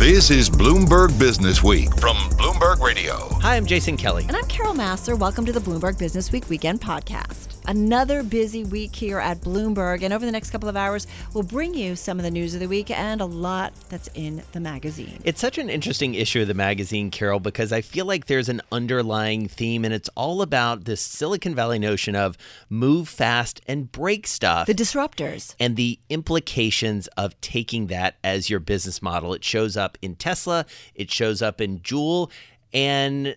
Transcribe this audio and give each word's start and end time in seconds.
This 0.00 0.30
is 0.30 0.48
Bloomberg 0.48 1.10
Businessweek 1.10 2.00
from 2.00 2.16
Bloomberg 2.38 2.80
Radio. 2.80 3.28
Hi, 3.42 3.56
I'm 3.56 3.66
Jason 3.66 3.98
Kelly. 3.98 4.24
And 4.28 4.34
I'm 4.34 4.46
Carol 4.46 4.72
Massar. 4.72 5.14
Welcome 5.14 5.44
to 5.44 5.52
the 5.52 5.60
Bloomberg 5.60 5.98
Businessweek 5.98 6.48
Weekend 6.48 6.80
Podcast. 6.80 7.49
Another 7.66 8.22
busy 8.22 8.64
week 8.64 8.94
here 8.96 9.18
at 9.18 9.40
Bloomberg. 9.40 10.02
And 10.02 10.12
over 10.12 10.24
the 10.24 10.32
next 10.32 10.50
couple 10.50 10.68
of 10.68 10.76
hours, 10.76 11.06
we'll 11.34 11.44
bring 11.44 11.74
you 11.74 11.96
some 11.96 12.18
of 12.18 12.24
the 12.24 12.30
news 12.30 12.54
of 12.54 12.60
the 12.60 12.66
week 12.66 12.90
and 12.90 13.20
a 13.20 13.26
lot 13.26 13.72
that's 13.88 14.08
in 14.14 14.42
the 14.52 14.60
magazine. 14.60 15.20
It's 15.24 15.40
such 15.40 15.58
an 15.58 15.70
interesting 15.70 16.14
issue 16.14 16.42
of 16.42 16.48
the 16.48 16.54
magazine, 16.54 17.10
Carol, 17.10 17.40
because 17.40 17.72
I 17.72 17.80
feel 17.80 18.06
like 18.06 18.26
there's 18.26 18.48
an 18.48 18.60
underlying 18.72 19.48
theme, 19.48 19.84
and 19.84 19.94
it's 19.94 20.08
all 20.16 20.42
about 20.42 20.84
this 20.84 21.00
Silicon 21.00 21.54
Valley 21.54 21.78
notion 21.78 22.16
of 22.16 22.36
move 22.68 23.08
fast 23.08 23.60
and 23.66 23.90
break 23.92 24.26
stuff. 24.26 24.66
The 24.66 24.74
disruptors. 24.74 25.54
And 25.60 25.76
the 25.76 25.98
implications 26.08 27.06
of 27.16 27.40
taking 27.40 27.86
that 27.88 28.16
as 28.24 28.50
your 28.50 28.60
business 28.60 29.02
model. 29.02 29.34
It 29.34 29.44
shows 29.44 29.76
up 29.76 29.98
in 30.02 30.16
Tesla, 30.16 30.66
it 30.94 31.10
shows 31.10 31.42
up 31.42 31.60
in 31.60 31.80
Juul. 31.80 32.30
And 32.72 33.36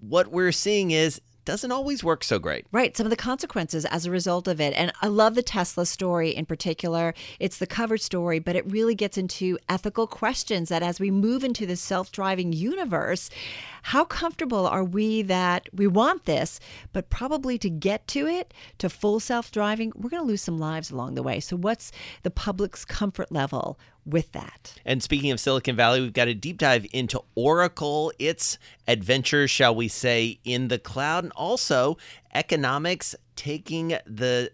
what 0.00 0.28
we're 0.28 0.52
seeing 0.52 0.90
is 0.90 1.20
doesn't 1.48 1.72
always 1.72 2.04
work 2.04 2.22
so 2.22 2.38
great. 2.38 2.66
Right. 2.72 2.94
Some 2.94 3.06
of 3.06 3.10
the 3.10 3.16
consequences 3.16 3.86
as 3.86 4.04
a 4.04 4.10
result 4.10 4.46
of 4.46 4.60
it. 4.60 4.74
And 4.74 4.92
I 5.00 5.06
love 5.06 5.34
the 5.34 5.42
Tesla 5.42 5.86
story 5.86 6.28
in 6.28 6.44
particular. 6.44 7.14
It's 7.40 7.56
the 7.56 7.66
cover 7.66 7.96
story, 7.96 8.38
but 8.38 8.54
it 8.54 8.70
really 8.70 8.94
gets 8.94 9.16
into 9.16 9.56
ethical 9.66 10.06
questions 10.06 10.68
that 10.68 10.82
as 10.82 11.00
we 11.00 11.10
move 11.10 11.42
into 11.44 11.64
the 11.64 11.74
self 11.74 12.12
driving 12.12 12.52
universe, 12.52 13.30
how 13.80 14.04
comfortable 14.04 14.66
are 14.66 14.84
we 14.84 15.22
that 15.22 15.70
we 15.72 15.86
want 15.86 16.26
this, 16.26 16.60
but 16.92 17.08
probably 17.08 17.56
to 17.56 17.70
get 17.70 18.06
to 18.08 18.26
it, 18.26 18.52
to 18.76 18.90
full 18.90 19.18
self 19.18 19.50
driving, 19.50 19.90
we're 19.96 20.10
going 20.10 20.22
to 20.22 20.28
lose 20.28 20.42
some 20.42 20.58
lives 20.58 20.90
along 20.90 21.14
the 21.14 21.22
way. 21.22 21.40
So, 21.40 21.56
what's 21.56 21.92
the 22.24 22.30
public's 22.30 22.84
comfort 22.84 23.32
level 23.32 23.78
with 24.08 24.32
that. 24.32 24.74
And 24.84 25.02
speaking 25.02 25.30
of 25.30 25.38
Silicon 25.38 25.76
Valley, 25.76 26.00
we've 26.00 26.12
got 26.12 26.28
a 26.28 26.34
deep 26.34 26.58
dive 26.58 26.86
into 26.92 27.22
Oracle, 27.34 28.12
its 28.18 28.58
adventures, 28.86 29.50
shall 29.50 29.74
we 29.74 29.88
say, 29.88 30.38
in 30.44 30.68
the 30.68 30.78
cloud, 30.78 31.24
and 31.24 31.32
also 31.34 31.98
economics 32.34 33.14
taking 33.36 33.88
the 34.06 34.50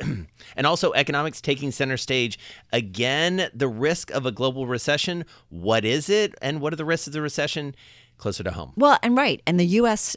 and 0.56 0.66
also 0.66 0.92
economics 0.92 1.40
taking 1.40 1.70
center 1.72 1.96
stage. 1.96 2.38
Again 2.72 3.50
the 3.52 3.68
risk 3.68 4.10
of 4.10 4.26
a 4.26 4.32
global 4.32 4.66
recession. 4.66 5.24
What 5.48 5.84
is 5.84 6.08
it 6.08 6.34
and 6.40 6.60
what 6.60 6.72
are 6.72 6.76
the 6.76 6.84
risks 6.84 7.06
of 7.08 7.12
the 7.12 7.22
recession? 7.22 7.74
Closer 8.16 8.44
to 8.44 8.52
home. 8.52 8.72
Well 8.76 8.98
and 9.02 9.16
right 9.16 9.42
and 9.46 9.58
the 9.58 9.66
US 9.66 10.16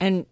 and 0.00 0.26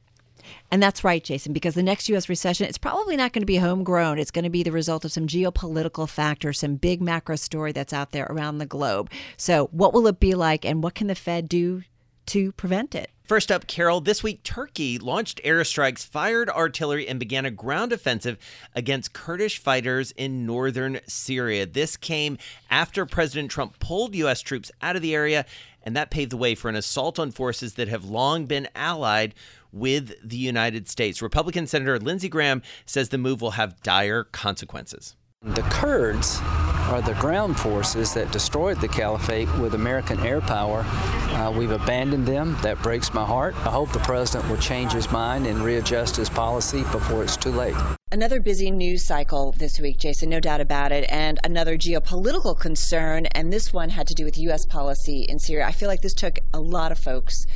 and 0.70 0.82
that's 0.82 1.04
right, 1.04 1.22
Jason, 1.22 1.52
because 1.52 1.74
the 1.74 1.82
next 1.82 2.08
U.S. 2.08 2.28
recession, 2.28 2.66
it's 2.66 2.78
probably 2.78 3.16
not 3.16 3.32
going 3.32 3.42
to 3.42 3.46
be 3.46 3.56
homegrown. 3.56 4.18
It's 4.18 4.30
going 4.30 4.44
to 4.44 4.50
be 4.50 4.62
the 4.62 4.72
result 4.72 5.04
of 5.04 5.12
some 5.12 5.26
geopolitical 5.26 6.08
factors, 6.08 6.58
some 6.58 6.76
big 6.76 7.00
macro 7.00 7.36
story 7.36 7.72
that's 7.72 7.92
out 7.92 8.12
there 8.12 8.26
around 8.26 8.58
the 8.58 8.66
globe. 8.66 9.10
So, 9.36 9.68
what 9.72 9.92
will 9.92 10.06
it 10.06 10.20
be 10.20 10.34
like, 10.34 10.64
and 10.64 10.82
what 10.82 10.94
can 10.94 11.06
the 11.06 11.14
Fed 11.14 11.48
do 11.48 11.82
to 12.26 12.52
prevent 12.52 12.94
it? 12.94 13.10
First 13.26 13.50
up, 13.50 13.66
Carol, 13.66 14.00
this 14.00 14.22
week 14.22 14.44
Turkey 14.44 14.98
launched 14.98 15.40
airstrikes, 15.44 16.06
fired 16.06 16.48
artillery, 16.48 17.08
and 17.08 17.18
began 17.18 17.44
a 17.44 17.50
ground 17.50 17.92
offensive 17.92 18.38
against 18.72 19.12
Kurdish 19.12 19.58
fighters 19.58 20.12
in 20.12 20.46
northern 20.46 21.00
Syria. 21.08 21.66
This 21.66 21.96
came 21.96 22.38
after 22.70 23.04
President 23.04 23.50
Trump 23.50 23.80
pulled 23.80 24.14
U.S. 24.14 24.42
troops 24.42 24.70
out 24.80 24.94
of 24.94 25.02
the 25.02 25.12
area, 25.12 25.44
and 25.86 25.96
that 25.96 26.10
paved 26.10 26.32
the 26.32 26.36
way 26.36 26.54
for 26.54 26.68
an 26.68 26.74
assault 26.74 27.18
on 27.18 27.30
forces 27.30 27.74
that 27.74 27.86
have 27.86 28.04
long 28.04 28.44
been 28.44 28.68
allied 28.74 29.34
with 29.72 30.12
the 30.22 30.36
United 30.36 30.88
States. 30.88 31.22
Republican 31.22 31.66
Senator 31.66 31.98
Lindsey 31.98 32.28
Graham 32.28 32.60
says 32.84 33.10
the 33.10 33.18
move 33.18 33.40
will 33.40 33.52
have 33.52 33.80
dire 33.82 34.24
consequences. 34.24 35.14
The 35.42 35.62
Kurds 35.62 36.40
are 36.86 37.02
the 37.02 37.14
ground 37.14 37.58
forces 37.58 38.14
that 38.14 38.30
destroyed 38.32 38.80
the 38.80 38.88
caliphate 38.88 39.52
with 39.58 39.74
American 39.74 40.18
air 40.20 40.40
power. 40.40 40.84
Uh, 40.86 41.50
we've 41.50 41.70
abandoned 41.70 42.26
them. 42.26 42.56
That 42.62 42.80
breaks 42.82 43.12
my 43.12 43.24
heart. 43.24 43.54
I 43.66 43.70
hope 43.70 43.92
the 43.92 43.98
president 44.00 44.48
will 44.48 44.58
change 44.58 44.92
his 44.92 45.10
mind 45.10 45.46
and 45.46 45.62
readjust 45.62 46.16
his 46.16 46.28
policy 46.30 46.82
before 46.92 47.24
it's 47.24 47.36
too 47.36 47.50
late. 47.50 47.76
Another 48.12 48.40
busy 48.40 48.70
news 48.70 49.04
cycle 49.04 49.52
this 49.52 49.80
week, 49.80 49.98
Jason, 49.98 50.30
no 50.30 50.38
doubt 50.38 50.60
about 50.60 50.92
it, 50.92 51.04
and 51.10 51.40
another 51.42 51.76
geopolitical 51.76 52.58
concern, 52.58 53.26
and 53.26 53.52
this 53.52 53.72
one 53.72 53.90
had 53.90 54.06
to 54.06 54.14
do 54.14 54.24
with 54.24 54.38
U.S. 54.38 54.64
policy 54.64 55.22
in 55.22 55.38
Syria. 55.38 55.66
I 55.66 55.72
feel 55.72 55.88
like 55.88 56.02
this 56.02 56.14
took 56.14 56.38
a 56.54 56.60
lot 56.60 56.92
of 56.92 56.98
folks 56.98 57.46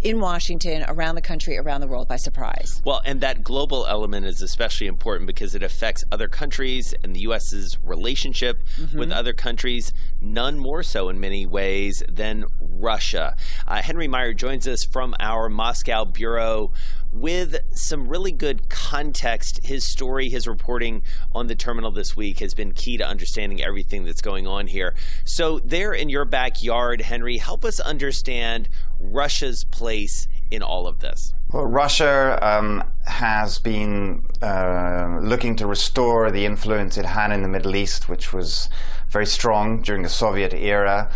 in 0.00 0.20
Washington, 0.20 0.84
around 0.88 1.16
the 1.16 1.22
country, 1.22 1.58
around 1.58 1.80
the 1.80 1.88
world 1.88 2.06
by 2.06 2.16
surprise. 2.16 2.80
Well, 2.84 3.02
and 3.04 3.20
that 3.20 3.42
global 3.42 3.86
element 3.86 4.26
is 4.26 4.40
especially 4.40 4.86
important 4.86 5.26
because 5.26 5.54
it 5.54 5.62
affects 5.62 6.04
other 6.12 6.28
countries 6.28 6.94
and 7.02 7.14
the 7.16 7.20
U.S.'s 7.20 7.76
relationship 7.82 8.62
mm-hmm. 8.76 8.98
with 8.98 9.10
other 9.10 9.32
countries, 9.32 9.92
none 10.20 10.58
more 10.58 10.82
so 10.82 11.08
in 11.08 11.18
many 11.18 11.46
ways 11.46 12.02
than 12.08 12.44
Russia. 12.60 13.36
Uh, 13.66 13.82
Henry 13.82 14.06
Meyer 14.06 14.32
joins 14.34 14.68
us 14.68 14.84
from 14.84 15.14
our 15.18 15.48
Moscow 15.48 16.04
bureau 16.04 16.72
with 17.12 17.56
some 17.74 18.08
really 18.08 18.32
good 18.32 18.68
context. 18.68 19.64
His 19.64 19.84
story, 19.84 20.28
his 20.28 20.46
reporting 20.46 21.02
on 21.32 21.46
the 21.46 21.54
terminal 21.54 21.90
this 21.90 22.16
week 22.16 22.40
has 22.40 22.54
been 22.54 22.72
key 22.72 22.98
to 22.98 23.06
understanding 23.06 23.62
everything 23.62 24.04
that's 24.04 24.20
going 24.20 24.46
on 24.46 24.66
here. 24.66 24.94
So, 25.24 25.58
there 25.60 25.92
in 25.92 26.08
your 26.08 26.24
backyard, 26.24 27.00
Henry, 27.00 27.38
help 27.38 27.64
us 27.64 27.80
understand 27.80 28.68
Russia's 29.00 29.64
place 29.64 30.28
in 30.50 30.62
all 30.62 30.86
of 30.86 31.00
this? 31.00 31.32
Well, 31.52 31.64
Russia 31.64 32.38
um, 32.42 32.84
has 33.06 33.58
been 33.58 34.26
uh, 34.42 35.18
looking 35.22 35.56
to 35.56 35.66
restore 35.66 36.30
the 36.30 36.44
influence 36.44 36.98
it 36.98 37.06
had 37.06 37.32
in 37.32 37.42
the 37.42 37.48
Middle 37.48 37.74
East, 37.76 38.08
which 38.08 38.32
was 38.32 38.68
very 39.08 39.26
strong 39.26 39.80
during 39.80 40.02
the 40.02 40.08
Soviet 40.08 40.52
era. 40.52 41.10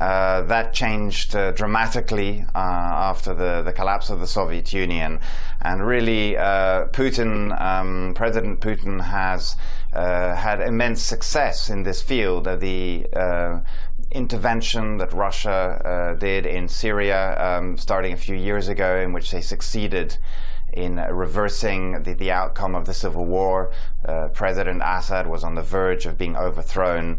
Uh, 0.00 0.42
that 0.42 0.74
changed 0.74 1.34
uh, 1.34 1.52
dramatically 1.52 2.44
uh, 2.54 2.58
after 2.58 3.32
the, 3.32 3.62
the 3.62 3.72
collapse 3.72 4.10
of 4.10 4.20
the 4.20 4.26
Soviet 4.26 4.72
Union. 4.72 5.18
And 5.62 5.86
really, 5.86 6.36
uh, 6.36 6.86
Putin, 6.88 7.58
um, 7.58 8.12
President 8.14 8.60
Putin, 8.60 9.00
has 9.00 9.56
uh, 9.94 10.34
had 10.34 10.60
immense 10.60 11.00
success 11.00 11.70
in 11.70 11.82
this 11.82 12.02
field. 12.02 12.44
the 12.44 13.06
intervention 14.16 14.96
that 14.96 15.12
Russia 15.12 15.80
uh, 15.84 16.18
did 16.18 16.46
in 16.46 16.68
Syria 16.68 17.36
um, 17.38 17.76
starting 17.76 18.12
a 18.14 18.16
few 18.16 18.34
years 18.34 18.68
ago, 18.68 18.96
in 18.98 19.12
which 19.12 19.30
they 19.30 19.42
succeeded 19.42 20.16
in 20.72 20.96
reversing 20.96 22.02
the, 22.02 22.14
the 22.14 22.30
outcome 22.30 22.74
of 22.74 22.86
the 22.86 22.94
civil 22.94 23.24
war. 23.24 23.72
Uh, 24.04 24.28
President 24.28 24.82
Assad 24.84 25.26
was 25.26 25.44
on 25.44 25.54
the 25.54 25.62
verge 25.62 26.06
of 26.06 26.18
being 26.18 26.36
overthrown, 26.36 27.18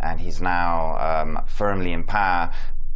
and 0.00 0.20
he's 0.20 0.40
now 0.40 0.96
um, 0.98 1.40
firmly 1.46 1.92
in 1.92 2.04
power. 2.04 2.52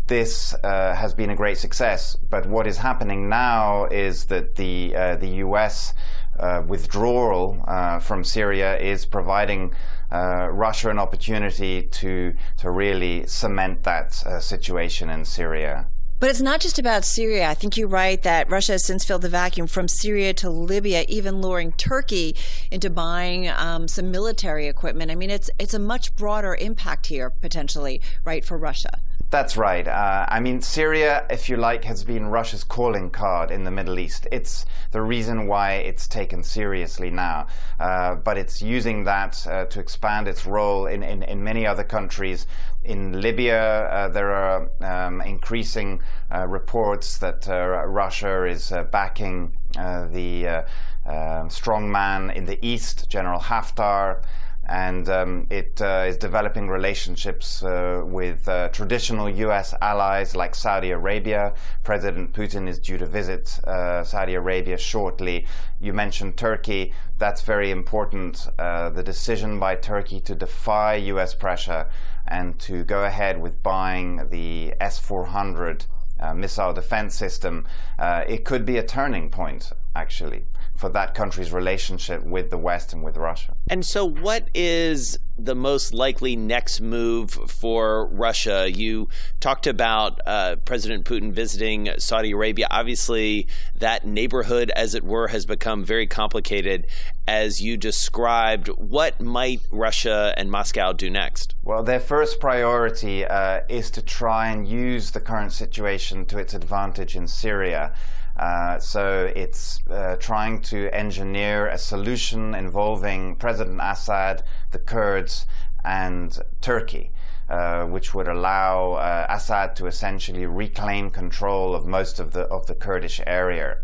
This 0.07 0.55
uh, 0.63 0.95
has 0.95 1.13
been 1.13 1.31
a 1.31 1.37
great 1.37 1.59
success, 1.59 2.17
but 2.17 2.47
what 2.47 2.67
is 2.67 2.79
happening 2.79 3.29
now 3.29 3.85
is 3.87 4.27
that 4.27 4.57
the 4.57 4.97
uh, 4.97 5.17
the 5.17 5.29
U.S. 5.45 5.93
Uh, 6.39 6.63
withdrawal 6.67 7.65
from 8.01 8.23
Syria 8.23 8.79
is 8.79 9.05
providing 9.05 9.75
uh, 10.11 10.49
Russia 10.51 10.89
an 10.89 10.99
opportunity 10.99 11.83
to 11.83 12.35
to 12.57 12.71
really 12.71 13.27
cement 13.27 13.83
that 13.83 14.23
uh, 14.25 14.41
situation 14.41 15.11
in 15.11 15.25
Syria. 15.25 15.89
But 16.21 16.31
it's 16.31 16.41
not 16.41 16.61
just 16.61 16.81
about 16.81 17.05
Syria. 17.05 17.49
I 17.49 17.55
think 17.55 17.77
you're 17.77 17.87
right 17.87 18.21
that 18.23 18.51
Russia 18.51 18.73
has 18.73 18.85
since 18.85 19.05
filled 19.05 19.23
the 19.23 19.29
vacuum 19.29 19.69
from 19.69 19.87
Syria 19.87 20.35
to 20.35 20.51
Libya, 20.51 21.05
even 21.07 21.41
luring 21.41 21.71
Turkey 21.73 22.35
into 22.73 22.91
buying 22.91 23.49
um, 23.49 23.87
some 23.87 24.11
military 24.11 24.67
equipment. 24.67 25.13
I 25.13 25.15
mean, 25.15 25.31
it's 25.31 25.49
it's 25.61 25.75
a 25.75 25.79
much 25.79 26.17
broader 26.17 26.57
impact 26.57 27.07
here 27.07 27.31
potentially, 27.31 28.01
right, 28.25 28.45
for 28.45 28.59
Russia. 28.59 28.99
That's 29.31 29.59
right. 29.59 29.87
Uh, 29.87 30.25
I 30.27 30.41
mean, 30.41 30.63
Syria, 30.63 31.27
if 31.29 31.51
you 31.51 31.59
like, 31.59 31.85
has 31.85 32.03
been 32.03 32.29
Russia's 32.29 32.65
calling 32.65 33.11
card 33.11 33.51
in 33.51 33.65
the 33.65 33.71
Middle 33.71 33.99
East. 33.99 34.27
It's 34.33 34.65
the 34.91 35.03
reason 35.03 35.47
why 35.47 35.75
it's 35.75 36.09
taken 36.09 36.43
seriously 36.43 37.11
now. 37.11 37.47
Uh, 37.79 38.15
but 38.15 38.39
it's 38.39 38.63
using 38.63 39.05
that 39.05 39.47
uh, 39.47 39.67
to 39.67 39.81
expand 39.81 40.29
its 40.29 40.47
role 40.47 40.87
in, 40.87 41.03
in, 41.03 41.23
in, 41.23 41.45
many 41.45 41.67
other 41.67 41.85
countries. 41.85 42.47
In 42.85 43.21
Libya, 43.21 43.61
uh, 43.61 44.09
there 44.09 44.33
are 44.33 44.71
um, 44.81 45.21
increasing 45.21 46.01
uh, 46.33 46.47
reports 46.47 47.19
that 47.19 47.49
uh, 47.49 47.85
Russia 47.87 48.45
is 48.45 48.73
backing 48.91 49.57
the 49.75 50.65
um, 51.05 51.51
strong 51.51 51.91
man 51.91 52.31
in 52.31 52.45
the 52.47 52.59
east, 52.67 53.09
General 53.09 53.41
Haftar 53.41 54.23
and 54.69 55.09
um, 55.09 55.47
it 55.49 55.81
uh, 55.81 56.05
is 56.07 56.19
developing 56.19 56.69
relationships 56.69 57.63
uh, 57.63 58.03
with 58.05 58.47
uh, 58.49 58.69
traditional 58.69 59.29
U.S. 59.29 59.75
allies 59.81 60.37
like 60.37 60.55
Saudi 60.55 60.91
Arabia. 60.91 61.55
President 61.85 62.35
Putin 62.35 62.69
is 62.69 62.79
due 62.79 62.99
to 62.99 63.07
visit 63.07 63.59
uh, 63.65 64.05
Saudi 64.05 64.35
Arabia 64.35 64.77
shortly. 64.77 65.47
You 65.81 65.95
mentioned 65.95 66.37
Turkey. 66.37 66.93
That's 67.17 67.41
very 67.41 67.71
important. 67.71 68.47
Uh, 68.59 68.91
the 68.91 69.03
decision 69.03 69.59
by 69.59 69.75
Turkey 69.75 70.21
to 70.21 70.35
defy 70.35 70.97
U.S. 70.97 71.35
pressure 71.35 71.89
and 72.29 72.59
to 72.61 72.85
go 72.85 73.05
ahead 73.05 73.41
with 73.41 73.63
buying 73.63 74.29
the 74.31 74.75
S-400 74.81 75.87
uh, 76.21 76.35
missile 76.35 76.73
defense 76.73 77.15
system, 77.15 77.67
it 77.99 78.45
could 78.45 78.65
be 78.65 78.77
a 78.77 78.83
turning 78.83 79.31
point, 79.31 79.73
actually 79.97 80.45
for 80.79 80.89
that 80.89 81.13
country's 81.13 81.53
relationship 81.53 82.23
with 82.23 82.51
the 82.51 82.57
West 82.57 82.93
and 82.93 83.03
with 83.03 83.17
Russia. 83.17 83.57
And 83.69 83.85
so, 83.85 84.05
what 84.05 84.49
is 84.55 85.19
the 85.37 85.57
most 85.57 85.93
likely 85.93 86.37
next 86.37 86.81
move 86.81 87.33
for 87.33 88.07
Russia? 88.07 88.71
You 88.71 89.09
talked 89.41 89.67
about 89.67 90.21
uh, 90.25 90.55
President 90.65 91.05
Putin 91.05 91.33
visiting 91.33 91.91
Saudi 91.99 92.31
Arabia. 92.31 92.69
Obviously, 92.71 93.49
that 93.77 94.07
neighborhood, 94.07 94.71
as 94.77 94.95
it 94.95 95.03
were, 95.03 95.29
has 95.29 95.47
become 95.47 95.85
very 95.85 96.07
complicated. 96.07 96.87
As 97.27 97.61
you 97.61 97.77
described, 97.77 98.69
what 98.69 99.21
might 99.21 99.61
Russia 99.73 100.33
and 100.37 100.49
Moscow 100.49 100.93
do 100.93 101.11
next? 101.11 101.57
Well, 101.65 101.83
their 101.83 102.01
first 102.01 102.39
priority 102.39 103.25
uh, 103.25 103.63
is 103.69 103.91
to 103.91 104.03
try 104.03 104.51
and 104.51 104.67
use 104.67 105.11
the 105.11 105.21
current 105.21 105.53
situation 105.53 106.25
to 106.27 106.39
its 106.39 106.55
advantage 106.55 107.17
in 107.17 107.27
Syria. 107.27 107.93
Uh, 108.39 108.79
so 108.79 109.33
it's 109.35 109.81
uh, 109.91 110.17
trying 110.21 110.61
to 110.61 110.89
engineer 110.95 111.67
a 111.67 111.79
solution 111.79 112.55
involving 112.55 113.35
President 113.37 113.81
Assad, 113.83 114.43
the 114.71 114.79
Kurds, 114.79 115.47
and 115.85 116.39
Turkey. 116.61 117.11
Uh, 117.49 117.87
which 117.87 118.13
would 118.13 118.29
allow 118.29 118.93
uh, 118.93 119.27
Assad 119.31 119.75
to 119.75 119.87
essentially 119.87 120.45
reclaim 120.45 121.09
control 121.09 121.75
of 121.75 121.87
most 121.87 122.21
of 122.21 122.33
the 122.33 122.43
of 122.49 122.67
the 122.67 122.75
Kurdish 122.75 123.23
area. 123.27 123.79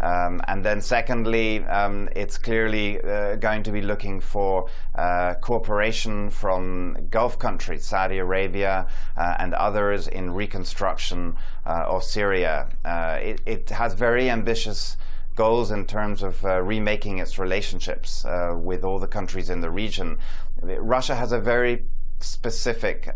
Um, 0.00 0.42
and 0.48 0.64
then, 0.64 0.80
secondly, 0.80 1.64
um, 1.64 2.08
it's 2.16 2.36
clearly 2.36 3.00
uh, 3.00 3.36
going 3.36 3.62
to 3.62 3.70
be 3.70 3.80
looking 3.80 4.20
for 4.20 4.68
uh, 4.96 5.34
cooperation 5.40 6.30
from 6.30 6.96
Gulf 7.08 7.38
countries, 7.38 7.84
Saudi 7.84 8.18
Arabia 8.18 8.88
uh, 9.16 9.36
and 9.38 9.54
others, 9.54 10.08
in 10.08 10.34
reconstruction 10.34 11.36
uh, 11.66 11.84
of 11.88 12.04
Syria. 12.04 12.68
Uh, 12.84 13.18
it, 13.20 13.40
it, 13.44 13.70
has 13.70 13.94
very 13.94 14.30
ambitious 14.30 14.96
goals 15.34 15.70
in 15.70 15.84
terms 15.84 16.22
of 16.22 16.44
uh, 16.44 16.62
remaking 16.62 17.18
its 17.18 17.38
relationships 17.38 18.24
with 18.54 18.84
all 18.84 18.98
the 18.98 19.08
countries 19.08 19.50
in 19.50 19.60
the 19.60 19.70
region. 19.70 20.16
Russia 20.62 21.14
has 21.14 21.32
a 21.32 21.40
very 21.40 21.84
specific 22.20 23.12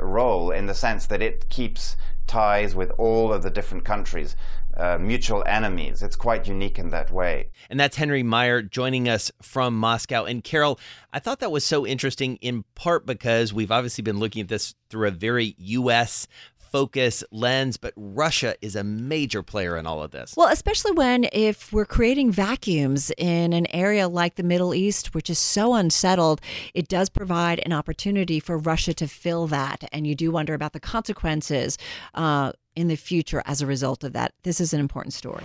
role 0.00 0.50
in 0.50 0.66
the 0.66 0.74
sense 0.74 1.06
that 1.06 1.22
it 1.22 1.48
keeps 1.48 1.96
ties 2.26 2.74
with 2.74 2.90
all 2.98 3.32
of 3.32 3.42
the 3.42 3.50
different 3.50 3.84
countries 3.84 4.34
uh, 4.76 4.96
mutual 4.98 5.44
enemies. 5.46 6.02
It's 6.02 6.16
quite 6.16 6.46
unique 6.46 6.78
in 6.78 6.90
that 6.90 7.10
way. 7.10 7.50
And 7.68 7.78
that's 7.78 7.96
Henry 7.96 8.22
Meyer 8.22 8.62
joining 8.62 9.08
us 9.08 9.30
from 9.42 9.76
Moscow. 9.76 10.24
And 10.24 10.42
Carol, 10.42 10.78
I 11.12 11.18
thought 11.18 11.40
that 11.40 11.50
was 11.50 11.64
so 11.64 11.86
interesting 11.86 12.36
in 12.36 12.64
part 12.74 13.04
because 13.04 13.52
we've 13.52 13.70
obviously 13.70 14.02
been 14.02 14.18
looking 14.18 14.42
at 14.42 14.48
this 14.48 14.74
through 14.88 15.08
a 15.08 15.10
very 15.10 15.54
U.S 15.58 16.26
focus 16.70 17.24
lens, 17.30 17.76
but 17.76 17.92
Russia 17.96 18.54
is 18.60 18.76
a 18.76 18.84
major 18.84 19.42
player 19.42 19.76
in 19.76 19.86
all 19.86 20.02
of 20.02 20.10
this. 20.10 20.34
Well, 20.36 20.48
especially 20.48 20.92
when 20.92 21.28
if 21.32 21.72
we're 21.72 21.84
creating 21.84 22.30
vacuums 22.32 23.10
in 23.18 23.52
an 23.52 23.66
area 23.74 24.08
like 24.08 24.36
the 24.36 24.42
Middle 24.42 24.74
East, 24.74 25.14
which 25.14 25.30
is 25.30 25.38
so 25.38 25.74
unsettled, 25.74 26.40
it 26.74 26.88
does 26.88 27.08
provide 27.08 27.60
an 27.64 27.72
opportunity 27.72 28.40
for 28.40 28.58
Russia 28.58 28.94
to 28.94 29.06
fill 29.06 29.46
that. 29.48 29.84
And 29.92 30.06
you 30.06 30.14
do 30.14 30.30
wonder 30.30 30.54
about 30.54 30.72
the 30.72 30.80
consequences. 30.80 31.78
Uh, 32.14 32.52
in 32.76 32.86
the 32.86 32.96
future 32.96 33.42
as 33.46 33.60
a 33.60 33.66
result 33.66 34.04
of 34.04 34.12
that. 34.12 34.32
This 34.44 34.60
is 34.60 34.72
an 34.72 34.80
important 34.80 35.12
story. 35.12 35.44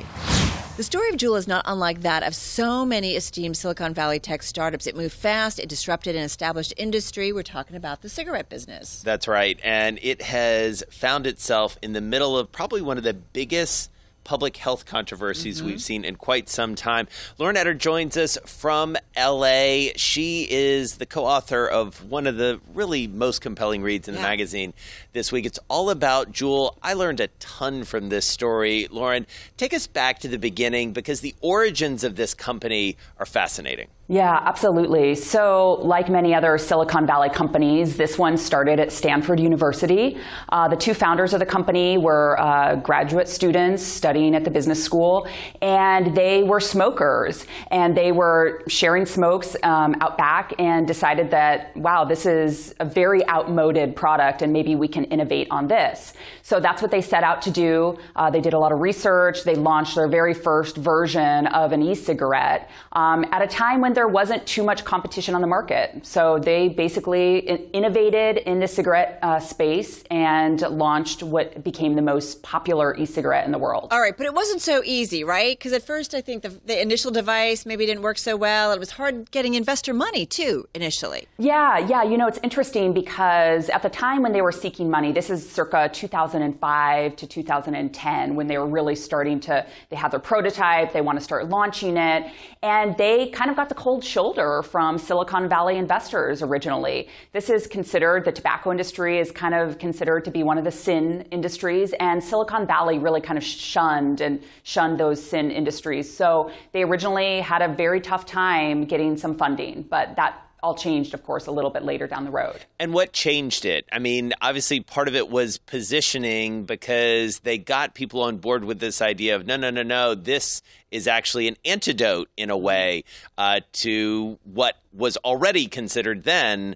The 0.77 0.83
story 0.83 1.07
of 1.07 1.15
Juul 1.15 1.37
is 1.37 1.47
not 1.47 1.63
unlike 1.65 2.01
that 2.01 2.21
of 2.21 2.35
so 2.35 2.85
many 2.85 3.15
esteemed 3.15 3.55
Silicon 3.55 3.93
Valley 3.93 4.19
tech 4.19 4.43
startups. 4.43 4.87
It 4.87 4.95
moved 4.97 5.13
fast, 5.13 5.57
it 5.57 5.69
disrupted 5.69 6.17
an 6.17 6.21
established 6.21 6.73
industry. 6.75 7.31
We're 7.31 7.43
talking 7.43 7.77
about 7.77 8.01
the 8.01 8.09
cigarette 8.09 8.49
business. 8.49 9.01
That's 9.01 9.25
right. 9.25 9.57
And 9.63 9.99
it 10.01 10.21
has 10.23 10.83
found 10.91 11.27
itself 11.27 11.77
in 11.81 11.93
the 11.93 12.01
middle 12.01 12.37
of 12.37 12.51
probably 12.51 12.81
one 12.81 12.97
of 12.97 13.05
the 13.05 13.13
biggest 13.13 13.89
public 14.25 14.57
health 14.57 14.85
controversies 14.85 15.59
mm-hmm. 15.59 15.67
we've 15.67 15.81
seen 15.81 16.03
in 16.03 16.17
quite 16.17 16.49
some 16.49 16.75
time. 16.75 17.07
Lauren 17.37 17.55
Etter 17.55 17.77
joins 17.77 18.17
us 18.17 18.37
from 18.45 18.97
LA. 19.17 19.91
She 19.95 20.45
is 20.49 20.97
the 20.97 21.05
co 21.05 21.25
author 21.25 21.65
of 21.65 22.03
one 22.11 22.27
of 22.27 22.35
the 22.35 22.59
really 22.73 23.07
most 23.07 23.39
compelling 23.39 23.81
reads 23.81 24.09
in 24.09 24.15
yeah. 24.15 24.21
the 24.21 24.27
magazine 24.27 24.73
this 25.13 25.31
week. 25.31 25.45
It's 25.45 25.59
all 25.69 25.89
about 25.89 26.33
Juul. 26.33 26.75
I 26.83 26.93
learned 26.93 27.21
a 27.21 27.27
ton 27.39 27.85
from 27.85 28.09
this 28.09 28.25
story. 28.25 28.89
Lauren, 28.91 29.25
take 29.55 29.73
us 29.73 29.87
back 29.87 30.19
to 30.19 30.27
the 30.27 30.39
beginning 30.39 30.91
because 30.91 31.21
the 31.21 31.35
origins 31.39 32.03
of 32.03 32.17
this 32.17 32.33
company 32.33 32.97
are 33.17 33.25
fascinating. 33.25 33.87
Yeah, 34.07 34.39
absolutely. 34.45 35.15
So, 35.15 35.79
like 35.81 36.09
many 36.09 36.35
other 36.35 36.59
Silicon 36.59 37.07
Valley 37.07 37.31
companies, 37.31 37.97
this 37.97 38.19
one 38.19 38.37
started 38.37 38.79
at 38.79 38.91
Stanford 38.91 39.39
University. 39.39 40.19
Uh, 40.49 40.67
the 40.67 40.75
two 40.75 40.93
founders 40.93 41.33
of 41.33 41.39
the 41.39 41.45
company 41.47 41.97
were 41.97 42.39
uh, 42.39 42.75
graduate 42.75 43.27
students 43.27 43.81
studying 43.81 44.35
at 44.35 44.43
the 44.43 44.51
business 44.51 44.83
school, 44.83 45.27
and 45.59 46.15
they 46.15 46.43
were 46.43 46.59
smokers. 46.59 47.47
And 47.71 47.97
they 47.97 48.11
were 48.11 48.61
sharing 48.67 49.07
smokes 49.07 49.55
um, 49.63 49.95
out 50.01 50.19
back 50.19 50.53
and 50.59 50.87
decided 50.87 51.31
that, 51.31 51.75
wow, 51.75 52.05
this 52.05 52.27
is 52.27 52.75
a 52.79 52.85
very 52.85 53.27
outmoded 53.27 53.95
product, 53.95 54.43
and 54.43 54.53
maybe 54.53 54.75
we 54.75 54.87
can 54.87 55.05
innovate 55.05 55.47
on 55.49 55.67
this. 55.67 56.13
So, 56.43 56.59
that's 56.59 56.79
what 56.79 56.91
they 56.91 57.01
set 57.01 57.23
out 57.23 57.41
to 57.41 57.49
do. 57.49 57.97
Uh, 58.15 58.29
they 58.29 58.41
did 58.41 58.53
a 58.53 58.59
lot 58.59 58.71
of 58.71 58.81
research. 58.81 59.45
They 59.45 59.55
launched 59.55 59.95
their 59.95 60.07
very 60.07 60.35
first 60.35 60.77
version 60.77 61.47
of 61.47 61.71
an 61.71 61.81
e 61.81 61.95
cigarette 61.95 62.69
um, 62.91 63.25
at 63.31 63.41
a 63.41 63.47
time 63.47 63.81
when 63.81 63.94
there 63.95 64.07
wasn't 64.07 64.45
too 64.45 64.63
much 64.63 64.85
competition 64.85 65.33
on 65.33 65.41
the 65.41 65.47
market. 65.47 66.05
So 66.05 66.37
they 66.37 66.69
basically 66.69 67.39
innovated 67.73 68.37
in 68.37 68.59
the 68.59 68.67
cigarette 68.67 69.19
uh, 69.21 69.39
space 69.39 70.03
and 70.11 70.61
launched 70.61 71.23
what 71.23 71.63
became 71.63 71.95
the 71.95 72.01
most 72.01 72.43
popular 72.43 72.95
e-cigarette 72.95 73.45
in 73.45 73.51
the 73.51 73.57
world. 73.57 73.87
All 73.91 74.01
right, 74.01 74.15
but 74.15 74.25
it 74.25 74.33
wasn't 74.33 74.61
so 74.61 74.81
easy, 74.85 75.23
right? 75.23 75.57
Because 75.57 75.73
at 75.73 75.83
first 75.83 76.13
I 76.13 76.21
think 76.21 76.43
the, 76.43 76.49
the 76.49 76.79
initial 76.79 77.11
device 77.11 77.65
maybe 77.65 77.85
didn't 77.85 78.03
work 78.03 78.17
so 78.17 78.35
well. 78.35 78.71
It 78.71 78.79
was 78.79 78.91
hard 78.91 79.31
getting 79.31 79.55
investor 79.55 79.93
money 79.93 80.25
too 80.25 80.67
initially. 80.75 81.27
Yeah, 81.37 81.77
yeah. 81.79 82.03
You 82.03 82.17
know, 82.17 82.27
it's 82.27 82.39
interesting 82.43 82.93
because 82.93 83.69
at 83.69 83.81
the 83.81 83.89
time 83.89 84.21
when 84.21 84.33
they 84.33 84.41
were 84.41 84.51
seeking 84.51 84.89
money, 84.89 85.11
this 85.11 85.29
is 85.29 85.49
circa 85.49 85.89
2005 85.91 87.15
to 87.15 87.27
2010 87.27 88.35
when 88.35 88.47
they 88.47 88.57
were 88.57 88.67
really 88.67 88.95
starting 88.95 89.39
to, 89.41 89.65
they 89.89 89.95
had 89.95 90.11
their 90.11 90.19
prototype, 90.19 90.93
they 90.93 91.01
want 91.01 91.17
to 91.17 91.23
start 91.23 91.49
launching 91.49 91.97
it, 91.97 92.31
and 92.61 92.97
they 92.97 93.29
kind 93.29 93.49
of 93.49 93.55
got 93.55 93.69
the 93.69 93.75
cold 93.85 94.03
shoulder 94.03 94.63
from 94.63 94.97
Silicon 94.97 95.47
Valley 95.47 95.77
investors 95.77 96.41
originally. 96.41 97.07
This 97.33 97.51
is 97.51 97.67
considered, 97.67 98.25
the 98.25 98.31
tobacco 98.31 98.71
industry 98.71 99.19
is 99.19 99.29
kind 99.31 99.53
of 99.53 99.77
considered 99.77 100.25
to 100.25 100.31
be 100.31 100.41
one 100.41 100.57
of 100.57 100.63
the 100.63 100.71
sin 100.71 101.23
industries, 101.29 101.93
and 101.99 102.23
Silicon 102.23 102.65
Valley 102.65 102.97
really 102.97 103.21
kind 103.21 103.37
of 103.37 103.43
shunned 103.43 104.21
and 104.21 104.41
shunned 104.63 104.99
those 104.99 105.23
sin 105.23 105.51
industries. 105.51 106.11
So 106.11 106.49
they 106.71 106.81
originally 106.81 107.41
had 107.41 107.61
a 107.61 107.67
very 107.67 108.01
tough 108.01 108.25
time 108.25 108.85
getting 108.85 109.17
some 109.17 109.37
funding, 109.37 109.83
but 109.83 110.15
that 110.15 110.44
all 110.65 110.73
changed, 110.73 111.13
of 111.13 111.23
course, 111.23 111.45
a 111.45 111.51
little 111.51 111.69
bit 111.69 111.83
later 111.83 112.07
down 112.07 112.25
the 112.25 112.31
road. 112.31 112.65
And 112.79 112.91
what 112.91 113.13
changed 113.13 113.65
it? 113.65 113.85
I 113.91 113.99
mean, 113.99 114.33
obviously, 114.41 114.79
part 114.79 115.07
of 115.07 115.13
it 115.13 115.29
was 115.29 115.59
positioning 115.59 116.63
because 116.65 117.39
they 117.39 117.59
got 117.59 117.93
people 117.93 118.23
on 118.23 118.37
board 118.37 118.65
with 118.65 118.79
this 118.79 118.99
idea 118.99 119.35
of 119.35 119.45
no, 119.45 119.57
no, 119.57 119.69
no, 119.69 119.83
no, 119.83 120.15
this 120.15 120.63
is 120.89 121.07
actually 121.07 121.47
an 121.47 121.55
antidote 121.65 122.29
in 122.35 122.49
a 122.49 122.57
way 122.57 123.03
uh, 123.37 123.59
to 123.73 124.39
what 124.43 124.77
was 124.91 125.17
already 125.17 125.67
considered 125.67 126.23
then 126.23 126.75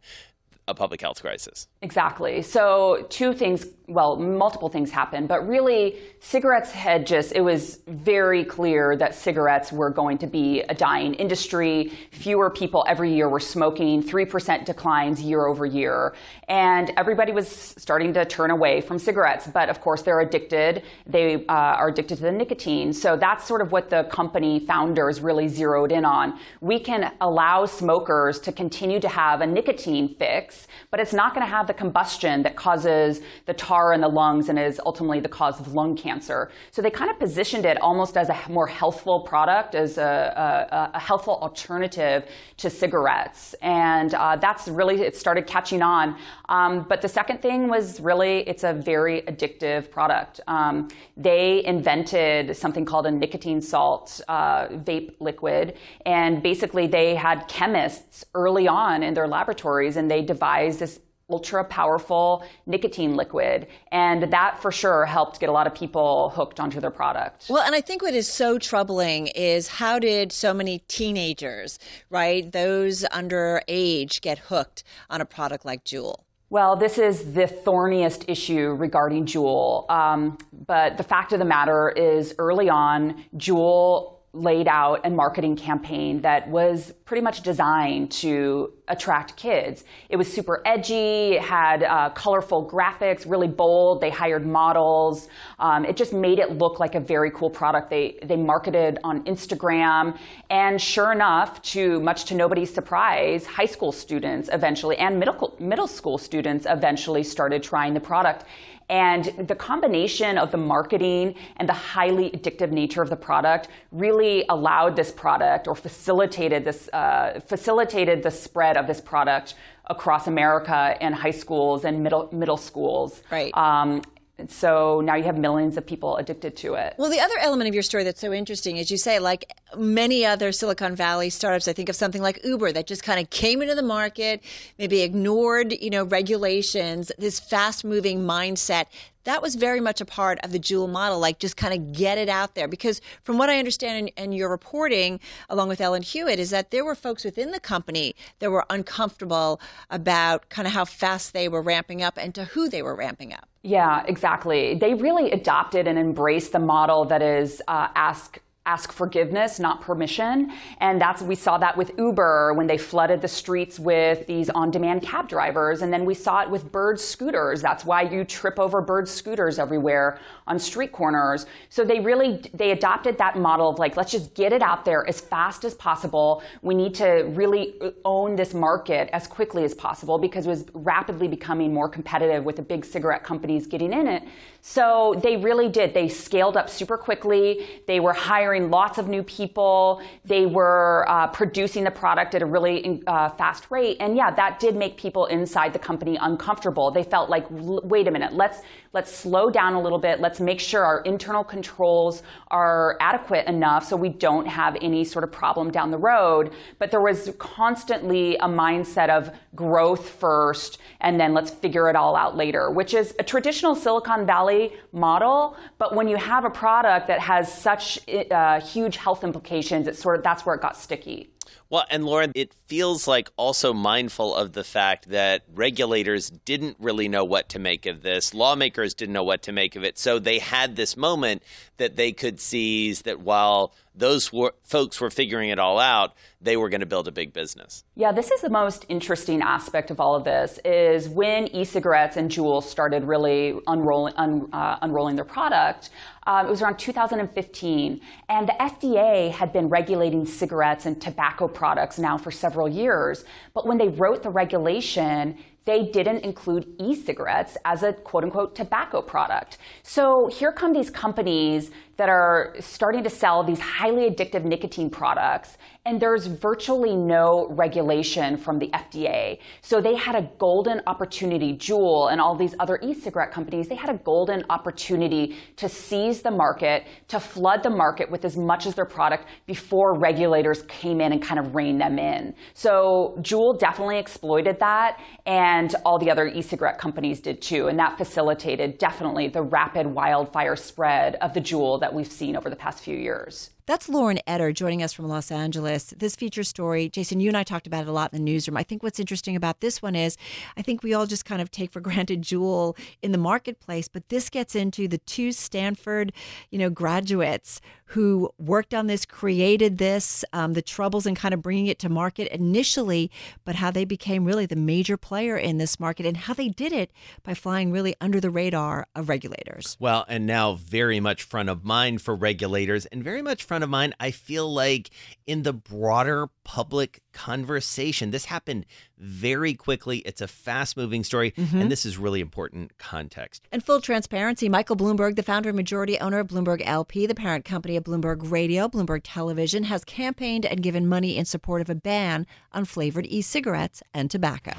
a 0.67 0.75
public 0.75 1.01
health 1.01 1.19
crisis. 1.21 1.67
Exactly. 1.81 2.41
So, 2.41 3.07
two 3.09 3.33
things, 3.33 3.65
well, 3.87 4.17
multiple 4.17 4.67
things 4.67 4.91
happened, 4.91 5.29
but 5.29 5.47
really, 5.47 5.97
cigarettes 6.19 6.71
had 6.71 7.07
just, 7.07 7.31
it 7.31 7.39
was 7.39 7.79
very 7.87 8.43
clear 8.43 8.97
that 8.97 9.15
cigarettes 9.15 9.71
were 9.71 9.89
going 9.89 10.17
to 10.17 10.27
be 10.27 10.59
a 10.63 10.75
dying 10.75 11.13
industry. 11.13 11.93
Fewer 12.11 12.49
people 12.49 12.83
every 12.85 13.13
year 13.13 13.29
were 13.29 13.39
smoking, 13.39 14.03
3% 14.03 14.65
declines 14.65 15.21
year 15.21 15.45
over 15.45 15.65
year. 15.65 16.13
And 16.49 16.91
everybody 16.97 17.31
was 17.31 17.47
starting 17.47 18.13
to 18.15 18.25
turn 18.25 18.51
away 18.51 18.81
from 18.81 18.99
cigarettes. 18.99 19.47
But 19.47 19.69
of 19.69 19.79
course, 19.79 20.01
they're 20.01 20.19
addicted. 20.19 20.83
They 21.07 21.45
uh, 21.45 21.53
are 21.79 21.87
addicted 21.87 22.17
to 22.17 22.23
the 22.23 22.31
nicotine. 22.33 22.91
So, 22.91 23.15
that's 23.15 23.47
sort 23.47 23.61
of 23.61 23.71
what 23.71 23.89
the 23.89 24.03
company 24.11 24.59
founders 24.59 25.21
really 25.21 25.47
zeroed 25.47 25.93
in 25.93 26.03
on. 26.03 26.37
We 26.59 26.77
can 26.77 27.13
allow 27.21 27.65
smokers 27.65 28.37
to 28.41 28.51
continue 28.51 28.99
to 28.99 29.07
have 29.07 29.39
a 29.39 29.47
nicotine 29.47 30.13
fix 30.15 30.67
but 30.91 30.99
it's 30.99 31.13
not 31.13 31.35
going 31.35 31.45
to 31.45 31.51
have 31.51 31.67
the 31.69 31.73
combustion 31.73 32.43
that 32.43 32.57
causes 32.57 33.21
the 33.45 33.53
tar 33.53 33.93
in 33.93 34.01
the 34.01 34.07
lungs 34.07 34.49
and 34.49 34.59
is 34.59 34.81
ultimately 34.85 35.21
the 35.21 35.29
cause 35.29 35.57
of 35.61 35.73
lung 35.73 35.95
cancer. 35.95 36.51
So 36.71 36.81
they 36.81 36.89
kind 36.89 37.09
of 37.09 37.17
positioned 37.17 37.65
it 37.65 37.79
almost 37.79 38.17
as 38.17 38.27
a 38.27 38.37
more 38.49 38.67
healthful 38.67 39.21
product, 39.21 39.75
as 39.75 39.97
a, 39.97 40.89
a, 40.91 40.97
a 40.97 40.99
healthful 40.99 41.35
alternative 41.41 42.27
to 42.57 42.69
cigarettes. 42.69 43.53
And 43.61 44.13
uh, 44.13 44.35
that's 44.35 44.67
really, 44.67 45.01
it 45.01 45.15
started 45.15 45.47
catching 45.47 45.81
on. 45.81 46.17
Um, 46.49 46.85
but 46.89 47.01
the 47.01 47.07
second 47.07 47.41
thing 47.41 47.69
was 47.69 48.01
really, 48.01 48.39
it's 48.49 48.63
a 48.63 48.73
very 48.73 49.21
addictive 49.21 49.91
product. 49.91 50.41
Um, 50.47 50.89
they 51.15 51.63
invented 51.65 52.57
something 52.57 52.83
called 52.83 53.05
a 53.05 53.11
nicotine 53.11 53.61
salt 53.61 54.19
uh, 54.27 54.67
vape 54.69 55.13
liquid. 55.19 55.75
And 56.07 56.41
basically, 56.41 56.87
they 56.87 57.13
had 57.13 57.47
chemists 57.47 58.25
early 58.33 58.67
on 58.67 59.03
in 59.03 59.13
their 59.13 59.27
laboratories 59.27 59.95
and 59.97 60.09
they 60.09 60.23
devised 60.23 60.79
this 60.79 60.99
ultra 61.29 61.63
powerful 61.63 62.43
nicotine 62.65 63.15
liquid. 63.15 63.67
And 63.91 64.31
that 64.33 64.61
for 64.61 64.71
sure 64.71 65.05
helped 65.05 65.39
get 65.39 65.49
a 65.49 65.51
lot 65.51 65.67
of 65.67 65.75
people 65.75 66.29
hooked 66.29 66.59
onto 66.59 66.79
their 66.79 66.91
product. 66.91 67.47
Well, 67.49 67.63
and 67.63 67.75
I 67.75 67.81
think 67.81 68.01
what 68.01 68.13
is 68.13 68.27
so 68.27 68.57
troubling 68.57 69.27
is 69.27 69.67
how 69.67 69.99
did 69.99 70.31
so 70.31 70.53
many 70.53 70.79
teenagers, 70.87 71.79
right, 72.09 72.51
those 72.51 73.05
under 73.11 73.61
age, 73.67 74.21
get 74.21 74.39
hooked 74.39 74.83
on 75.09 75.21
a 75.21 75.25
product 75.25 75.65
like 75.65 75.83
Juul? 75.83 76.23
Well, 76.51 76.75
this 76.75 76.97
is 76.97 77.33
the 77.33 77.45
thorniest 77.45 78.25
issue 78.27 78.69
regarding 78.71 79.27
Juul. 79.27 79.89
Um, 79.91 80.37
but 80.65 80.97
the 80.97 81.03
fact 81.03 81.31
of 81.31 81.37
the 81.37 81.45
matter 81.45 81.89
is, 81.89 82.33
early 82.39 82.69
on, 82.69 83.23
Juul 83.37 84.18
laid 84.33 84.67
out 84.67 85.05
a 85.05 85.09
marketing 85.09 85.55
campaign 85.55 86.21
that 86.21 86.47
was 86.47 86.93
pretty 87.05 87.21
much 87.21 87.41
designed 87.41 88.11
to 88.11 88.71
attract 88.87 89.35
kids. 89.35 89.83
It 90.07 90.17
was 90.17 90.31
super 90.31 90.61
edgy, 90.65 91.33
it 91.33 91.41
had 91.41 91.81
uh, 91.83 92.11
colorful 92.11 92.69
graphics, 92.69 93.29
really 93.29 93.47
bold. 93.47 94.01
They 94.01 94.11
hired 94.11 94.45
models. 94.45 95.29
Um, 95.57 95.83
it 95.83 95.97
just 95.97 96.13
made 96.13 96.37
it 96.37 96.57
look 96.57 96.79
like 96.79 96.93
a 96.93 96.99
very 96.99 97.31
cool 97.31 97.49
product. 97.49 97.89
They 97.89 98.19
they 98.23 98.35
marketed 98.35 98.99
on 99.03 99.23
Instagram, 99.23 100.17
and 100.49 100.79
sure 100.79 101.11
enough, 101.11 101.61
to 101.73 101.99
much 102.01 102.25
to 102.25 102.35
nobody's 102.35 102.71
surprise, 102.71 103.45
high 103.47 103.65
school 103.65 103.91
students 103.91 104.49
eventually 104.53 104.97
and 104.97 105.19
middle 105.19 105.55
middle 105.59 105.87
school 105.87 106.17
students 106.17 106.67
eventually 106.69 107.23
started 107.23 107.63
trying 107.63 107.93
the 107.95 107.99
product. 107.99 108.45
And 108.89 109.47
the 109.47 109.55
combination 109.55 110.37
of 110.37 110.51
the 110.51 110.57
marketing 110.57 111.35
and 111.57 111.69
the 111.69 111.73
highly 111.73 112.31
addictive 112.31 112.71
nature 112.71 113.03
of 113.03 113.09
the 113.09 113.15
product 113.15 113.67
really 113.91 114.45
allowed 114.49 114.95
this 114.95 115.11
product 115.11 115.67
or 115.67 115.75
facilitated 115.75 116.65
this 116.65 116.89
uh, 116.91 117.39
facilitated 117.45 118.23
the 118.23 118.31
spread 118.31 118.77
of 118.77 118.87
this 118.87 118.99
product 118.99 119.55
across 119.85 120.27
America 120.27 120.97
in 121.01 121.13
high 121.13 121.31
schools 121.31 121.85
and 121.85 122.01
middle 122.01 122.29
middle 122.31 122.57
schools. 122.57 123.21
Right. 123.31 123.55
Um, 123.55 124.01
so 124.47 125.01
now 125.01 125.15
you 125.15 125.23
have 125.23 125.37
millions 125.37 125.75
of 125.75 125.87
people 125.87 126.17
addicted 126.17 126.55
to 126.57 126.75
it. 126.75 126.93
Well, 126.99 127.09
the 127.09 127.19
other 127.19 127.37
element 127.39 127.67
of 127.67 127.73
your 127.73 127.81
story 127.81 128.03
that's 128.03 128.21
so 128.21 128.31
interesting 128.31 128.77
is 128.77 128.91
you 128.91 128.97
say, 128.97 129.17
like 129.17 129.51
many 129.75 130.23
other 130.23 130.51
Silicon 130.51 130.95
Valley 130.95 131.31
startups, 131.31 131.67
I 131.67 131.73
think 131.73 131.89
of 131.89 131.95
something 131.95 132.21
like 132.21 132.39
Uber 132.43 132.71
that 132.73 132.85
just 132.85 133.01
kind 133.01 133.19
of 133.19 133.31
came 133.31 133.63
into 133.63 133.73
the 133.73 133.81
market, 133.81 134.43
maybe 134.77 135.01
ignored, 135.01 135.73
you 135.73 135.89
know, 135.89 136.03
regulations, 136.03 137.11
this 137.17 137.39
fast 137.39 137.83
moving 137.83 138.19
mindset 138.19 138.85
that 139.25 139.41
was 139.41 139.55
very 139.55 139.79
much 139.79 140.01
a 140.01 140.05
part 140.05 140.39
of 140.43 140.51
the 140.51 140.59
Juul 140.59 140.89
model, 140.89 141.19
like 141.19 141.39
just 141.39 141.57
kind 141.57 141.73
of 141.73 141.93
get 141.93 142.17
it 142.17 142.29
out 142.29 142.55
there. 142.55 142.67
Because 142.67 143.01
from 143.23 143.37
what 143.37 143.49
I 143.49 143.59
understand 143.59 144.11
in, 144.15 144.31
your 144.31 144.49
reporting, 144.49 145.19
along 145.49 145.67
with 145.67 145.81
Ellen 145.81 146.03
Huet, 146.03 146.37
is 146.37 146.49
that 146.51 146.71
there 146.71 146.85
were 146.85 146.95
folks 146.95 147.25
within 147.25 147.51
the 147.51 147.59
company 147.59 148.15
that 148.39 148.49
were 148.49 148.65
uncomfortable 148.69 149.59
about 149.89 150.49
kind 150.49 150.67
of 150.67 150.73
how 150.73 150.85
fast 150.85 151.33
they 151.33 151.47
were 151.49 151.61
ramping 151.61 152.01
up 152.01 152.17
and 152.17 152.33
to 152.35 152.45
who 152.45 152.69
they 152.69 152.81
were 152.81 152.95
ramping 152.95 153.33
up. 153.33 153.48
Yeah, 153.61 154.03
exactly. 154.07 154.75
They 154.75 154.93
really 154.93 155.31
adopted 155.31 155.87
and 155.87 155.99
embraced 155.99 156.53
the 156.53 156.59
model 156.59 157.05
that 157.05 157.21
is 157.21 157.61
uh, 157.67 157.89
ask 157.95 158.39
ask 158.69 158.91
forgiveness, 158.91 159.59
not 159.59 159.81
permission. 159.81 160.51
And 160.79 161.01
that's 161.01 161.21
we 161.23 161.35
saw 161.35 161.57
that 161.57 161.75
with 161.75 161.91
Uber 161.97 162.53
when 162.53 162.67
they 162.67 162.77
flooded 162.77 163.19
the 163.21 163.27
streets 163.27 163.79
with 163.79 164.27
these 164.27 164.49
on-demand 164.51 165.01
cab 165.01 165.27
drivers, 165.27 165.81
and 165.81 165.91
then 165.91 166.05
we 166.05 166.13
saw 166.13 166.41
it 166.43 166.49
with 166.49 166.71
Bird 166.71 166.99
scooters. 166.99 167.61
That's 167.61 167.83
why 167.83 168.01
you 168.03 168.23
trip 168.23 168.59
over 168.59 168.79
Bird 168.81 169.07
scooters 169.07 169.57
everywhere 169.57 170.19
on 170.45 170.59
street 170.59 170.91
corners. 170.91 171.47
So 171.69 171.83
they 171.83 171.99
really 171.99 172.31
they 172.53 172.71
adopted 172.71 173.17
that 173.17 173.37
model 173.37 173.69
of 173.69 173.79
like 173.79 173.97
let's 173.97 174.11
just 174.11 174.35
get 174.35 174.53
it 174.53 174.61
out 174.61 174.85
there 174.85 175.07
as 175.07 175.19
fast 175.19 175.65
as 175.65 175.73
possible. 175.73 176.43
We 176.61 176.75
need 176.75 176.93
to 176.95 177.09
really 177.41 177.75
own 178.05 178.35
this 178.35 178.53
market 178.53 179.09
as 179.13 179.25
quickly 179.25 179.63
as 179.63 179.73
possible 179.73 180.17
because 180.19 180.45
it 180.45 180.49
was 180.49 180.65
rapidly 180.73 181.27
becoming 181.27 181.73
more 181.73 181.89
competitive 181.89 182.43
with 182.43 182.57
the 182.57 182.61
big 182.61 182.85
cigarette 182.85 183.23
companies 183.23 183.65
getting 183.65 183.93
in 183.93 184.07
it. 184.07 184.23
So 184.61 185.19
they 185.23 185.37
really 185.37 185.69
did. 185.69 185.93
They 185.93 186.09
scaled 186.09 186.57
up 186.57 186.69
super 186.69 186.97
quickly. 186.97 187.67
They 187.87 187.99
were 187.99 188.13
hiring 188.13 188.69
lots 188.69 188.97
of 188.97 189.07
new 189.07 189.23
people. 189.23 190.01
They 190.25 190.45
were 190.45 191.05
uh, 191.07 191.27
producing 191.27 191.85
the 191.85 191.91
product 191.91 192.35
at 192.35 192.41
a 192.41 192.45
really 192.45 193.01
uh, 193.07 193.29
fast 193.29 193.71
rate. 193.71 193.97
And 193.99 194.17
yeah, 194.17 194.31
that 194.31 194.59
did 194.59 194.75
make 194.75 194.97
people 194.97 195.27
inside 195.27 195.71
the 195.71 195.79
company 195.79 196.17
uncomfortable. 196.19 196.91
They 196.91 197.03
felt 197.03 197.29
like, 197.29 197.45
wait 197.49 198.07
a 198.07 198.11
minute, 198.11 198.33
let's 198.33 198.61
let's 198.91 199.15
slow 199.15 199.51
down 199.51 199.75
a 199.75 199.81
little 199.81 199.99
bit. 199.99 200.19
Let's 200.19 200.39
make 200.39 200.59
sure 200.59 200.83
our 200.83 201.01
internal 201.01 201.43
controls 201.43 202.23
are 202.49 202.97
adequate 202.99 203.45
enough 203.45 203.85
so 203.85 203.95
we 203.95 204.09
don't 204.09 204.47
have 204.47 204.75
any 204.81 205.03
sort 205.03 205.23
of 205.23 205.31
problem 205.31 205.69
down 205.69 205.91
the 205.91 205.97
road. 205.97 206.51
But 206.79 206.89
there 206.89 207.01
was 207.01 207.31
constantly 207.37 208.35
a 208.37 208.47
mindset 208.47 209.09
of 209.09 209.31
growth 209.55 210.09
first, 210.09 210.79
and 211.01 211.19
then 211.19 211.35
let's 211.35 211.51
figure 211.51 211.87
it 211.87 211.95
all 211.95 212.15
out 212.15 212.35
later, 212.35 212.71
which 212.71 212.95
is 212.95 213.13
a 213.19 213.23
traditional 213.23 213.75
Silicon 213.75 214.25
Valley 214.25 214.48
Valley 214.49 214.73
model. 214.91 215.55
But 215.77 215.95
when 215.95 216.07
you 216.07 216.17
have 216.17 216.45
a 216.45 216.49
product 216.49 217.07
that 217.07 217.19
has 217.19 217.51
such 217.51 217.99
uh, 218.31 218.59
huge 218.61 218.97
health 218.97 219.23
implications, 219.23 219.87
it's 219.87 220.01
sort 220.01 220.17
of 220.17 220.23
that's 220.23 220.45
where 220.45 220.55
it 220.55 220.61
got 220.61 220.77
sticky. 220.77 221.31
Well, 221.71 221.85
and 221.91 222.03
Lauren, 222.03 222.31
it 222.33 222.55
feels 222.65 223.07
like 223.07 223.29
also 223.37 223.73
mindful 223.73 224.35
of 224.35 224.53
the 224.53 224.63
fact 224.63 225.09
that 225.09 225.43
regulators 225.53 226.31
didn't 226.31 226.77
really 226.79 227.07
know 227.07 227.23
what 227.23 227.47
to 227.49 227.59
make 227.59 227.85
of 227.85 228.01
this. 228.01 228.33
Lawmakers 228.33 228.95
didn't 228.95 229.13
know 229.13 229.23
what 229.23 229.43
to 229.43 229.51
make 229.51 229.75
of 229.75 229.83
it. 229.83 229.99
So 229.99 230.17
they 230.17 230.39
had 230.39 230.75
this 230.75 230.97
moment 230.97 231.43
that 231.79 231.95
they 231.95 232.11
could 232.11 232.39
seize 232.39 233.01
that 233.01 233.19
while 233.19 233.73
those 233.95 234.31
were, 234.31 234.53
folks 234.63 235.01
were 235.01 235.09
figuring 235.09 235.49
it 235.49 235.59
all 235.59 235.79
out, 235.79 236.13
they 236.39 236.55
were 236.55 236.69
going 236.69 236.79
to 236.79 236.85
build 236.85 237.07
a 237.07 237.11
big 237.11 237.33
business. 237.33 237.83
Yeah, 237.95 238.11
this 238.11 238.31
is 238.31 238.41
the 238.41 238.49
most 238.49 238.85
interesting 238.87 239.41
aspect 239.41 239.91
of 239.91 239.99
all 239.99 240.15
of 240.15 240.23
this 240.23 240.59
is 240.63 241.09
when 241.09 241.47
e-cigarettes 241.47 242.15
and 242.15 242.31
Juul 242.31 242.63
started 242.63 243.03
really 243.03 243.59
unrolling, 243.67 244.13
un, 244.15 244.47
uh, 244.53 244.77
unrolling 244.81 245.15
their 245.15 245.25
product. 245.25 245.89
Um, 246.27 246.45
it 246.45 246.49
was 246.49 246.61
around 246.61 246.77
2015, 246.77 248.01
and 248.29 248.47
the 248.47 248.53
FDA 248.53 249.31
had 249.31 249.51
been 249.51 249.67
regulating 249.67 250.25
cigarettes 250.25 250.85
and 250.85 251.01
tobacco 251.01 251.47
products 251.47 251.97
now 251.97 252.17
for 252.17 252.31
several 252.31 252.69
years. 252.69 253.25
But 253.53 253.65
when 253.65 253.77
they 253.77 253.89
wrote 253.89 254.23
the 254.23 254.29
regulation, 254.29 255.37
they 255.69 255.83
didn't 255.85 256.21
include 256.29 256.65
e 256.79 256.95
cigarettes 256.95 257.55
as 257.63 257.83
a 257.83 257.93
quote 257.93 258.23
unquote 258.23 258.55
tobacco 258.55 259.03
product. 259.03 259.59
So 259.83 260.27
here 260.27 260.51
come 260.51 260.73
these 260.73 260.89
companies 260.89 261.69
that 261.99 262.07
are 262.07 262.55
starting 262.61 263.03
to 263.03 263.09
sell 263.09 263.43
these 263.43 263.59
highly 263.59 264.09
addictive 264.09 264.45
nicotine 264.45 264.89
products, 264.89 265.57
and 265.85 265.99
there's 265.99 266.27
virtually 266.27 266.95
no 266.95 267.47
regulation 267.49 268.37
from 268.37 268.57
the 268.57 268.67
FDA. 268.67 269.39
So 269.61 269.81
they 269.81 269.95
had 269.95 270.15
a 270.15 270.29
golden 270.37 270.81
opportunity, 270.87 271.57
Juul 271.57 272.11
and 272.11 272.21
all 272.21 272.37
these 272.37 272.55
other 272.59 272.79
e 272.81 272.93
cigarette 272.93 273.31
companies, 273.31 273.67
they 273.67 273.75
had 273.75 273.89
a 273.89 273.97
golden 273.97 274.45
opportunity 274.49 275.35
to 275.57 275.67
seize 275.67 276.21
the 276.21 276.31
market, 276.31 276.85
to 277.09 277.19
flood 277.19 277.63
the 277.63 277.69
market 277.69 278.09
with 278.09 278.23
as 278.23 278.37
much 278.37 278.65
as 278.65 278.75
their 278.75 278.85
product 278.85 279.25
before 279.45 279.99
regulators 279.99 280.61
came 280.69 281.01
in 281.01 281.11
and 281.11 281.21
kind 281.21 281.39
of 281.39 281.53
reined 281.53 281.81
them 281.81 281.99
in. 281.99 282.33
So 282.53 283.17
Juul 283.19 283.59
definitely 283.59 283.99
exploited 283.99 284.59
that, 284.59 285.01
and 285.25 285.75
all 285.83 285.99
the 285.99 286.09
other 286.09 286.27
e 286.27 286.41
cigarette 286.41 286.77
companies 286.77 287.19
did 287.19 287.41
too, 287.41 287.67
and 287.67 287.77
that 287.77 287.97
facilitated 287.97 288.77
definitely 288.77 289.27
the 289.27 289.41
rapid 289.41 289.85
wildfire 289.85 290.55
spread 290.55 291.15
of 291.15 291.33
the 291.33 291.41
Juul 291.41 291.81
that 291.81 291.88
that 291.89 291.95
we've 291.95 292.11
seen 292.11 292.35
over 292.35 292.51
the 292.51 292.55
past 292.55 292.83
few 292.83 292.95
years. 292.95 293.49
That's 293.69 293.87
Lauren 293.87 294.19
Etter 294.27 294.51
joining 294.51 294.81
us 294.81 294.93
from 294.93 295.07
Los 295.07 295.29
Angeles. 295.29 295.93
This 295.95 296.15
feature 296.15 296.43
story, 296.43 296.89
Jason, 296.89 297.19
you 297.19 297.29
and 297.29 297.37
I 297.37 297.43
talked 297.43 297.67
about 297.67 297.83
it 297.83 297.87
a 297.87 297.91
lot 297.91 298.11
in 298.11 298.17
the 298.17 298.31
newsroom. 298.31 298.57
I 298.57 298.63
think 298.63 298.81
what's 298.81 298.99
interesting 298.99 299.35
about 299.35 299.59
this 299.59 299.79
one 299.79 299.95
is 299.95 300.17
I 300.57 300.63
think 300.63 300.81
we 300.81 300.95
all 300.95 301.05
just 301.05 301.23
kind 301.23 301.39
of 301.39 301.51
take 301.51 301.71
for 301.71 301.79
granted 301.79 302.23
Juul 302.23 302.75
in 303.03 303.11
the 303.11 303.19
marketplace, 303.19 303.87
but 303.87 304.09
this 304.09 304.31
gets 304.31 304.55
into 304.55 304.87
the 304.87 304.97
two 304.97 305.31
Stanford, 305.31 306.11
you 306.49 306.57
know, 306.57 306.71
graduates 306.71 307.61
who 307.89 308.31
worked 308.37 308.73
on 308.73 308.87
this, 308.87 309.05
created 309.05 309.79
this, 309.79 310.23
um, 310.31 310.53
the 310.53 310.61
troubles 310.61 311.07
in 311.07 311.15
kind 311.15 311.33
of 311.33 311.41
bringing 311.41 311.67
it 311.67 311.79
to 311.79 311.89
market 311.89 312.27
initially, 312.31 313.09
but 313.45 313.55
how 313.55 313.71
they 313.71 313.83
became 313.83 314.25
really 314.25 314.45
the 314.45 314.55
major 314.55 314.95
player 314.95 315.37
in 315.37 315.57
this 315.57 315.79
market 315.79 316.05
and 316.05 316.17
how 316.17 316.33
they 316.33 316.49
did 316.49 316.71
it 316.71 316.91
by 317.23 317.33
flying 317.33 317.71
really 317.71 317.95
under 317.99 318.19
the 318.19 318.29
radar 318.29 318.87
of 318.95 319.09
regulators. 319.09 319.75
Well, 319.79 320.05
and 320.07 320.27
now 320.27 320.53
very 320.53 320.99
much 320.99 321.23
front 321.23 321.49
of 321.49 321.63
mind 321.63 322.01
for 322.01 322.15
regulators 322.15 322.85
and 322.87 323.03
very 323.03 323.23
much 323.23 323.43
front 323.43 323.58
of 323.63 323.69
mind, 323.69 323.95
I 323.99 324.11
feel 324.11 324.51
like 324.51 324.89
in 325.27 325.43
the 325.43 325.53
broader 325.53 326.29
public 326.43 327.01
conversation. 327.13 328.11
This 328.11 328.25
happened 328.25 328.65
very 328.97 329.53
quickly. 329.53 329.99
It's 329.99 330.21
a 330.21 330.27
fast 330.27 330.75
moving 330.75 331.03
story, 331.03 331.31
mm-hmm. 331.31 331.59
and 331.59 331.71
this 331.71 331.85
is 331.85 331.97
really 331.97 332.21
important 332.21 332.77
context. 332.77 333.47
And 333.51 333.63
full 333.63 333.81
transparency 333.81 334.49
Michael 334.49 334.75
Bloomberg, 334.75 335.15
the 335.15 335.23
founder 335.23 335.49
and 335.49 335.55
majority 335.55 335.99
owner 335.99 336.19
of 336.19 336.27
Bloomberg 336.27 336.61
LP, 336.65 337.05
the 337.05 337.15
parent 337.15 337.45
company 337.45 337.75
of 337.75 337.83
Bloomberg 337.83 338.31
Radio, 338.31 338.67
Bloomberg 338.67 339.01
Television, 339.03 339.63
has 339.65 339.83
campaigned 339.83 340.45
and 340.45 340.63
given 340.63 340.87
money 340.87 341.17
in 341.17 341.25
support 341.25 341.61
of 341.61 341.69
a 341.69 341.75
ban 341.75 342.25
on 342.51 342.65
flavored 342.65 343.05
e 343.07 343.21
cigarettes 343.21 343.83
and 343.93 344.09
tobacco. 344.09 344.53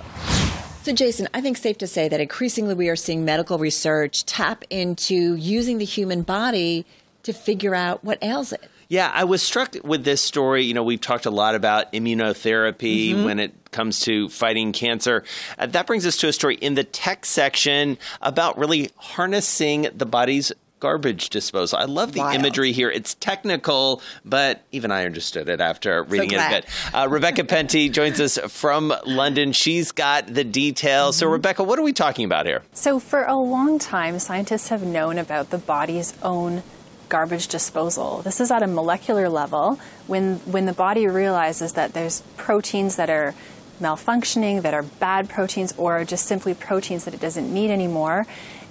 So, 0.83 0.95
Jason, 0.95 1.28
I 1.35 1.42
think 1.42 1.59
safe 1.59 1.76
to 1.78 1.87
say 1.87 2.09
that 2.09 2.21
increasingly 2.21 2.73
we 2.73 2.88
are 2.88 2.97
seeing 2.97 3.23
medical 3.23 3.59
research 3.59 4.25
tap 4.25 4.64
into 4.71 5.35
using 5.35 5.76
the 5.76 5.85
human 5.85 6.23
body 6.23 6.87
to 7.23 7.35
figure 7.35 7.75
out 7.75 8.02
what 8.02 8.23
ails 8.23 8.52
it. 8.52 8.71
Yeah, 8.91 9.09
I 9.15 9.23
was 9.23 9.41
struck 9.41 9.77
with 9.85 10.03
this 10.03 10.21
story. 10.21 10.65
You 10.65 10.75
know, 10.75 10.83
we've 10.83 11.01
talked 11.01 11.25
a 11.25 11.31
lot 11.31 11.55
about 11.55 11.93
immunotherapy 11.93 13.11
mm-hmm. 13.11 13.25
when 13.25 13.39
it 13.39 13.55
comes 13.71 14.01
to 14.01 14.29
fighting 14.31 14.73
cancer. 14.73 15.23
Uh, 15.57 15.67
that 15.67 15.87
brings 15.87 16.05
us 16.05 16.17
to 16.17 16.29
a 16.29 16.33
story 16.33 16.57
in 16.57 16.75
the 16.75 16.83
tech 16.83 17.25
section 17.25 17.99
about 18.21 18.59
really 18.59 18.91
harnessing 18.97 19.87
the 19.95 20.07
body's 20.07 20.51
garbage 20.81 21.29
disposal. 21.31 21.79
I 21.79 21.85
love 21.85 22.15
the 22.15 22.21
Wild. 22.21 22.35
imagery 22.35 22.73
here. 22.73 22.91
It's 22.91 23.15
technical, 23.15 24.03
but 24.25 24.63
even 24.73 24.91
I 24.91 25.05
understood 25.05 25.49
it 25.49 25.61
after 25.61 26.03
reading 26.03 26.31
so 26.31 26.37
it 26.37 26.41
a 26.41 26.51
bit. 26.51 26.67
Uh, 26.93 27.09
Rebecca 27.09 27.45
Penty 27.45 27.91
joins 27.91 28.19
us 28.19 28.39
from 28.49 28.93
London. 29.07 29.53
She's 29.53 29.93
got 29.93 30.27
the 30.27 30.43
details. 30.43 31.15
Mm-hmm. 31.15 31.21
So, 31.21 31.31
Rebecca, 31.31 31.63
what 31.63 31.79
are 31.79 31.83
we 31.83 31.93
talking 31.93 32.25
about 32.25 32.45
here? 32.45 32.63
So, 32.73 32.99
for 32.99 33.23
a 33.23 33.37
long 33.37 33.79
time, 33.79 34.19
scientists 34.19 34.69
have 34.69 34.83
known 34.83 35.17
about 35.17 35.51
the 35.51 35.59
body's 35.59 36.15
own 36.25 36.65
garbage 37.11 37.49
disposal. 37.49 38.23
This 38.23 38.40
is 38.40 38.50
at 38.50 38.62
a 38.62 38.67
molecular 38.67 39.29
level. 39.29 39.79
When 40.07 40.37
when 40.47 40.64
the 40.64 40.73
body 40.73 41.07
realizes 41.07 41.75
that 41.75 41.93
there's 41.93 42.23
proteins 42.38 42.97
that 42.97 43.11
are 43.11 43.35
malfunctioning, 43.81 44.62
that 44.62 44.73
are 44.73 44.83
bad 44.83 45.29
proteins, 45.29 45.75
or 45.76 46.05
just 46.05 46.25
simply 46.25 46.55
proteins 46.55 47.05
that 47.05 47.12
it 47.12 47.21
doesn't 47.21 47.52
need 47.52 47.71
anymore, 47.71 48.26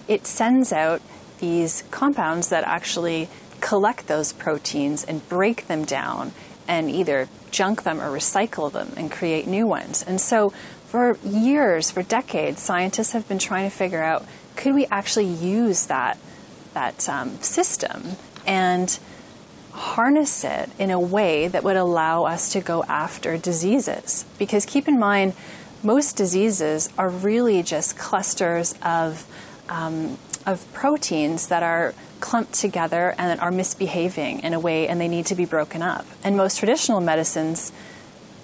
it 0.07 0.25
sends 0.25 0.73
out 0.73 1.01
these 1.39 1.83
compounds 1.91 2.49
that 2.49 2.63
actually 2.63 3.29
collect 3.61 4.07
those 4.07 4.33
proteins 4.33 5.03
and 5.03 5.27
break 5.29 5.67
them 5.67 5.85
down 5.85 6.31
and 6.67 6.89
either 6.89 7.27
junk 7.51 7.83
them 7.83 7.99
or 7.99 8.09
recycle 8.09 8.71
them 8.71 8.93
and 8.95 9.11
create 9.11 9.47
new 9.47 9.65
ones. 9.67 10.03
And 10.03 10.21
so, 10.21 10.51
for 10.85 11.17
years, 11.23 11.91
for 11.91 12.01
decades, 12.03 12.61
scientists 12.61 13.11
have 13.11 13.27
been 13.27 13.39
trying 13.39 13.69
to 13.69 13.75
figure 13.75 14.03
out 14.03 14.25
could 14.55 14.73
we 14.73 14.85
actually 14.87 15.25
use 15.25 15.85
that 15.87 16.17
that 16.73 17.09
um, 17.09 17.41
system 17.41 18.15
and 18.45 18.99
harness 19.71 20.43
it 20.43 20.69
in 20.77 20.91
a 20.91 20.99
way 20.99 21.47
that 21.47 21.63
would 21.63 21.77
allow 21.77 22.25
us 22.25 22.51
to 22.51 22.59
go 22.59 22.83
after 22.83 23.37
diseases. 23.37 24.25
Because 24.37 24.65
keep 24.65 24.87
in 24.87 24.99
mind, 24.99 25.33
most 25.83 26.17
diseases 26.17 26.89
are 26.97 27.09
really 27.09 27.63
just 27.63 27.97
clusters 27.97 28.75
of 28.83 29.25
um, 29.69 30.17
of 30.45 30.71
proteins 30.73 31.47
that 31.47 31.63
are 31.63 31.93
clumped 32.19 32.53
together 32.53 33.15
and 33.17 33.39
are 33.39 33.51
misbehaving 33.51 34.39
in 34.39 34.53
a 34.53 34.59
way 34.59 34.87
and 34.87 34.99
they 34.99 35.07
need 35.07 35.25
to 35.27 35.35
be 35.35 35.45
broken 35.45 35.81
up. 35.81 36.05
And 36.23 36.35
most 36.35 36.57
traditional 36.57 36.99
medicines 36.99 37.71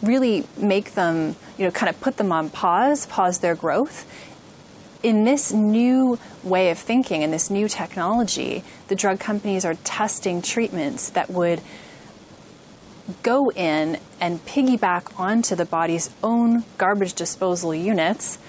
really 0.02 0.46
make 0.58 0.94
them, 0.94 1.36
you 1.58 1.66
know, 1.66 1.72
kind 1.72 1.90
of 1.90 2.00
put 2.00 2.18
them 2.18 2.32
on 2.32 2.50
pause, 2.50 3.06
pause 3.06 3.40
their 3.40 3.56
growth. 3.56 4.06
In 5.06 5.24
this 5.24 5.54
new 5.54 6.18
way 6.44 6.72
of 6.72 6.80
thinking 6.80 7.24
and 7.24 7.32
this 7.32 7.52
new 7.52 7.68
technology, 7.70 8.64
the 8.88 8.96
drug 8.96 9.20
companies 9.20 9.64
are 9.64 9.76
testing 9.84 10.42
treatments 10.42 11.12
that 11.12 11.30
would 11.30 11.62
go 13.22 13.52
in 13.52 14.00
and 14.20 14.44
piggyback 14.48 15.20
onto 15.20 15.54
the 15.54 15.64
body's 15.64 16.10
own 16.24 16.64
garbage 16.80 17.14
disposal 17.14 17.76
units 17.76 18.40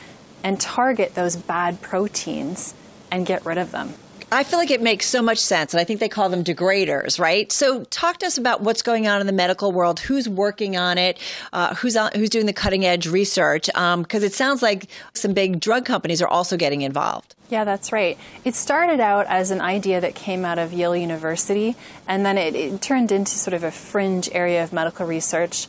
and 0.42 0.58
target 0.58 1.14
those 1.14 1.36
bad 1.36 1.82
proteins 1.82 2.72
and 3.10 3.26
get 3.26 3.44
rid 3.44 3.58
of 3.58 3.70
them. 3.70 3.92
I 4.32 4.42
feel 4.42 4.58
like 4.58 4.72
it 4.72 4.82
makes 4.82 5.06
so 5.06 5.22
much 5.22 5.38
sense, 5.38 5.72
and 5.72 5.80
I 5.80 5.84
think 5.84 6.00
they 6.00 6.08
call 6.08 6.28
them 6.28 6.42
degraders, 6.42 7.20
right? 7.20 7.50
So, 7.52 7.84
talk 7.84 8.18
to 8.18 8.26
us 8.26 8.36
about 8.36 8.60
what's 8.60 8.82
going 8.82 9.06
on 9.06 9.20
in 9.20 9.28
the 9.28 9.32
medical 9.32 9.70
world. 9.70 10.00
Who's 10.00 10.28
working 10.28 10.76
on 10.76 10.98
it? 10.98 11.18
Uh, 11.52 11.76
who's 11.76 11.96
on, 11.96 12.10
who's 12.12 12.28
doing 12.28 12.46
the 12.46 12.52
cutting 12.52 12.84
edge 12.84 13.06
research? 13.06 13.66
Because 13.66 13.74
um, 13.94 14.04
it 14.10 14.34
sounds 14.34 14.62
like 14.62 14.88
some 15.14 15.32
big 15.32 15.60
drug 15.60 15.84
companies 15.84 16.20
are 16.20 16.28
also 16.28 16.56
getting 16.56 16.82
involved. 16.82 17.36
Yeah, 17.50 17.62
that's 17.62 17.92
right. 17.92 18.18
It 18.44 18.56
started 18.56 18.98
out 18.98 19.26
as 19.26 19.52
an 19.52 19.60
idea 19.60 20.00
that 20.00 20.16
came 20.16 20.44
out 20.44 20.58
of 20.58 20.72
Yale 20.72 20.96
University, 20.96 21.76
and 22.08 22.26
then 22.26 22.36
it, 22.36 22.56
it 22.56 22.82
turned 22.82 23.12
into 23.12 23.32
sort 23.32 23.54
of 23.54 23.62
a 23.62 23.70
fringe 23.70 24.28
area 24.32 24.64
of 24.64 24.72
medical 24.72 25.06
research 25.06 25.68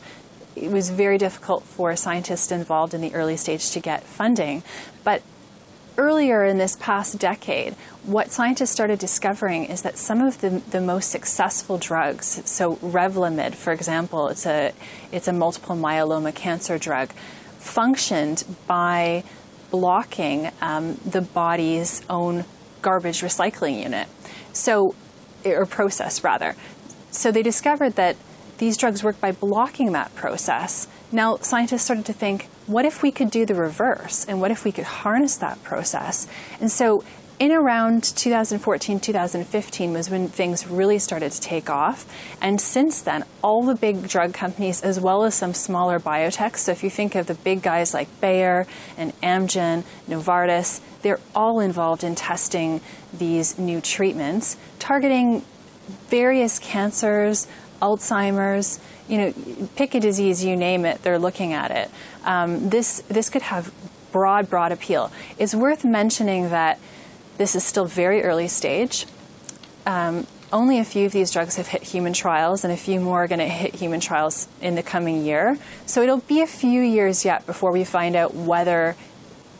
it 0.56 0.72
was 0.72 0.90
very 0.90 1.18
difficult 1.18 1.62
for 1.62 1.94
scientists 1.94 2.50
involved 2.50 2.92
in 2.92 3.00
the 3.00 3.14
early 3.14 3.36
stage 3.36 3.70
to 3.70 3.78
get 3.78 4.02
funding. 4.02 4.64
But 5.04 5.22
earlier 5.98 6.44
in 6.44 6.56
this 6.56 6.76
past 6.76 7.18
decade, 7.18 7.74
what 8.04 8.30
scientists 8.30 8.70
started 8.70 8.98
discovering 8.98 9.64
is 9.64 9.82
that 9.82 9.98
some 9.98 10.22
of 10.22 10.40
the, 10.40 10.62
the 10.70 10.80
most 10.80 11.10
successful 11.10 11.76
drugs, 11.76 12.40
so 12.48 12.76
Revlimid, 12.76 13.54
for 13.54 13.72
example, 13.72 14.28
it's 14.28 14.46
a, 14.46 14.72
it's 15.12 15.28
a 15.28 15.32
multiple 15.32 15.76
myeloma 15.76 16.34
cancer 16.34 16.78
drug, 16.78 17.10
functioned 17.58 18.44
by 18.66 19.24
blocking 19.70 20.50
um, 20.62 20.98
the 21.04 21.20
body's 21.20 22.02
own 22.08 22.44
garbage 22.80 23.20
recycling 23.20 23.82
unit. 23.82 24.08
So, 24.52 24.94
or 25.44 25.66
process 25.66 26.24
rather. 26.24 26.54
So 27.10 27.30
they 27.30 27.42
discovered 27.42 27.96
that 27.96 28.16
these 28.58 28.76
drugs 28.76 29.02
work 29.02 29.20
by 29.20 29.32
blocking 29.32 29.92
that 29.92 30.14
process. 30.14 30.88
Now, 31.10 31.36
scientists 31.36 31.82
started 31.82 32.04
to 32.06 32.12
think, 32.12 32.48
what 32.66 32.84
if 32.84 33.02
we 33.02 33.10
could 33.10 33.30
do 33.30 33.46
the 33.46 33.54
reverse? 33.54 34.26
And 34.26 34.40
what 34.40 34.50
if 34.50 34.64
we 34.64 34.72
could 34.72 34.84
harness 34.84 35.36
that 35.36 35.62
process? 35.62 36.26
And 36.60 36.70
so, 36.70 37.02
in 37.38 37.52
around 37.52 38.02
2014, 38.02 38.98
2015 38.98 39.92
was 39.92 40.10
when 40.10 40.26
things 40.26 40.66
really 40.66 40.98
started 40.98 41.30
to 41.30 41.40
take 41.40 41.70
off. 41.70 42.04
And 42.42 42.60
since 42.60 43.00
then, 43.00 43.24
all 43.42 43.62
the 43.62 43.76
big 43.76 44.08
drug 44.08 44.34
companies, 44.34 44.82
as 44.82 44.98
well 44.98 45.22
as 45.24 45.36
some 45.36 45.54
smaller 45.54 46.00
biotechs, 46.00 46.58
so 46.58 46.72
if 46.72 46.82
you 46.82 46.90
think 46.90 47.14
of 47.14 47.28
the 47.28 47.34
big 47.34 47.62
guys 47.62 47.94
like 47.94 48.08
Bayer 48.20 48.66
and 48.96 49.12
Amgen, 49.20 49.84
Novartis, 50.08 50.80
they're 51.02 51.20
all 51.32 51.60
involved 51.60 52.02
in 52.02 52.16
testing 52.16 52.80
these 53.16 53.56
new 53.56 53.80
treatments 53.80 54.56
targeting 54.80 55.44
various 56.08 56.58
cancers, 56.58 57.46
Alzheimer's, 57.80 58.80
you 59.08 59.18
know, 59.18 59.34
pick 59.76 59.94
a 59.94 60.00
disease, 60.00 60.44
you 60.44 60.56
name 60.56 60.84
it, 60.84 61.02
they're 61.02 61.18
looking 61.18 61.52
at 61.52 61.70
it. 61.70 61.90
Um, 62.24 62.68
this 62.68 63.02
this 63.08 63.30
could 63.30 63.42
have 63.42 63.72
broad, 64.12 64.48
broad 64.50 64.72
appeal. 64.72 65.10
It's 65.38 65.54
worth 65.54 65.84
mentioning 65.84 66.50
that 66.50 66.78
this 67.36 67.54
is 67.54 67.64
still 67.64 67.84
very 67.84 68.22
early 68.22 68.48
stage. 68.48 69.06
Um, 69.86 70.26
only 70.52 70.78
a 70.78 70.84
few 70.84 71.06
of 71.06 71.12
these 71.12 71.30
drugs 71.30 71.56
have 71.56 71.68
hit 71.68 71.82
human 71.82 72.12
trials, 72.12 72.64
and 72.64 72.72
a 72.72 72.76
few 72.76 73.00
more 73.00 73.24
are 73.24 73.28
going 73.28 73.38
to 73.38 73.46
hit 73.46 73.74
human 73.74 74.00
trials 74.00 74.48
in 74.60 74.74
the 74.74 74.82
coming 74.82 75.24
year. 75.24 75.58
So 75.86 76.02
it'll 76.02 76.18
be 76.18 76.40
a 76.40 76.46
few 76.46 76.80
years 76.80 77.24
yet 77.24 77.46
before 77.46 77.70
we 77.70 77.84
find 77.84 78.16
out 78.16 78.34
whether 78.34 78.96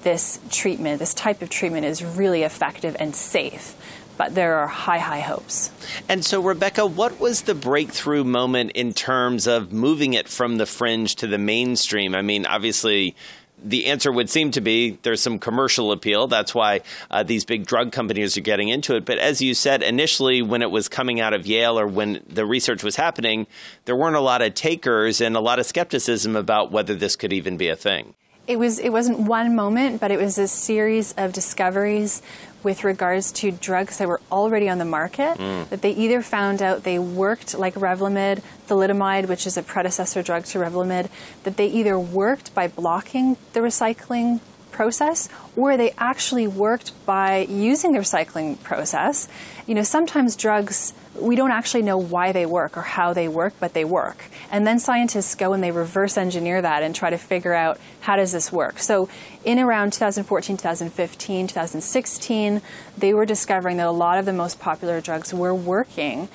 this 0.02 0.40
treatment, 0.50 0.98
this 0.98 1.12
type 1.12 1.42
of 1.42 1.50
treatment, 1.50 1.84
is 1.84 2.02
really 2.02 2.42
effective 2.42 2.96
and 2.98 3.14
safe 3.14 3.74
but 4.18 4.34
there 4.34 4.56
are 4.56 4.66
high, 4.66 4.98
high 4.98 5.20
hopes. 5.20 5.70
And 6.08 6.24
so, 6.24 6.42
Rebecca, 6.42 6.84
what 6.84 7.18
was 7.18 7.42
the 7.42 7.54
breakthrough 7.54 8.24
moment 8.24 8.72
in 8.72 8.92
terms 8.92 9.46
of 9.46 9.72
moving 9.72 10.12
it 10.12 10.28
from 10.28 10.58
the 10.58 10.66
fringe 10.66 11.14
to 11.16 11.26
the 11.26 11.38
mainstream? 11.38 12.14
I 12.14 12.20
mean, 12.20 12.44
obviously, 12.44 13.14
the 13.62 13.86
answer 13.86 14.12
would 14.12 14.28
seem 14.28 14.50
to 14.52 14.60
be 14.60 14.98
there's 15.02 15.20
some 15.20 15.38
commercial 15.38 15.92
appeal. 15.92 16.26
That's 16.26 16.54
why 16.54 16.80
uh, 17.10 17.22
these 17.22 17.44
big 17.44 17.66
drug 17.66 17.92
companies 17.92 18.36
are 18.36 18.42
getting 18.42 18.68
into 18.68 18.96
it. 18.96 19.04
But 19.04 19.18
as 19.18 19.40
you 19.40 19.54
said, 19.54 19.82
initially, 19.82 20.42
when 20.42 20.62
it 20.62 20.70
was 20.70 20.88
coming 20.88 21.20
out 21.20 21.32
of 21.32 21.46
Yale 21.46 21.78
or 21.78 21.86
when 21.86 22.22
the 22.28 22.44
research 22.44 22.82
was 22.82 22.96
happening, 22.96 23.46
there 23.84 23.96
weren't 23.96 24.16
a 24.16 24.20
lot 24.20 24.42
of 24.42 24.54
takers 24.54 25.20
and 25.20 25.36
a 25.36 25.40
lot 25.40 25.58
of 25.58 25.66
skepticism 25.66 26.36
about 26.36 26.70
whether 26.72 26.94
this 26.94 27.16
could 27.16 27.32
even 27.32 27.56
be 27.56 27.68
a 27.68 27.76
thing. 27.76 28.14
It 28.48 28.58
was 28.58 28.78
it 28.78 28.90
wasn't 28.90 29.20
one 29.20 29.54
moment, 29.54 30.00
but 30.00 30.10
it 30.10 30.18
was 30.18 30.38
a 30.38 30.48
series 30.48 31.12
of 31.18 31.34
discoveries 31.34 32.22
with 32.62 32.84
regards 32.84 33.32
to 33.32 33.50
drugs 33.50 33.98
that 33.98 34.08
were 34.08 34.20
already 34.30 34.68
on 34.68 34.78
the 34.78 34.84
market 34.84 35.38
mm. 35.38 35.68
that 35.68 35.82
they 35.82 35.92
either 35.92 36.22
found 36.22 36.62
out 36.62 36.82
they 36.82 36.98
worked 36.98 37.56
like 37.58 37.74
Revlimid, 37.74 38.42
thalidomide, 38.66 39.28
which 39.28 39.46
is 39.46 39.56
a 39.56 39.62
predecessor 39.62 40.22
drug 40.22 40.44
to 40.46 40.58
Revlimid, 40.58 41.08
that 41.44 41.56
they 41.56 41.66
either 41.66 41.98
worked 41.98 42.54
by 42.54 42.68
blocking 42.68 43.36
the 43.52 43.60
recycling 43.60 44.40
process 44.70 45.28
or 45.56 45.76
they 45.76 45.92
actually 45.98 46.46
worked 46.46 46.92
by 47.04 47.38
using 47.48 47.92
the 47.92 47.98
recycling 47.98 48.62
process. 48.62 49.28
You 49.68 49.74
know, 49.74 49.82
sometimes 49.84 50.34
drugs 50.34 50.94
we 51.20 51.36
don't 51.36 51.50
actually 51.50 51.82
know 51.82 51.98
why 51.98 52.32
they 52.32 52.46
work 52.46 52.76
or 52.76 52.82
how 52.82 53.12
they 53.12 53.28
work, 53.28 53.54
but 53.60 53.74
they 53.74 53.84
work. 53.84 54.24
And 54.50 54.66
then 54.66 54.78
scientists 54.78 55.34
go 55.34 55.52
and 55.52 55.62
they 55.62 55.70
reverse 55.70 56.16
engineer 56.16 56.62
that 56.62 56.82
and 56.82 56.94
try 56.94 57.10
to 57.10 57.18
figure 57.18 57.54
out 57.54 57.78
how 58.00 58.16
does 58.16 58.32
this 58.32 58.52
work. 58.52 58.78
So 58.78 59.08
in 59.44 59.58
around 59.58 59.92
2014, 59.92 60.56
2015, 60.56 61.46
2016, 61.48 62.62
they 62.96 63.12
were 63.12 63.26
discovering 63.26 63.76
that 63.78 63.86
a 63.86 63.90
lot 63.90 64.18
of 64.18 64.24
the 64.24 64.32
most 64.32 64.58
popular 64.58 65.00
drugs 65.00 65.34
were 65.34 65.54
working 65.54 66.28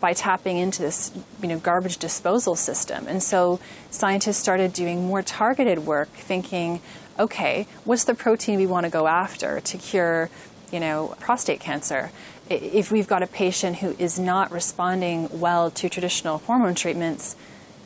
by 0.00 0.12
tapping 0.12 0.58
into 0.58 0.82
this 0.82 1.12
you 1.40 1.48
know 1.48 1.58
garbage 1.58 1.96
disposal 1.96 2.56
system. 2.56 3.06
And 3.06 3.22
so 3.22 3.60
scientists 3.90 4.38
started 4.38 4.72
doing 4.72 5.06
more 5.06 5.22
targeted 5.22 5.80
work 5.80 6.08
thinking, 6.08 6.80
okay, 7.18 7.66
what's 7.84 8.04
the 8.04 8.14
protein 8.14 8.58
we 8.58 8.66
want 8.66 8.84
to 8.84 8.90
go 8.90 9.06
after 9.06 9.60
to 9.60 9.78
cure, 9.78 10.28
you 10.72 10.80
know, 10.80 11.14
prostate 11.20 11.60
cancer? 11.60 12.10
If 12.48 12.92
we've 12.92 13.08
got 13.08 13.22
a 13.22 13.26
patient 13.26 13.76
who 13.76 13.96
is 13.98 14.18
not 14.18 14.50
responding 14.50 15.28
well 15.40 15.70
to 15.72 15.88
traditional 15.88 16.38
hormone 16.38 16.74
treatments, 16.74 17.36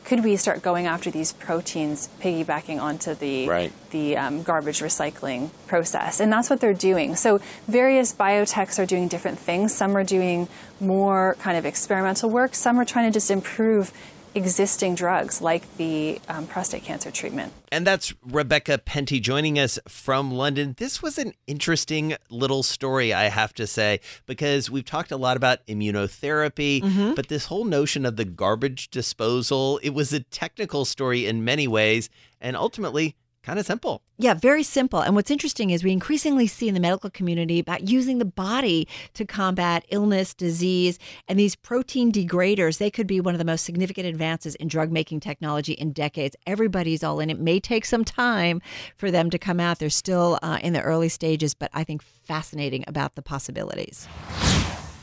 could 0.03 0.23
we 0.23 0.35
start 0.35 0.61
going 0.61 0.87
after 0.87 1.11
these 1.11 1.31
proteins, 1.31 2.09
piggybacking 2.19 2.81
onto 2.81 3.13
the 3.13 3.47
right. 3.47 3.71
the 3.91 4.17
um, 4.17 4.41
garbage 4.43 4.79
recycling 4.79 5.51
process? 5.67 6.19
And 6.19 6.31
that's 6.33 6.49
what 6.49 6.59
they're 6.59 6.73
doing. 6.73 7.15
So 7.15 7.39
various 7.67 8.13
biotechs 8.13 8.81
are 8.81 8.85
doing 8.85 9.07
different 9.07 9.37
things. 9.37 9.73
Some 9.73 9.95
are 9.95 10.03
doing 10.03 10.47
more 10.79 11.35
kind 11.39 11.57
of 11.57 11.65
experimental 11.65 12.29
work. 12.29 12.55
Some 12.55 12.79
are 12.79 12.85
trying 12.85 13.11
to 13.11 13.13
just 13.13 13.29
improve 13.29 13.93
existing 14.35 14.95
drugs 14.95 15.41
like 15.41 15.77
the 15.77 16.19
um, 16.29 16.47
prostate 16.47 16.83
cancer 16.83 17.11
treatment. 17.11 17.53
And 17.71 17.85
that's 17.85 18.13
Rebecca 18.25 18.77
Penty 18.77 19.19
joining 19.19 19.57
us 19.59 19.79
from 19.87 20.31
London. 20.31 20.75
This 20.77 21.01
was 21.01 21.17
an 21.17 21.33
interesting 21.47 22.15
little 22.29 22.63
story, 22.63 23.13
I 23.13 23.25
have 23.25 23.53
to 23.53 23.67
say, 23.67 23.99
because 24.25 24.69
we've 24.69 24.85
talked 24.85 25.11
a 25.11 25.17
lot 25.17 25.37
about 25.37 25.65
immunotherapy, 25.67 26.81
mm-hmm. 26.81 27.13
but 27.13 27.27
this 27.27 27.45
whole 27.45 27.65
notion 27.65 28.05
of 28.05 28.15
the 28.15 28.25
garbage 28.25 28.89
disposal, 28.89 29.79
it 29.83 29.91
was 29.91 30.13
a 30.13 30.19
technical 30.19 30.85
story 30.85 31.25
in 31.25 31.43
many 31.43 31.67
ways. 31.67 32.09
And 32.39 32.55
ultimately, 32.55 33.15
kind 33.43 33.59
of 33.59 33.65
simple. 33.65 34.01
Yeah, 34.17 34.33
very 34.35 34.63
simple. 34.63 34.99
And 34.99 35.15
what's 35.15 35.31
interesting 35.31 35.71
is 35.71 35.83
we 35.83 35.91
increasingly 35.91 36.45
see 36.45 36.67
in 36.67 36.73
the 36.73 36.79
medical 36.79 37.09
community 37.09 37.59
about 37.59 37.89
using 37.89 38.19
the 38.19 38.25
body 38.25 38.87
to 39.15 39.25
combat 39.25 39.83
illness, 39.89 40.33
disease, 40.33 40.99
and 41.27 41.39
these 41.39 41.55
protein 41.55 42.11
degraders. 42.11 42.77
They 42.77 42.91
could 42.91 43.07
be 43.07 43.19
one 43.19 43.33
of 43.33 43.39
the 43.39 43.45
most 43.45 43.65
significant 43.65 44.05
advances 44.05 44.55
in 44.55 44.67
drug 44.67 44.91
making 44.91 45.21
technology 45.21 45.73
in 45.73 45.91
decades. 45.91 46.35
Everybody's 46.45 47.03
all 47.03 47.19
in. 47.19 47.29
It 47.29 47.39
may 47.39 47.59
take 47.59 47.85
some 47.85 48.05
time 48.05 48.61
for 48.95 49.09
them 49.09 49.29
to 49.31 49.39
come 49.39 49.59
out. 49.59 49.79
They're 49.79 49.89
still 49.89 50.37
uh, 50.43 50.59
in 50.61 50.73
the 50.73 50.81
early 50.81 51.09
stages, 51.09 51.53
but 51.53 51.71
I 51.73 51.83
think 51.83 52.03
fascinating 52.03 52.83
about 52.87 53.15
the 53.15 53.21
possibilities. 53.21 54.07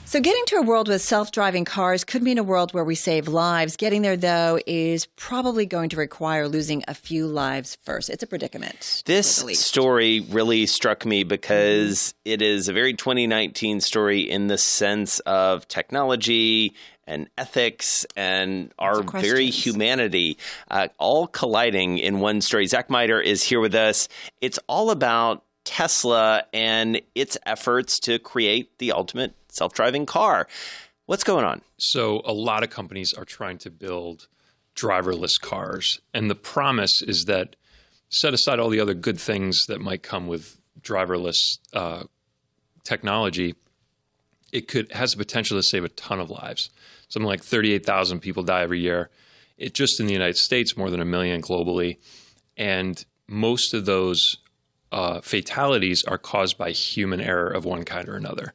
So, 0.09 0.23
getting 0.23 0.47
to 0.47 0.57
a 0.57 0.63
world 0.63 0.89
with 0.89 1.03
self 1.03 1.33
driving 1.33 1.67
cars 1.67 2.03
could 2.03 2.23
mean 2.23 2.39
a 2.39 2.43
world 2.43 2.73
where 2.73 2.83
we 2.83 2.95
save 2.95 3.29
lives. 3.29 3.77
Getting 3.77 4.01
there, 4.01 4.17
though, 4.17 4.59
is 4.67 5.05
probably 5.05 5.67
going 5.67 5.91
to 5.91 5.99
require 5.99 6.49
losing 6.49 6.83
a 6.89 6.95
few 6.95 7.27
lives 7.27 7.77
first. 7.83 8.09
It's 8.09 8.23
a 8.23 8.27
predicament. 8.27 9.03
This 9.05 9.45
story 9.61 10.21
really 10.21 10.65
struck 10.65 11.05
me 11.05 11.25
because 11.25 12.15
it 12.25 12.41
is 12.41 12.71
a 12.71 12.73
very 12.73 12.95
2019 12.95 13.83
story 13.83 14.21
in 14.21 14.47
the 14.47 14.57
sense 14.57 15.19
of 15.27 15.69
technology 15.69 16.75
and 17.07 17.29
ethics 17.37 18.07
and 18.17 18.73
our 18.79 19.03
very 19.03 19.51
humanity 19.51 20.39
uh, 20.71 20.89
all 20.97 21.27
colliding 21.27 21.99
in 21.99 22.21
one 22.21 22.41
story. 22.41 22.67
Zach 22.67 22.89
Mider 22.89 23.21
is 23.21 23.43
here 23.43 23.61
with 23.61 23.75
us. 23.75 24.09
It's 24.41 24.59
all 24.69 24.91
about 24.91 25.45
Tesla 25.69 26.45
and 26.55 27.03
its 27.15 27.37
efforts 27.45 28.01
to 28.01 28.19
create 28.19 28.79
the 28.79 28.93
ultimate 28.93 29.35
self 29.49 29.73
driving 29.73 30.07
car. 30.07 30.47
What's 31.07 31.25
going 31.25 31.45
on? 31.45 31.63
So, 31.79 32.23
a 32.25 32.33
lot 32.33 32.63
of 32.63 32.71
companies 32.71 33.15
are 33.15 33.25
trying 33.25 33.59
to 33.59 33.71
build 33.71 34.29
driverless 34.77 35.41
cars. 35.41 36.01
And 36.15 36.31
the 36.31 36.35
promise 36.35 37.03
is 37.03 37.25
that 37.25 37.57
set 38.09 38.35
aside 38.35 38.61
all 38.61 38.69
the 38.69 38.81
other 38.81 38.95
good 38.95 39.19
things 39.19 39.67
that 39.67 39.81
might 39.81 40.03
come 40.03 40.27
with 40.27 40.61
driverless 40.81 41.59
uh, 41.73 42.05
technology, 42.85 43.55
it 44.53 44.69
could 44.69 44.93
has 44.93 45.13
the 45.13 45.19
potential 45.19 45.59
to 45.59 45.63
save 45.63 45.85
a 45.85 45.89
ton 45.91 46.21
of 46.21 46.31
lives. 46.31 46.71
Something 47.09 47.27
like 47.27 47.43
38,000 47.43 48.21
people 48.21 48.43
die 48.43 48.63
every 48.63 48.81
year. 48.81 49.11
It 49.57 49.75
just 49.75 49.99
in 49.99 50.07
the 50.07 50.13
United 50.13 50.37
States, 50.37 50.77
more 50.77 50.91
than 50.91 51.01
a 51.01 51.05
million 51.05 51.43
globally. 51.43 51.99
And 52.57 53.05
most 53.27 53.75
of 53.75 53.87
those 53.87 54.39
uh, 54.93 55.21
fatalities 55.21 56.05
are 56.05 56.19
caused 56.19 56.57
by 56.57 56.71
human 56.71 57.21
error 57.21 57.49
of 57.49 57.65
one 57.65 57.85
kind 57.85 58.09
or 58.09 58.17
another. 58.17 58.55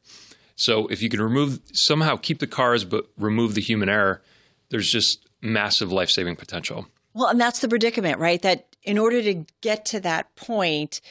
So 0.56 0.88
if 0.88 1.02
you 1.02 1.10
can 1.10 1.22
remove 1.22 1.60
somehow 1.72 2.16
keep 2.16 2.40
the 2.40 2.48
cars 2.48 2.86
but 2.86 3.08
remove 3.18 3.56
the 3.56 3.62
human 3.62 3.90
error, 3.90 4.22
there's 4.70 4.92
just 4.92 5.28
massive 5.42 5.92
life 5.92 6.10
saving 6.10 6.36
potential. 6.36 6.88
Well, 7.14 7.28
and 7.28 7.40
that's 7.40 7.60
the 7.60 7.68
predicament, 7.68 8.20
right? 8.20 8.42
That 8.42 8.76
in 8.84 8.98
order 8.98 9.22
to 9.22 9.46
get 9.62 9.86
to 9.88 10.00
that 10.02 10.36
point, 10.36 11.02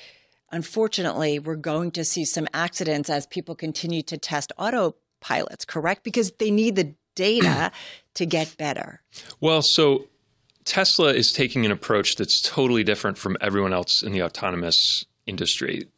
unfortunately, 0.50 1.38
we're 1.38 1.56
going 1.56 1.90
to 1.92 2.04
see 2.04 2.24
some 2.24 2.48
accidents 2.52 3.08
as 3.08 3.26
people 3.26 3.54
continue 3.54 4.02
to 4.02 4.18
test 4.18 4.52
autopilots, 4.58 5.66
correct? 5.66 6.02
Because 6.04 6.32
they 6.32 6.50
need 6.50 6.76
the 6.76 6.94
data 7.14 7.72
to 8.14 8.26
get 8.26 8.56
better. 8.58 9.02
Well, 9.40 9.62
so 9.62 10.06
Tesla 10.64 11.12
is 11.12 11.32
taking 11.32 11.64
an 11.64 11.72
approach 11.72 12.16
that's 12.16 12.40
totally 12.40 12.84
different 12.84 13.18
from 13.18 13.36
everyone 13.40 13.72
else 13.72 14.02
in 14.02 14.12
the 14.12 14.22
autonomous 14.22 15.04
industry. 15.26 15.88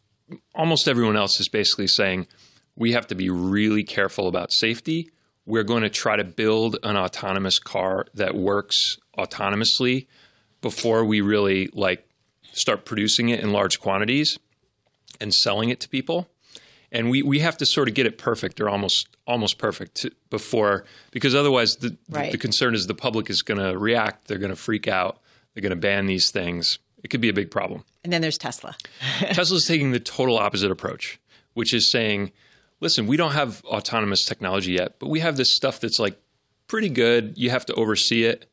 Almost 0.54 0.88
everyone 0.88 1.16
else 1.16 1.40
is 1.40 1.48
basically 1.48 1.86
saying, 1.86 2.26
we 2.76 2.92
have 2.92 3.06
to 3.08 3.14
be 3.14 3.30
really 3.30 3.84
careful 3.84 4.28
about 4.28 4.52
safety. 4.52 5.10
We're 5.46 5.64
going 5.64 5.82
to 5.82 5.90
try 5.90 6.16
to 6.16 6.24
build 6.24 6.76
an 6.82 6.96
autonomous 6.96 7.58
car 7.58 8.06
that 8.14 8.34
works 8.34 8.98
autonomously 9.18 10.06
before 10.60 11.04
we 11.04 11.20
really 11.20 11.68
like 11.72 12.08
start 12.52 12.84
producing 12.84 13.28
it 13.28 13.40
in 13.40 13.52
large 13.52 13.80
quantities 13.80 14.38
and 15.20 15.34
selling 15.34 15.68
it 15.68 15.80
to 15.80 15.88
people. 15.88 16.28
And 16.90 17.10
we, 17.10 17.22
we 17.22 17.40
have 17.40 17.56
to 17.58 17.66
sort 17.66 17.88
of 17.88 17.94
get 17.94 18.06
it 18.06 18.18
perfect 18.18 18.60
or 18.60 18.68
almost 18.68 19.08
almost 19.26 19.58
perfect 19.58 19.96
to, 19.96 20.10
before 20.30 20.84
because 21.10 21.34
otherwise 21.34 21.76
the, 21.76 21.96
right. 22.08 22.26
the, 22.26 22.32
the 22.32 22.38
concern 22.38 22.74
is 22.74 22.86
the 22.86 22.94
public 22.94 23.30
is 23.30 23.42
going 23.42 23.58
to 23.58 23.76
react, 23.76 24.28
they're 24.28 24.38
going 24.38 24.50
to 24.50 24.56
freak 24.56 24.86
out, 24.86 25.18
they're 25.52 25.62
going 25.62 25.70
to 25.70 25.76
ban 25.76 26.06
these 26.06 26.30
things. 26.30 26.78
It 27.02 27.08
could 27.08 27.20
be 27.20 27.28
a 27.28 27.34
big 27.34 27.50
problem. 27.50 27.84
And 28.02 28.12
then 28.12 28.22
there's 28.22 28.38
Tesla. 28.38 28.76
Tesla's 29.20 29.66
taking 29.66 29.90
the 29.92 30.00
total 30.00 30.38
opposite 30.38 30.70
approach, 30.70 31.20
which 31.54 31.74
is 31.74 31.90
saying 31.90 32.32
listen, 32.84 33.06
we 33.06 33.16
don't 33.16 33.32
have 33.32 33.64
autonomous 33.64 34.26
technology 34.26 34.72
yet, 34.72 34.98
but 34.98 35.08
we 35.08 35.20
have 35.20 35.38
this 35.38 35.50
stuff 35.50 35.80
that's 35.80 35.98
like 35.98 36.20
pretty 36.68 36.90
good. 36.90 37.32
You 37.36 37.48
have 37.48 37.64
to 37.66 37.74
oversee 37.74 38.24
it. 38.24 38.44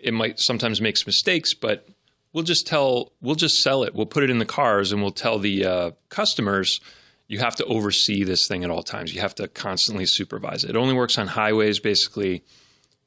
It 0.00 0.12
might 0.12 0.40
sometimes 0.40 0.80
makes 0.80 1.06
mistakes, 1.06 1.54
but 1.54 1.88
we'll 2.32 2.42
just 2.42 2.66
tell, 2.66 3.12
we'll 3.20 3.36
just 3.36 3.62
sell 3.62 3.84
it. 3.84 3.94
We'll 3.94 4.06
put 4.06 4.24
it 4.24 4.30
in 4.30 4.40
the 4.40 4.44
cars 4.44 4.90
and 4.90 5.00
we'll 5.00 5.12
tell 5.12 5.38
the 5.38 5.64
uh, 5.64 5.90
customers, 6.08 6.80
you 7.28 7.38
have 7.38 7.54
to 7.54 7.64
oversee 7.66 8.24
this 8.24 8.48
thing 8.48 8.64
at 8.64 8.70
all 8.70 8.82
times. 8.82 9.14
You 9.14 9.20
have 9.20 9.34
to 9.36 9.46
constantly 9.46 10.06
supervise 10.06 10.64
it. 10.64 10.70
It 10.70 10.76
only 10.76 10.94
works 10.94 11.16
on 11.16 11.28
highways, 11.28 11.78
basically, 11.78 12.42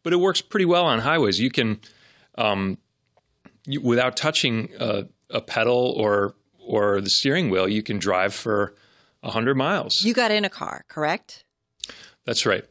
but 0.03 0.13
it 0.13 0.17
works 0.17 0.39
pretty 0.39 0.65
well 0.65 0.85
on 0.85 0.99
highways. 0.99 1.37
You 1.37 1.51
can, 1.51 1.81
um, 2.37 2.77
you, 3.65 3.81
without 3.81 4.15
touching 4.15 4.69
a, 4.79 5.07
a 5.29 5.41
pedal 5.41 5.93
or 5.97 6.35
or 6.65 7.01
the 7.01 7.09
steering 7.09 7.49
wheel, 7.49 7.67
you 7.67 7.83
can 7.83 7.99
drive 7.99 8.33
for 8.33 8.75
100 9.21 9.55
miles. 9.55 10.03
You 10.03 10.13
got 10.13 10.31
in 10.31 10.45
a 10.45 10.49
car, 10.49 10.83
correct? 10.87 11.45
That's 12.25 12.45
right. 12.45 12.65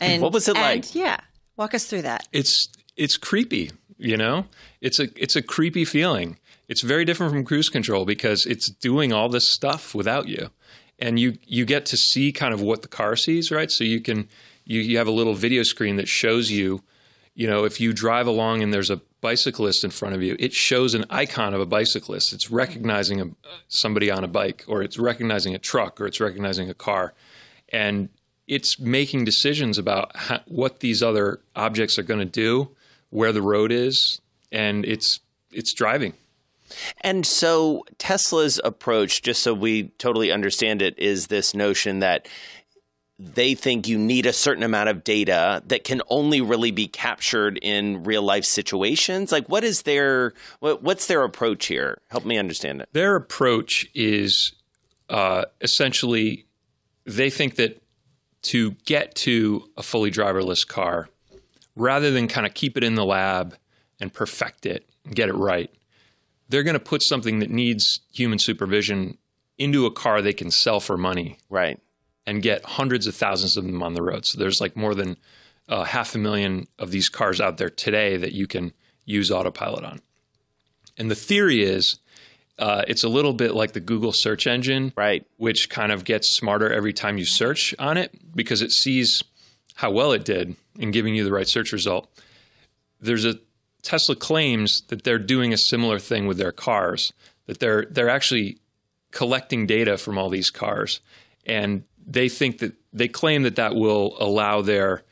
And 0.00 0.22
what 0.22 0.32
was 0.32 0.48
it 0.48 0.54
like? 0.54 0.94
yeah, 0.94 1.18
walk 1.56 1.74
us 1.74 1.86
through 1.86 2.02
that. 2.02 2.26
It's 2.32 2.68
it's 2.96 3.16
creepy, 3.16 3.70
you 3.98 4.16
know? 4.16 4.46
It's 4.80 4.98
a 4.98 5.08
it's 5.16 5.36
a 5.36 5.42
creepy 5.42 5.84
feeling. 5.84 6.38
It's 6.68 6.82
very 6.82 7.04
different 7.04 7.32
from 7.32 7.44
cruise 7.44 7.68
control 7.68 8.04
because 8.04 8.46
it's 8.46 8.68
doing 8.68 9.12
all 9.12 9.28
this 9.28 9.46
stuff 9.46 9.94
without 9.94 10.28
you. 10.28 10.50
And 10.98 11.18
you 11.18 11.38
you 11.46 11.64
get 11.64 11.86
to 11.86 11.96
see 11.96 12.32
kind 12.32 12.54
of 12.54 12.60
what 12.60 12.82
the 12.82 12.88
car 12.88 13.16
sees, 13.16 13.50
right? 13.50 13.70
So 13.70 13.84
you 13.84 14.00
can 14.00 14.28
you, 14.64 14.80
you 14.80 14.98
have 14.98 15.08
a 15.08 15.12
little 15.12 15.34
video 15.34 15.62
screen 15.64 15.96
that 15.96 16.08
shows 16.08 16.50
you, 16.50 16.82
you 17.34 17.46
know, 17.46 17.64
if 17.64 17.80
you 17.80 17.92
drive 17.92 18.26
along 18.26 18.62
and 18.62 18.72
there's 18.72 18.90
a 18.90 19.00
bicyclist 19.20 19.84
in 19.84 19.90
front 19.90 20.14
of 20.14 20.22
you, 20.22 20.36
it 20.38 20.52
shows 20.52 20.94
an 20.94 21.04
icon 21.10 21.54
of 21.54 21.60
a 21.60 21.66
bicyclist. 21.66 22.32
It's 22.32 22.50
recognizing 22.50 23.20
a, 23.20 23.30
somebody 23.68 24.10
on 24.10 24.24
a 24.24 24.28
bike, 24.28 24.64
or 24.66 24.82
it's 24.82 24.98
recognizing 24.98 25.54
a 25.54 25.58
truck, 25.58 26.00
or 26.00 26.06
it's 26.06 26.20
recognizing 26.20 26.68
a 26.68 26.74
car. 26.74 27.14
And 27.70 28.08
it's 28.48 28.80
making 28.80 29.24
decisions 29.24 29.78
about 29.78 30.16
how, 30.16 30.40
what 30.46 30.80
these 30.80 31.02
other 31.02 31.40
objects 31.54 31.98
are 31.98 32.02
going 32.02 32.20
to 32.20 32.26
do, 32.26 32.70
where 33.10 33.32
the 33.32 33.42
road 33.42 33.70
is, 33.70 34.20
and 34.50 34.84
it's 34.84 35.20
it's 35.52 35.72
driving. 35.72 36.14
And 37.00 37.26
so 37.26 37.84
Tesla's 37.98 38.60
approach, 38.62 39.22
just 39.22 39.42
so 39.42 39.54
we 39.54 39.88
totally 39.98 40.30
understand 40.30 40.82
it, 40.82 40.98
is 40.98 41.26
this 41.26 41.54
notion 41.54 41.98
that 42.00 42.28
they 43.20 43.54
think 43.54 43.86
you 43.86 43.98
need 43.98 44.26
a 44.26 44.32
certain 44.32 44.62
amount 44.62 44.88
of 44.88 45.04
data 45.04 45.62
that 45.66 45.84
can 45.84 46.00
only 46.08 46.40
really 46.40 46.70
be 46.70 46.88
captured 46.88 47.58
in 47.60 48.02
real 48.04 48.22
life 48.22 48.44
situations? 48.44 49.30
Like 49.30 49.48
what 49.48 49.62
is 49.62 49.82
their 49.82 50.32
what, 50.60 50.82
what's 50.82 51.06
their 51.06 51.22
approach 51.22 51.66
here? 51.66 52.00
Help 52.08 52.24
me 52.24 52.38
understand 52.38 52.80
it. 52.80 52.88
Their 52.92 53.16
approach 53.16 53.86
is 53.94 54.52
uh, 55.08 55.44
essentially 55.60 56.46
they 57.04 57.30
think 57.30 57.56
that 57.56 57.82
to 58.42 58.72
get 58.86 59.14
to 59.14 59.68
a 59.76 59.82
fully 59.82 60.10
driverless 60.10 60.66
car 60.66 61.08
rather 61.76 62.10
than 62.10 62.26
kind 62.26 62.46
of 62.46 62.54
keep 62.54 62.76
it 62.76 62.84
in 62.84 62.94
the 62.94 63.04
lab 63.04 63.56
and 64.00 64.12
perfect 64.12 64.64
it 64.64 64.88
and 65.04 65.14
get 65.14 65.28
it 65.28 65.34
right 65.34 65.70
they're 66.48 66.64
going 66.64 66.74
to 66.74 66.80
put 66.80 67.02
something 67.02 67.38
that 67.38 67.48
needs 67.48 68.00
human 68.12 68.38
supervision 68.38 69.16
into 69.56 69.86
a 69.86 69.90
car 69.90 70.20
they 70.20 70.32
can 70.32 70.50
sell 70.50 70.80
for 70.80 70.96
money. 70.98 71.38
Right 71.48 71.80
and 72.30 72.42
get 72.42 72.64
hundreds 72.64 73.08
of 73.08 73.14
thousands 73.16 73.56
of 73.56 73.64
them 73.64 73.82
on 73.82 73.94
the 73.94 74.02
road. 74.02 74.24
So 74.24 74.38
there's 74.38 74.60
like 74.60 74.76
more 74.76 74.94
than 74.94 75.16
uh, 75.68 75.82
half 75.82 76.14
a 76.14 76.18
million 76.18 76.68
of 76.78 76.92
these 76.92 77.08
cars 77.08 77.40
out 77.40 77.58
there 77.58 77.68
today 77.68 78.16
that 78.16 78.30
you 78.30 78.46
can 78.46 78.72
use 79.04 79.32
autopilot 79.32 79.84
on. 79.84 80.00
And 80.96 81.10
the 81.10 81.16
theory 81.16 81.64
is 81.64 81.98
uh, 82.56 82.84
it's 82.86 83.02
a 83.02 83.08
little 83.08 83.32
bit 83.32 83.52
like 83.52 83.72
the 83.72 83.80
Google 83.80 84.12
search 84.12 84.46
engine, 84.46 84.92
right? 84.96 85.26
Which 85.38 85.68
kind 85.68 85.90
of 85.90 86.04
gets 86.04 86.28
smarter 86.28 86.72
every 86.72 86.92
time 86.92 87.18
you 87.18 87.24
search 87.24 87.74
on 87.80 87.96
it 87.96 88.16
because 88.32 88.62
it 88.62 88.70
sees 88.70 89.24
how 89.74 89.90
well 89.90 90.12
it 90.12 90.24
did 90.24 90.54
in 90.78 90.92
giving 90.92 91.16
you 91.16 91.24
the 91.24 91.32
right 91.32 91.48
search 91.48 91.72
result. 91.72 92.08
There's 93.00 93.24
a 93.24 93.40
Tesla 93.82 94.14
claims 94.14 94.82
that 94.82 95.02
they're 95.02 95.18
doing 95.18 95.52
a 95.52 95.58
similar 95.58 95.98
thing 95.98 96.28
with 96.28 96.38
their 96.38 96.52
cars, 96.52 97.12
that 97.46 97.58
they're 97.58 97.86
they're 97.90 98.08
actually 98.08 98.58
collecting 99.10 99.66
data 99.66 99.98
from 99.98 100.16
all 100.16 100.28
these 100.28 100.50
cars, 100.50 101.00
and 101.44 101.82
they 102.06 102.28
think 102.28 102.58
that 102.58 102.74
they 102.92 103.08
claim 103.08 103.42
that 103.42 103.56
that 103.56 103.74
will 103.74 104.16
allow 104.18 104.62
their 104.62 105.04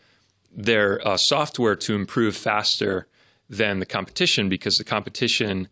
their 0.51 1.07
uh, 1.07 1.17
software 1.17 1.77
to 1.77 1.95
improve 1.95 2.37
faster 2.37 3.07
than 3.49 3.79
the 3.79 3.87
competition 3.87 4.49
because 4.49 4.77
the 4.77 4.85
competition, 4.85 5.69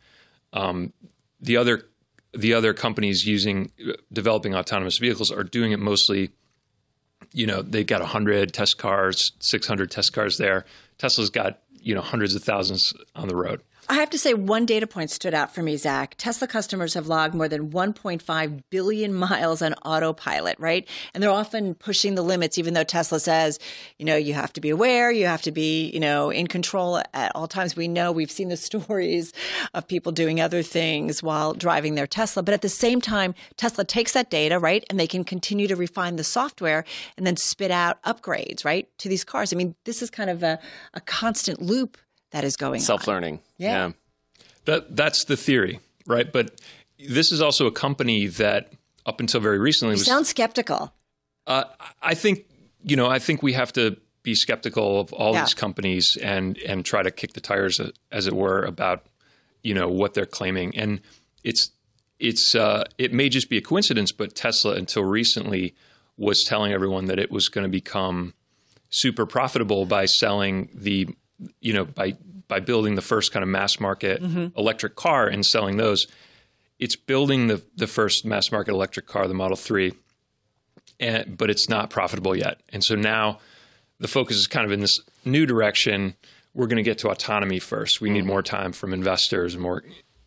um, 0.52 0.92
the 1.40 1.57
other 1.57 1.88
the 2.33 2.52
other 2.55 2.74
companies 2.74 3.26
using 3.26 3.70
developing 4.12 4.55
autonomous 4.55 4.98
vehicles 4.98 5.31
are 5.31 5.44
doing 5.44 5.72
it 5.72 5.79
mostly. 5.79 6.31
You 7.33 7.46
know, 7.46 7.62
they've 7.62 7.87
got 7.87 8.00
100 8.00 8.52
test 8.52 8.79
cars, 8.79 9.33
600 9.40 9.90
test 9.90 10.12
cars 10.12 10.38
there. 10.38 10.64
Tesla's 10.98 11.31
got 11.31 11.61
you 11.81 11.94
know 11.94 12.00
hundreds 12.00 12.35
of 12.35 12.42
thousands 12.42 12.94
on 13.14 13.29
the 13.29 13.37
road. 13.37 13.62
I 13.88 13.94
have 13.94 14.11
to 14.11 14.18
say, 14.18 14.35
one 14.35 14.66
data 14.66 14.87
point 14.87 15.11
stood 15.11 15.33
out 15.33 15.55
for 15.55 15.62
me, 15.62 15.77
Zach. 15.77 16.16
Tesla 16.18 16.49
customers 16.49 16.94
have 16.94 17.07
logged 17.07 17.35
more 17.35 17.49
than 17.49 17.70
1.5 17.70 18.62
billion 18.70 19.14
miles 19.14 19.62
on 19.62 19.75
autopilot, 19.75 20.59
right? 20.59 20.88
And 21.14 21.22
they're 21.22 21.31
often 21.31 21.75
pushing 21.75 22.16
the 22.16 22.22
limits, 22.22 22.59
even 22.59 22.75
though 22.75 22.85
Tesla 22.85 23.20
says, 23.20 23.61
you 23.99 24.05
know, 24.05 24.16
you 24.16 24.35
have 24.35 24.53
to 24.55 24.61
be 24.61 24.70
aware, 24.70 25.12
you 25.12 25.27
have 25.27 25.42
to 25.42 25.53
be, 25.53 25.90
you 25.90 26.01
know, 26.01 26.31
in 26.31 26.49
control 26.49 27.01
at 27.14 27.33
all 27.35 27.46
times. 27.46 27.77
We 27.77 27.87
know 27.87 28.11
we've 28.11 28.31
seen 28.31 28.49
the 28.49 28.57
stories 28.66 29.33
of 29.72 29.87
people 29.87 30.11
doing 30.11 30.40
other 30.40 30.62
things 30.62 31.22
while 31.22 31.55
driving 31.55 31.94
their 31.94 32.07
Tesla. 32.07 32.42
But 32.42 32.55
at 32.55 32.62
the 32.62 32.68
same 32.68 33.01
time, 33.01 33.35
Tesla 33.57 33.85
takes 33.85 34.12
that 34.12 34.31
data, 34.31 34.59
right? 34.59 34.85
And 34.90 34.99
they 34.99 35.07
can 35.07 35.22
continue 35.22 35.68
to 35.68 35.77
refine 35.77 36.16
the 36.16 36.25
software 36.25 36.85
and 37.16 37.27
then 37.27 37.37
spit 37.37 37.70
out 37.70 38.03
upgrades, 38.03 38.64
right, 38.64 38.88
to 38.99 39.09
these 39.09 39.22
cars. 39.22 39.53
I 39.53 39.57
mean, 39.57 39.77
this 39.85 40.03
is 40.03 40.11
kind 40.11 40.31
of 40.31 40.42
a, 40.42 40.59
a 40.94 41.01
constant 41.01 41.62
loop 41.62 41.99
that 42.33 42.44
is 42.44 42.57
going 42.57 42.81
Self 42.81 43.07
learning. 43.07 43.40
Yeah. 43.58 43.86
yeah. 43.88 43.92
That 44.64 44.96
that's 44.96 45.24
the 45.24 45.36
theory, 45.36 45.80
right? 46.06 46.30
But 46.32 46.60
this 46.98 47.30
is 47.32 47.40
also 47.40 47.66
a 47.66 47.72
company 47.72 48.26
that 48.26 48.72
up 49.04 49.20
until 49.20 49.40
very 49.40 49.58
recently 49.58 49.94
You 49.94 49.98
was 50.00 50.06
sound 50.06 50.26
skeptical. 50.26 50.92
uh, 51.46 51.64
I 52.02 52.14
think 52.14 52.46
you 52.82 52.96
know, 52.96 53.06
I 53.06 53.18
think 53.18 53.42
we 53.42 53.52
have 53.54 53.72
to 53.74 53.96
be 54.22 54.34
skeptical 54.34 55.00
of 55.00 55.12
all 55.12 55.34
Yeah. 55.34 55.42
these 55.44 55.54
companies 55.54 56.16
and 56.16 56.58
and 56.58 56.84
try 56.84 57.02
to 57.02 57.10
kick 57.10 57.32
the 57.34 57.40
tires, 57.40 57.78
uh, 57.80 57.90
as 58.10 58.26
it 58.26 58.32
were, 58.32 58.62
about 58.64 59.06
you 59.62 59.74
know 59.74 59.88
what 59.88 60.14
they're 60.14 60.26
claiming. 60.26 60.76
And 60.76 61.00
it's 61.44 61.70
it's 62.18 62.54
uh, 62.54 62.84
it 62.98 63.12
may 63.12 63.28
just 63.28 63.48
be 63.48 63.56
a 63.58 63.60
coincidence, 63.62 64.10
but 64.10 64.34
Tesla 64.34 64.74
until 64.74 65.04
recently 65.04 65.74
was 66.16 66.42
telling 66.44 66.72
everyone 66.72 67.04
that 67.06 67.18
it 67.20 67.30
was 67.30 67.48
going 67.48 67.62
to 67.64 67.68
become 67.70 68.34
super 68.88 69.26
profitable 69.26 69.84
by 69.86 70.06
selling 70.06 70.70
the 70.74 71.08
you 71.60 71.72
know 71.72 71.84
by 71.84 72.16
by 72.48 72.61
building 72.61 72.94
the 72.94 73.02
first 73.02 73.32
kind 73.32 73.42
of 73.42 73.48
mass 73.48 73.80
market 73.80 74.22
mm-hmm. 74.22 74.59
electric 74.59 74.96
car 74.96 75.26
and 75.26 75.44
selling 75.44 75.76
those. 75.76 76.06
It's 76.78 76.96
building 76.96 77.46
the 77.46 77.62
the 77.74 77.87
first 77.87 78.24
mass 78.24 78.52
market 78.52 78.72
electric 78.72 79.06
car, 79.06 79.26
the 79.26 79.35
Model 79.35 79.56
Three 79.56 79.92
and, 80.98 81.37
but 81.37 81.50
it's 81.50 81.68
not 81.68 81.90
profitable 81.90 82.37
yet. 82.37 82.61
And 82.70 82.82
so 82.82 82.94
now 82.94 83.38
the 83.98 84.09
focus 84.09 84.37
is 84.37 84.46
kind 84.46 84.64
of 84.64 84.72
in 84.72 84.80
this 84.80 85.00
new 85.24 85.46
direction. 85.46 86.14
We're 86.54 86.66
going 86.66 86.76
to 86.76 86.82
get 86.82 86.98
to 86.98 87.11
autonomy 87.11 87.59
first. 87.59 88.00
We 88.00 88.11
need 88.11 88.24
mm. 88.24 88.28
more 88.28 88.42
time 88.42 88.72
from 88.72 88.92
investors 88.92 89.56
more. 89.56 89.82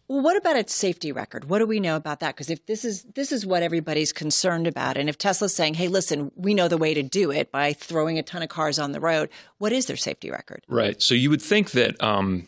Well, 0.09 0.21
what 0.21 0.35
about 0.35 0.55
its 0.55 0.73
safety 0.73 1.11
record? 1.11 1.51
What 1.51 1.59
do 1.59 1.67
we 1.67 1.79
know 1.79 1.95
about 1.95 2.19
that? 2.21 2.35
Because 2.35 2.49
if 2.49 2.65
this 2.65 2.83
is 2.83 3.03
this 3.03 3.31
is 3.31 3.45
what 3.45 3.61
everybody's 3.61 4.11
concerned 4.11 4.65
about, 4.65 4.97
and 4.97 5.07
if 5.07 5.19
Tesla's 5.19 5.53
saying, 5.53 5.75
"Hey, 5.75 5.87
listen, 5.87 6.31
we 6.35 6.55
know 6.55 6.67
the 6.67 6.77
way 6.77 6.95
to 6.95 7.03
do 7.03 7.29
it 7.29 7.51
by 7.51 7.73
throwing 7.73 8.17
a 8.17 8.23
ton 8.23 8.41
of 8.41 8.49
cars 8.49 8.79
on 8.79 8.91
the 8.91 8.99
road," 8.99 9.29
what 9.59 9.71
is 9.71 9.85
their 9.85 9.95
safety 9.95 10.31
record? 10.31 10.65
Right. 10.67 10.99
So 10.99 11.13
you 11.13 11.29
would 11.29 11.43
think 11.43 11.71
that 11.71 12.01
um, 12.03 12.47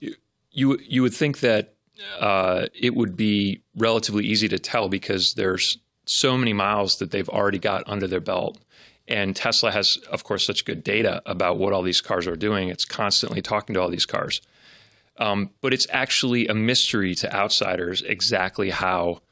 you 0.00 0.78
you 0.80 1.02
would 1.02 1.12
think 1.12 1.40
that 1.40 1.74
uh, 2.18 2.68
it 2.72 2.94
would 2.94 3.14
be 3.14 3.60
relatively 3.76 4.24
easy 4.24 4.48
to 4.48 4.58
tell 4.58 4.88
because 4.88 5.34
there's 5.34 5.76
so 6.06 6.38
many 6.38 6.54
miles 6.54 6.96
that 6.98 7.10
they've 7.10 7.28
already 7.28 7.58
got 7.58 7.82
under 7.86 8.06
their 8.06 8.20
belt. 8.20 8.58
And 9.08 9.36
Tesla 9.36 9.70
has, 9.70 9.98
of 10.10 10.24
course, 10.24 10.46
such 10.46 10.64
good 10.64 10.82
data 10.82 11.22
about 11.26 11.58
what 11.58 11.72
all 11.72 11.82
these 11.82 12.00
cars 12.00 12.26
are 12.26 12.36
doing. 12.36 12.70
It's 12.70 12.84
constantly 12.84 13.42
talking 13.42 13.74
to 13.74 13.80
all 13.80 13.88
these 13.88 14.06
cars. 14.06 14.40
Um, 15.18 15.50
but 15.60 15.72
it's 15.72 15.86
actually 15.90 16.46
a 16.46 16.54
mystery 16.54 17.14
to 17.16 17.34
outsiders 17.34 18.02
exactly 18.02 18.70
how 18.70 19.22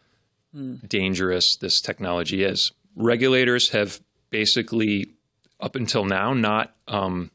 dangerous 0.86 1.56
this 1.56 1.80
technology 1.80 2.44
is. 2.44 2.72
Regulators 2.96 3.70
have 3.70 4.00
basically, 4.30 5.08
up 5.60 5.76
until 5.76 6.04
now, 6.04 6.32
not 6.32 6.74
um, 6.88 7.30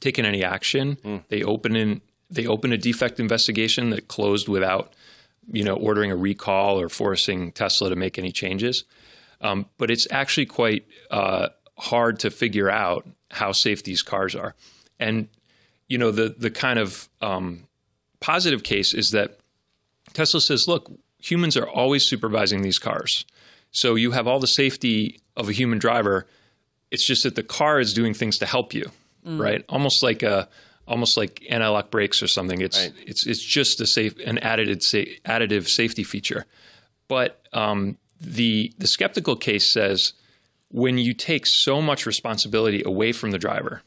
taken 0.00 0.24
any 0.24 0.44
action. 0.44 0.98
They 1.28 1.42
open 1.42 1.76
in 1.76 2.00
they 2.28 2.46
opened 2.46 2.72
a 2.72 2.78
defect 2.78 3.20
investigation 3.20 3.90
that 3.90 4.08
closed 4.08 4.48
without, 4.48 4.94
you 5.50 5.62
know, 5.62 5.74
ordering 5.74 6.10
a 6.10 6.16
recall 6.16 6.80
or 6.80 6.88
forcing 6.88 7.52
Tesla 7.52 7.88
to 7.88 7.96
make 7.96 8.18
any 8.18 8.32
changes. 8.32 8.84
Um, 9.40 9.66
but 9.78 9.90
it's 9.90 10.08
actually 10.10 10.46
quite 10.46 10.86
uh, 11.10 11.48
hard 11.78 12.18
to 12.20 12.30
figure 12.30 12.68
out 12.70 13.06
how 13.30 13.52
safe 13.52 13.84
these 13.84 14.02
cars 14.02 14.34
are. 14.34 14.54
And 14.98 15.28
you 15.88 15.98
know, 15.98 16.10
the 16.10 16.34
the 16.36 16.50
kind 16.50 16.78
of 16.78 17.08
um, 17.20 17.64
positive 18.20 18.62
case 18.62 18.92
is 18.94 19.10
that 19.12 19.38
Tesla 20.12 20.40
says, 20.40 20.66
look, 20.68 20.90
humans 21.18 21.56
are 21.56 21.68
always 21.68 22.04
supervising 22.04 22.62
these 22.62 22.78
cars. 22.78 23.24
So 23.70 23.94
you 23.94 24.12
have 24.12 24.26
all 24.26 24.38
the 24.40 24.46
safety 24.46 25.20
of 25.36 25.48
a 25.48 25.52
human 25.52 25.78
driver. 25.78 26.26
It's 26.90 27.04
just 27.04 27.24
that 27.24 27.34
the 27.34 27.42
car 27.42 27.78
is 27.80 27.92
doing 27.92 28.14
things 28.14 28.38
to 28.38 28.46
help 28.46 28.72
you, 28.72 28.90
right? 29.24 29.64
Almost 29.68 30.02
like 30.02 30.22
a 30.22 30.48
almost 30.88 31.16
like 31.16 31.44
anti-lock 31.50 31.90
brakes 31.90 32.22
or 32.22 32.28
something. 32.28 32.60
It's 32.60 32.78
Right. 32.80 32.92
it's 33.06 33.26
it's 33.26 33.42
just 33.42 33.80
a 33.80 33.86
safe 33.86 34.16
an 34.24 34.38
additive 34.38 34.82
sa- 34.82 35.10
additive 35.30 35.68
safety 35.68 36.04
feature. 36.04 36.46
But 37.08 37.40
um, 37.52 37.98
the 38.20 38.72
the 38.78 38.86
skeptical 38.86 39.36
case 39.36 39.66
says 39.68 40.12
when 40.70 40.96
you 40.98 41.12
take 41.12 41.44
so 41.46 41.82
much 41.82 42.06
responsibility 42.06 42.82
away 42.84 43.12
from 43.12 43.30
the 43.32 43.38
driver, 43.38 43.82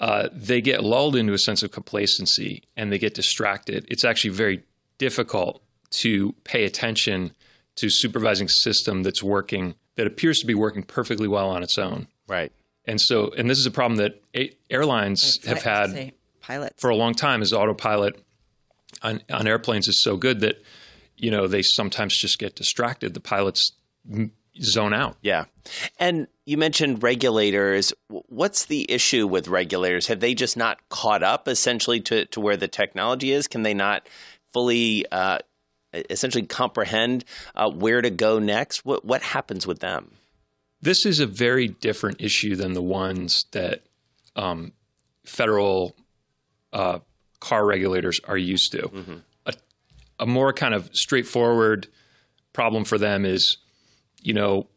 uh, 0.00 0.28
they 0.32 0.60
get 0.60 0.82
lulled 0.82 1.14
into 1.14 1.32
a 1.32 1.38
sense 1.38 1.62
of 1.62 1.70
complacency 1.70 2.62
and 2.76 2.90
they 2.90 2.98
get 2.98 3.14
distracted. 3.14 3.86
It's 3.88 4.04
actually 4.04 4.30
very 4.30 4.64
difficult 4.98 5.62
to 5.90 6.32
pay 6.44 6.64
attention 6.64 7.32
to 7.76 7.88
supervising 7.90 8.48
system 8.48 9.02
that's 9.02 9.22
working 9.22 9.74
that 9.96 10.06
appears 10.06 10.40
to 10.40 10.46
be 10.46 10.54
working 10.54 10.82
perfectly 10.82 11.28
well 11.28 11.50
on 11.50 11.62
its 11.62 11.76
own. 11.78 12.06
Right. 12.26 12.50
And 12.86 13.00
so, 13.00 13.30
and 13.36 13.48
this 13.50 13.58
is 13.58 13.66
a 13.66 13.70
problem 13.70 13.98
that 13.98 14.22
a- 14.34 14.56
airlines 14.70 15.44
have 15.44 15.62
had 15.62 15.90
Say, 15.90 16.14
pilots. 16.40 16.80
for 16.80 16.90
a 16.90 16.96
long 16.96 17.14
time 17.14 17.42
is 17.42 17.52
autopilot 17.52 18.18
on, 19.02 19.20
on 19.30 19.46
airplanes 19.46 19.86
is 19.88 19.98
so 19.98 20.16
good 20.16 20.40
that 20.40 20.62
you 21.16 21.30
know 21.30 21.46
they 21.46 21.62
sometimes 21.62 22.16
just 22.16 22.38
get 22.38 22.56
distracted 22.56 23.12
the 23.14 23.20
pilots 23.20 23.72
m- 24.10 24.32
zone 24.62 24.92
out 24.92 25.16
Yeah. 25.22 25.44
And 25.98 26.26
you 26.46 26.56
mentioned 26.56 27.02
regulators. 27.02 27.92
What's 28.08 28.66
the 28.66 28.90
issue 28.90 29.26
with 29.26 29.48
regulators? 29.48 30.06
Have 30.08 30.20
they 30.20 30.34
just 30.34 30.56
not 30.56 30.88
caught 30.88 31.22
up 31.22 31.48
essentially 31.48 32.00
to, 32.00 32.26
to 32.26 32.40
where 32.40 32.56
the 32.56 32.68
technology 32.68 33.32
is? 33.32 33.46
Can 33.46 33.62
they 33.62 33.74
not 33.74 34.08
fully 34.52 35.06
uh, 35.12 35.38
essentially 35.92 36.46
comprehend 36.46 37.24
uh, 37.54 37.70
where 37.70 38.02
to 38.02 38.10
go 38.10 38.38
next? 38.38 38.84
What, 38.84 39.04
what 39.04 39.22
happens 39.22 39.66
with 39.66 39.80
them? 39.80 40.12
this 40.82 41.04
is 41.04 41.20
a 41.20 41.26
very 41.26 41.68
different 41.68 42.20
issue 42.20 42.56
than 42.56 42.72
the 42.72 42.82
ones 42.82 43.44
that 43.52 43.82
um, 44.36 44.72
federal 45.24 45.94
uh, 46.72 47.00
car 47.40 47.64
regulators 47.66 48.20
are 48.26 48.38
used 48.38 48.72
to. 48.72 49.22
A, 49.46 49.54
a 50.20 50.26
more 50.26 50.52
kind 50.52 50.74
of 50.74 50.90
straightforward 50.92 51.88
problem 52.52 52.84
for 52.84 52.98
them 52.98 53.24
is, 53.24 53.58
you 54.22 54.32
know, 54.32 54.68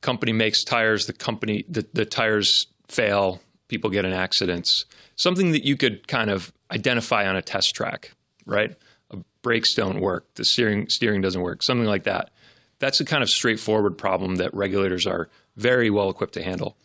company 0.00 0.32
makes 0.32 0.64
tires, 0.64 1.06
the 1.06 1.12
company 1.12 1.64
the, 1.68 1.86
the 1.92 2.04
tires 2.04 2.66
fail, 2.88 3.40
people 3.68 3.90
get 3.90 4.04
in 4.04 4.12
accidents. 4.12 4.84
Something 5.16 5.52
that 5.52 5.64
you 5.64 5.76
could 5.76 6.08
kind 6.08 6.30
of 6.30 6.52
identify 6.70 7.26
on 7.26 7.36
a 7.36 7.42
test 7.42 7.74
track, 7.74 8.12
right? 8.46 8.76
Uh, 9.10 9.18
brakes 9.42 9.74
don't 9.74 10.00
work, 10.00 10.34
the 10.34 10.44
steering 10.44 10.88
steering 10.88 11.20
doesn't 11.20 11.42
work, 11.42 11.62
something 11.62 11.86
like 11.86 12.04
that. 12.04 12.30
That's 12.78 13.00
a 13.00 13.04
kind 13.04 13.22
of 13.22 13.30
straightforward 13.30 13.98
problem 13.98 14.36
that 14.36 14.54
regulators 14.54 15.06
are 15.06 15.28
very 15.56 15.90
well 15.90 16.08
equipped 16.08 16.34
to 16.34 16.42
handle. 16.42 16.76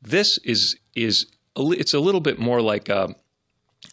This 0.00 0.38
is 0.38 0.76
is 0.94 1.26
a 1.56 1.70
it's 1.72 1.94
a 1.94 2.00
little 2.00 2.20
bit 2.20 2.38
more 2.38 2.62
like 2.62 2.88
a, 2.88 3.14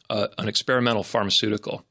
a, 0.09 0.29
an 0.37 0.47
experimental 0.47 1.03
pharmaceutical. 1.03 1.85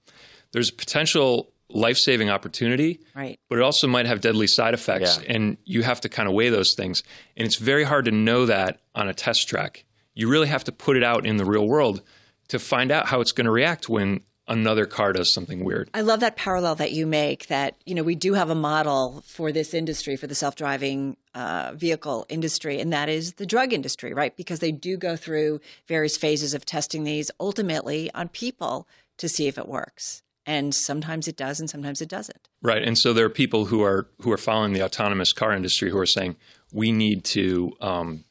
There's 0.52 0.70
potential 0.70 1.52
life 1.70 1.98
saving 1.98 2.30
opportunity, 2.30 3.00
Right. 3.14 3.38
but 3.48 3.58
it 3.58 3.62
also 3.62 3.86
might 3.86 4.06
have 4.06 4.20
deadly 4.20 4.46
side 4.46 4.74
effects, 4.74 5.18
Yeah. 5.22 5.34
and 5.34 5.56
you 5.64 5.82
have 5.82 6.00
to 6.02 6.08
kind 6.08 6.28
of 6.28 6.34
weigh 6.34 6.48
those 6.48 6.74
things. 6.74 7.02
And 7.36 7.46
it's 7.46 7.56
very 7.56 7.84
hard 7.84 8.06
to 8.06 8.10
know 8.10 8.46
that 8.46 8.80
on 8.94 9.08
a 9.08 9.14
test 9.14 9.48
track. 9.48 9.84
You 10.14 10.28
really 10.28 10.48
have 10.48 10.64
to 10.64 10.72
put 10.72 10.96
it 10.96 11.02
out 11.04 11.26
in 11.26 11.36
the 11.36 11.44
real 11.44 11.66
world 11.68 12.02
to 12.48 12.58
find 12.58 12.90
out 12.90 13.06
how 13.06 13.20
it's 13.20 13.32
going 13.32 13.44
to 13.44 13.50
react 13.50 13.88
when 13.88 14.20
another 14.50 14.86
car 14.86 15.12
does 15.12 15.30
something 15.30 15.62
weird. 15.62 15.90
I 15.92 16.00
love 16.00 16.20
that 16.20 16.34
parallel 16.36 16.74
that 16.76 16.92
you 16.92 17.06
make 17.06 17.48
that, 17.48 17.74
you 17.84 17.94
know, 17.94 18.02
we 18.02 18.14
do 18.14 18.32
have 18.32 18.48
a 18.48 18.54
model 18.54 19.22
for 19.26 19.52
this 19.52 19.74
industry, 19.74 20.16
for 20.16 20.26
the 20.26 20.34
self 20.34 20.56
driving 20.56 21.18
uh, 21.34 21.72
vehicle 21.74 22.24
industry, 22.30 22.80
and 22.80 22.90
that 22.90 23.10
is 23.10 23.34
the 23.34 23.44
drug 23.44 23.74
industry, 23.74 24.14
right? 24.14 24.34
Because 24.34 24.60
they 24.60 24.72
do 24.72 24.96
go 24.96 25.16
through 25.16 25.60
various 25.86 26.16
phases 26.16 26.54
of 26.54 26.64
testing 26.64 27.04
these 27.04 27.30
ultimately 27.38 28.10
on 28.14 28.28
people 28.30 28.88
to 29.18 29.28
see 29.28 29.48
if 29.48 29.58
it 29.58 29.68
works. 29.68 30.22
And 30.48 30.74
sometimes 30.74 31.28
it 31.28 31.36
does, 31.36 31.60
and 31.60 31.68
sometimes 31.68 32.00
it 32.00 32.08
doesn't. 32.08 32.48
Right, 32.62 32.82
and 32.82 32.96
so 32.96 33.12
there 33.12 33.26
are 33.26 33.30
people 33.30 33.66
who 33.66 33.82
are 33.82 34.08
who 34.22 34.32
are 34.32 34.38
following 34.38 34.72
the 34.72 34.82
autonomous 34.82 35.32
car 35.34 35.52
industry 35.52 35.90
who 35.90 35.98
are 35.98 36.06
saying 36.06 36.36
we 36.72 36.90
need 36.90 37.22
to 37.24 37.76
um, 37.82 38.24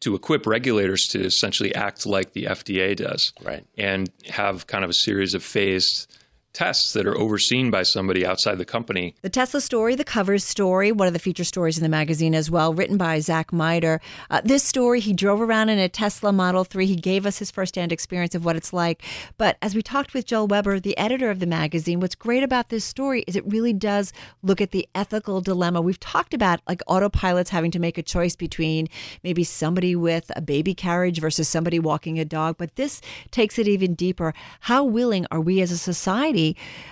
to 0.00 0.14
equip 0.14 0.46
regulators 0.46 1.08
to 1.08 1.24
essentially 1.24 1.74
act 1.74 2.04
like 2.04 2.34
the 2.34 2.44
FDA 2.44 2.94
does, 2.94 3.32
Right. 3.42 3.64
and 3.78 4.10
have 4.28 4.66
kind 4.66 4.84
of 4.84 4.90
a 4.90 4.94
series 4.94 5.32
of 5.32 5.42
phased 5.42 6.14
tests 6.52 6.92
that 6.92 7.06
are 7.06 7.16
overseen 7.16 7.70
by 7.70 7.82
somebody 7.82 8.26
outside 8.26 8.58
the 8.58 8.64
company. 8.64 9.14
The 9.22 9.30
Tesla 9.30 9.60
story, 9.60 9.94
the 9.94 10.04
covers 10.04 10.44
story, 10.44 10.90
one 10.90 11.06
of 11.06 11.12
the 11.12 11.18
feature 11.18 11.44
stories 11.44 11.78
in 11.78 11.82
the 11.82 11.88
magazine 11.88 12.34
as 12.34 12.50
well, 12.50 12.74
written 12.74 12.96
by 12.96 13.20
Zach 13.20 13.52
Mider. 13.52 14.00
Uh, 14.30 14.40
this 14.44 14.64
story, 14.64 15.00
he 15.00 15.12
drove 15.12 15.40
around 15.40 15.68
in 15.68 15.78
a 15.78 15.88
Tesla 15.88 16.32
Model 16.32 16.64
3. 16.64 16.86
He 16.86 16.96
gave 16.96 17.24
us 17.24 17.38
his 17.38 17.50
firsthand 17.50 17.92
experience 17.92 18.34
of 18.34 18.44
what 18.44 18.56
it's 18.56 18.72
like. 18.72 19.02
But 19.38 19.58
as 19.62 19.74
we 19.74 19.82
talked 19.82 20.12
with 20.12 20.26
Joel 20.26 20.48
Weber, 20.48 20.80
the 20.80 20.98
editor 20.98 21.30
of 21.30 21.38
the 21.38 21.46
magazine, 21.46 22.00
what's 22.00 22.14
great 22.14 22.42
about 22.42 22.68
this 22.68 22.84
story 22.84 23.22
is 23.26 23.36
it 23.36 23.46
really 23.46 23.72
does 23.72 24.12
look 24.42 24.60
at 24.60 24.72
the 24.72 24.88
ethical 24.94 25.40
dilemma. 25.40 25.80
We've 25.80 26.00
talked 26.00 26.34
about 26.34 26.60
like 26.66 26.82
autopilots 26.88 27.50
having 27.50 27.70
to 27.72 27.78
make 27.78 27.98
a 27.98 28.02
choice 28.02 28.34
between 28.34 28.88
maybe 29.22 29.44
somebody 29.44 29.94
with 29.94 30.32
a 30.34 30.40
baby 30.40 30.74
carriage 30.74 31.20
versus 31.20 31.48
somebody 31.48 31.78
walking 31.78 32.18
a 32.18 32.24
dog. 32.24 32.56
But 32.58 32.74
this 32.74 33.00
takes 33.30 33.58
it 33.58 33.68
even 33.68 33.94
deeper. 33.94 34.34
How 34.60 34.82
willing 34.82 35.26
are 35.30 35.40
we 35.40 35.60
as 35.60 35.70
a 35.70 35.78
society 35.78 36.39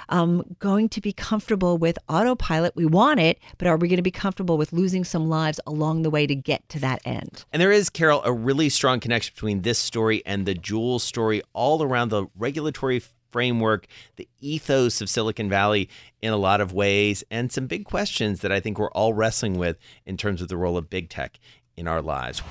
um, 0.09 0.45
going 0.59 0.89
to 0.91 1.01
be 1.01 1.13
comfortable 1.13 1.79
with 1.79 1.99
autopilot? 2.09 2.75
We 2.77 2.87
want 2.87 3.21
it, 3.21 3.39
but 3.59 3.69
are 3.69 3.77
we 3.77 3.89
going 3.89 3.99
to 3.99 4.03
be 4.03 4.11
comfortable 4.11 4.59
with 4.59 4.73
losing 4.73 5.05
some 5.05 5.29
lives 5.29 5.61
along 5.67 6.03
the 6.03 6.11
way 6.11 6.27
to 6.27 6.35
get 6.35 6.69
to 6.71 6.81
that 6.81 7.01
end? 7.05 7.45
And 7.53 7.61
there 7.61 7.73
is, 7.73 7.91
Carol, 7.91 8.23
a 8.25 8.33
really 8.33 8.69
strong 8.69 9.01
connection 9.01 9.35
between 9.35 9.63
this 9.63 9.79
story 9.79 10.23
and 10.25 10.47
the 10.47 10.55
Juul 10.55 11.01
story 11.01 11.43
all 11.53 11.83
around 11.83 12.09
the 12.09 12.27
regulatory 12.37 13.03
framework, 13.31 13.87
the 14.17 14.29
ethos 14.41 15.01
of 15.01 15.09
Silicon 15.09 15.49
Valley 15.49 15.89
in 16.23 16.33
a 16.33 16.37
lot 16.37 16.61
of 16.61 16.73
ways, 16.73 17.23
and 17.31 17.53
some 17.53 17.67
big 17.67 17.85
questions 17.85 18.41
that 18.41 18.51
I 18.51 18.61
think 18.61 18.79
we're 18.79 18.91
all 18.93 19.13
wrestling 19.15 19.59
with 19.59 19.77
in 20.07 20.17
terms 20.17 20.43
of 20.43 20.49
the 20.49 20.57
role 20.57 20.77
of 20.77 20.91
big 20.91 21.09
tech 21.09 21.39
in 21.79 21.89
our 21.89 22.03
lives. 22.03 22.43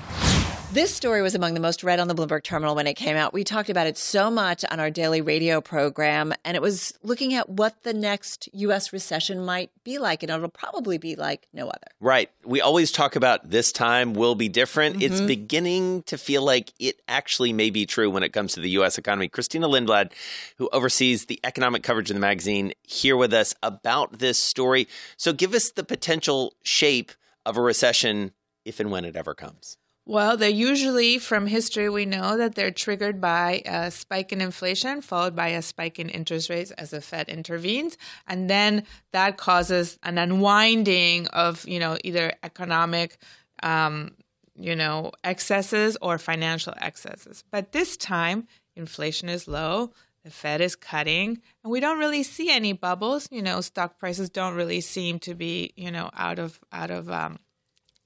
This 0.70 0.94
story 0.94 1.22
was 1.22 1.34
among 1.34 1.54
the 1.54 1.60
most 1.60 1.82
read 1.82 1.98
on 1.98 2.08
the 2.08 2.14
Bloomberg 2.14 2.42
terminal 2.42 2.74
when 2.74 2.86
it 2.86 2.92
came 2.92 3.16
out. 3.16 3.32
We 3.32 3.42
talked 3.42 3.70
about 3.70 3.86
it 3.86 3.96
so 3.96 4.30
much 4.30 4.66
on 4.70 4.78
our 4.78 4.90
daily 4.90 5.22
radio 5.22 5.62
program, 5.62 6.34
and 6.44 6.58
it 6.58 6.60
was 6.60 6.92
looking 7.02 7.32
at 7.32 7.48
what 7.48 7.84
the 7.84 7.94
next 7.94 8.50
U.S. 8.52 8.92
recession 8.92 9.46
might 9.46 9.70
be 9.82 9.96
like, 9.96 10.22
and 10.22 10.30
it'll 10.30 10.50
probably 10.50 10.98
be 10.98 11.16
like 11.16 11.48
no 11.54 11.68
other. 11.68 11.86
Right. 12.00 12.30
We 12.44 12.60
always 12.60 12.92
talk 12.92 13.16
about 13.16 13.48
this 13.48 13.72
time 13.72 14.12
will 14.12 14.34
be 14.34 14.50
different. 14.50 15.02
It's 15.02 15.16
mm-hmm. 15.16 15.26
beginning 15.26 16.02
to 16.02 16.18
feel 16.18 16.42
like 16.42 16.74
it 16.78 17.00
actually 17.08 17.54
may 17.54 17.70
be 17.70 17.86
true 17.86 18.10
when 18.10 18.22
it 18.22 18.34
comes 18.34 18.52
to 18.52 18.60
the 18.60 18.70
U.S. 18.72 18.98
economy. 18.98 19.28
Cristina 19.28 19.68
Lindblad, 19.68 20.12
who 20.58 20.68
oversees 20.74 21.24
the 21.24 21.40
economic 21.44 21.82
coverage 21.82 22.10
of 22.10 22.14
the 22.14 22.20
magazine, 22.20 22.74
here 22.82 23.16
with 23.16 23.32
us 23.32 23.54
about 23.62 24.18
this 24.18 24.38
story. 24.38 24.86
So 25.16 25.32
give 25.32 25.54
us 25.54 25.70
the 25.70 25.82
potential 25.82 26.52
shape 26.62 27.12
of 27.46 27.56
a 27.56 27.62
recession 27.62 28.32
if 28.64 28.80
and 28.80 28.90
when 28.90 29.04
it 29.04 29.16
ever 29.16 29.34
comes. 29.34 29.76
Well, 30.08 30.38
they're 30.38 30.48
usually, 30.48 31.18
from 31.18 31.46
history, 31.46 31.90
we 31.90 32.06
know 32.06 32.38
that 32.38 32.54
they're 32.54 32.70
triggered 32.70 33.20
by 33.20 33.62
a 33.66 33.90
spike 33.90 34.32
in 34.32 34.40
inflation, 34.40 35.02
followed 35.02 35.36
by 35.36 35.48
a 35.48 35.60
spike 35.60 35.98
in 35.98 36.08
interest 36.08 36.48
rates 36.48 36.70
as 36.70 36.92
the 36.92 37.02
Fed 37.02 37.28
intervenes. 37.28 37.98
And 38.26 38.48
then 38.48 38.84
that 39.12 39.36
causes 39.36 39.98
an 40.02 40.16
unwinding 40.16 41.26
of, 41.26 41.68
you 41.68 41.78
know, 41.78 41.98
either 42.04 42.32
economic, 42.42 43.18
um, 43.62 44.14
you 44.54 44.74
know, 44.74 45.12
excesses 45.24 45.98
or 46.00 46.16
financial 46.16 46.72
excesses. 46.78 47.44
But 47.50 47.72
this 47.72 47.98
time, 47.98 48.48
inflation 48.76 49.28
is 49.28 49.46
low. 49.46 49.92
The 50.24 50.30
Fed 50.30 50.62
is 50.62 50.74
cutting, 50.74 51.40
and 51.62 51.70
we 51.70 51.80
don't 51.80 51.98
really 51.98 52.22
see 52.22 52.50
any 52.50 52.72
bubbles. 52.72 53.28
You 53.30 53.42
know, 53.42 53.60
stock 53.60 53.98
prices 53.98 54.30
don't 54.30 54.54
really 54.54 54.80
seem 54.80 55.18
to 55.20 55.34
be, 55.34 55.72
you 55.76 55.90
know, 55.90 56.10
out 56.14 56.38
of 56.38 56.58
out 56.72 56.90
of 56.90 57.10
um, 57.10 57.38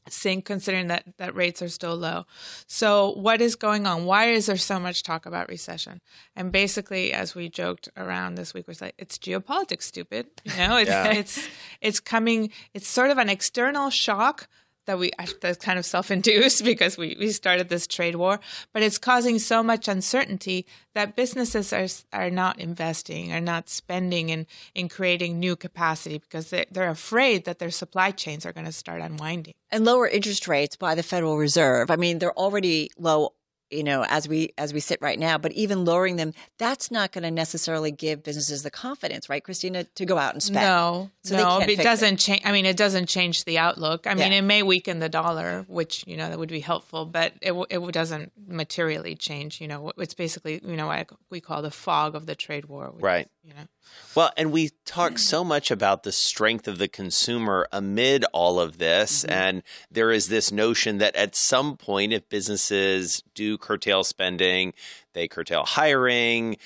sync 0.09 0.45
considering 0.45 0.89
that 0.89 1.05
that 1.19 1.35
rates 1.35 1.63
are 1.63 1.69
still 1.69 1.97
low. 1.97 2.27
So 2.67 3.13
what 3.13 3.41
is 3.41 3.55
going 3.57 3.87
on? 3.87 4.05
Why 4.05 4.27
is 4.31 4.47
there 4.47 4.57
so 4.57 4.79
much 4.81 5.03
talk 5.03 5.27
about 5.27 5.49
recession? 5.49 6.01
And 6.37 6.51
basically 6.53 7.13
as 7.13 7.35
we 7.35 7.49
joked 7.49 7.89
around 7.97 8.35
this 8.35 8.53
week 8.55 8.67
was 8.67 8.81
like 8.81 8.95
it's 8.99 9.19
geopolitics 9.19 9.83
stupid. 9.83 10.27
You 10.45 10.57
know, 10.57 10.77
it's 10.77 10.91
Yeah. 10.91 11.13
it's 11.13 11.49
it's 11.81 12.01
coming 12.01 12.51
it's 12.75 12.89
sort 12.89 13.11
of 13.11 13.19
an 13.19 13.29
external 13.29 13.91
shock 13.91 14.49
that 14.87 14.99
we 14.99 15.11
that's 15.41 15.59
kind 15.59 15.79
of 15.79 15.85
self-induced 15.85 16.65
because 16.73 16.97
we, 16.97 17.17
we 17.19 17.31
started 17.31 17.69
this 17.69 17.87
trade 17.87 18.17
war, 18.17 18.41
but 18.73 18.83
it's 18.83 18.99
causing 18.99 19.39
so 19.39 19.63
much 19.63 19.89
uncertainty 19.89 20.67
that 20.95 21.17
businesses 21.17 21.73
are 21.73 21.87
are 22.13 22.31
not 22.31 22.59
investing, 22.59 23.33
are 23.33 23.41
not 23.41 23.69
spending 23.69 24.29
in 24.29 24.47
in 24.75 24.89
creating 24.89 25.39
new 25.39 25.57
capacity 25.57 26.19
because 26.19 26.51
they, 26.51 26.67
they're 26.71 26.91
afraid 26.91 27.45
that 27.45 27.59
their 27.59 27.71
supply 27.71 28.11
chains 28.11 28.47
are 28.47 28.53
going 28.53 28.67
to 28.67 28.73
start 28.73 29.01
unwinding. 29.01 29.55
And 29.71 29.85
lower 29.85 30.07
interest 30.07 30.47
rates 30.49 30.77
by 30.77 30.95
the 30.95 31.03
Federal 31.03 31.39
Reserve. 31.39 31.91
I 31.91 31.97
mean, 31.97 32.19
they're 32.19 32.39
already 32.39 32.91
low. 32.99 33.35
You 33.73 33.83
know, 33.83 34.05
as 34.09 34.29
we 34.29 34.53
as 34.59 34.73
we 34.73 34.81
sit 34.81 35.01
right 35.01 35.19
now, 35.19 35.39
but 35.39 35.53
even 35.53 35.85
lowering 35.85 36.17
them, 36.17 36.35
that's 36.59 36.91
not 36.91 37.13
going 37.13 37.25
to 37.25 37.31
necessarily 37.31 37.91
give 37.91 38.23
businesses 38.23 38.63
the 38.63 38.71
confidence, 38.71 39.29
right, 39.29 39.43
Christina, 39.43 39.85
to 39.85 40.05
go 40.05 40.19
out 40.19 40.35
and 40.35 40.43
spend. 40.43 40.67
No, 40.67 41.11
So 41.25 41.37
they 41.37 41.43
no, 41.43 41.59
can't 41.59 41.71
it 41.71 41.79
doesn't 41.83 42.19
change. 42.19 42.43
I 42.45 42.53
mean, 42.53 42.67
it 42.67 42.77
doesn't 42.77 43.07
change 43.07 43.45
the 43.45 43.59
outlook. 43.59 44.07
I 44.07 44.15
mean, 44.15 44.33
it 44.33 44.43
may 44.43 44.63
weaken 44.63 44.99
the 44.99 45.09
dollar, 45.09 45.65
which 45.69 46.05
you 46.07 46.17
know 46.17 46.29
that 46.29 46.39
would 46.39 46.51
be 46.51 46.61
helpful, 46.61 47.07
but 47.07 47.33
it 47.41 47.49
w- 47.49 47.67
it 47.71 47.81
doesn't 47.93 48.33
materially 48.47 49.15
change. 49.15 49.61
You 49.61 49.69
know, 49.69 49.93
it's 49.97 50.15
basically 50.15 50.61
you 50.65 50.77
know 50.77 50.89
what 50.89 51.11
we 51.31 51.41
call 51.41 51.63
the 51.63 51.71
fog 51.71 52.15
of 52.15 52.27
the 52.27 52.35
trade 52.35 52.67
war. 52.67 52.91
which 52.91 53.03
Right. 53.03 53.29
You 53.45 53.55
know. 53.55 53.67
Well, 54.15 54.31
and 54.37 54.53
we 54.53 54.71
talk 54.85 55.19
so 55.19 55.43
much 55.43 55.73
about 55.73 56.05
the 56.05 56.13
strength 56.13 56.69
of 56.69 56.79
the 56.79 56.87
consumer 56.87 57.67
amid 57.73 58.25
all 58.33 58.61
of 58.61 58.79
this. 58.79 59.25
And 59.25 59.65
there 59.91 60.13
is 60.13 60.29
this 60.29 60.53
notion 60.53 60.99
that 60.99 61.17
at 61.17 61.35
some 61.35 61.77
point, 61.77 62.13
if 62.13 62.29
businesses 62.29 63.25
do 63.35 63.59
curtail 63.59 64.05
spending, 64.05 64.75
they 65.13 65.27
curtail 65.27 65.65
hiring, 65.65 66.57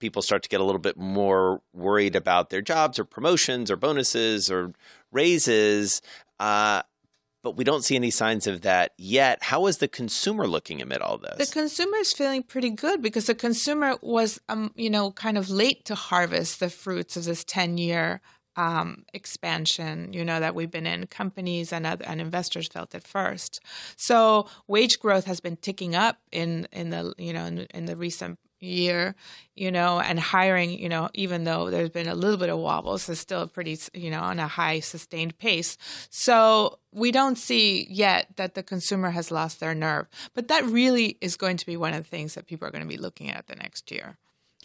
people 0.00 0.22
start 0.22 0.42
to 0.42 0.48
get 0.48 0.60
a 0.60 0.64
little 0.64 0.80
bit 0.80 0.96
more 0.96 1.60
worried 1.72 2.16
about 2.16 2.50
their 2.50 2.62
jobs 2.62 2.98
or 2.98 3.04
promotions 3.04 3.70
or 3.70 3.76
bonuses 3.76 4.50
or 4.50 4.72
raises. 5.12 6.02
Uh, 6.40 6.82
but 7.44 7.56
we 7.56 7.62
don't 7.62 7.84
see 7.84 7.94
any 7.94 8.10
signs 8.10 8.46
of 8.46 8.62
that 8.62 8.92
yet. 8.96 9.42
How 9.42 9.66
is 9.66 9.76
the 9.78 9.86
consumer 9.86 10.48
looking 10.48 10.80
amid 10.80 11.02
all 11.02 11.18
this? 11.18 11.50
The 11.50 11.60
consumer 11.60 11.98
is 11.98 12.12
feeling 12.12 12.42
pretty 12.42 12.70
good 12.70 13.02
because 13.02 13.26
the 13.26 13.34
consumer 13.34 13.96
was, 14.00 14.40
um, 14.48 14.72
you 14.74 14.88
know, 14.88 15.12
kind 15.12 15.36
of 15.36 15.50
late 15.50 15.84
to 15.84 15.94
harvest 15.94 16.58
the 16.58 16.70
fruits 16.70 17.18
of 17.18 17.24
this 17.24 17.44
ten-year 17.44 18.22
um, 18.56 19.04
expansion, 19.12 20.12
you 20.12 20.24
know, 20.24 20.40
that 20.40 20.54
we've 20.54 20.70
been 20.70 20.86
in. 20.86 21.06
Companies 21.06 21.72
and 21.72 21.86
other, 21.86 22.04
and 22.06 22.20
investors 22.20 22.66
felt 22.66 22.94
it 22.94 23.06
first. 23.06 23.60
So 23.96 24.48
wage 24.66 24.98
growth 24.98 25.26
has 25.26 25.40
been 25.40 25.56
ticking 25.56 25.94
up 25.94 26.18
in 26.32 26.66
in 26.72 26.90
the 26.90 27.12
you 27.18 27.34
know 27.34 27.44
in, 27.44 27.66
in 27.74 27.84
the 27.84 27.96
recent 27.96 28.38
year, 28.64 29.14
you 29.54 29.70
know, 29.70 30.00
and 30.00 30.18
hiring, 30.18 30.70
you 30.78 30.88
know, 30.88 31.08
even 31.14 31.44
though 31.44 31.70
there's 31.70 31.90
been 31.90 32.08
a 32.08 32.14
little 32.14 32.36
bit 32.38 32.48
of 32.48 32.58
wobbles, 32.58 33.08
is 33.08 33.20
still 33.20 33.46
pretty, 33.46 33.78
you 33.92 34.10
know, 34.10 34.20
on 34.20 34.38
a 34.40 34.48
high 34.48 34.80
sustained 34.80 35.38
pace. 35.38 35.76
So 36.10 36.78
we 36.92 37.12
don't 37.12 37.36
see 37.38 37.86
yet 37.90 38.28
that 38.36 38.54
the 38.54 38.62
consumer 38.62 39.10
has 39.10 39.30
lost 39.30 39.60
their 39.60 39.74
nerve, 39.74 40.06
but 40.34 40.48
that 40.48 40.64
really 40.64 41.18
is 41.20 41.36
going 41.36 41.56
to 41.58 41.66
be 41.66 41.76
one 41.76 41.92
of 41.94 42.02
the 42.02 42.08
things 42.08 42.34
that 42.34 42.46
people 42.46 42.66
are 42.66 42.70
going 42.70 42.82
to 42.82 42.88
be 42.88 42.96
looking 42.96 43.30
at 43.30 43.46
the 43.46 43.56
next 43.56 43.90
year. 43.92 44.16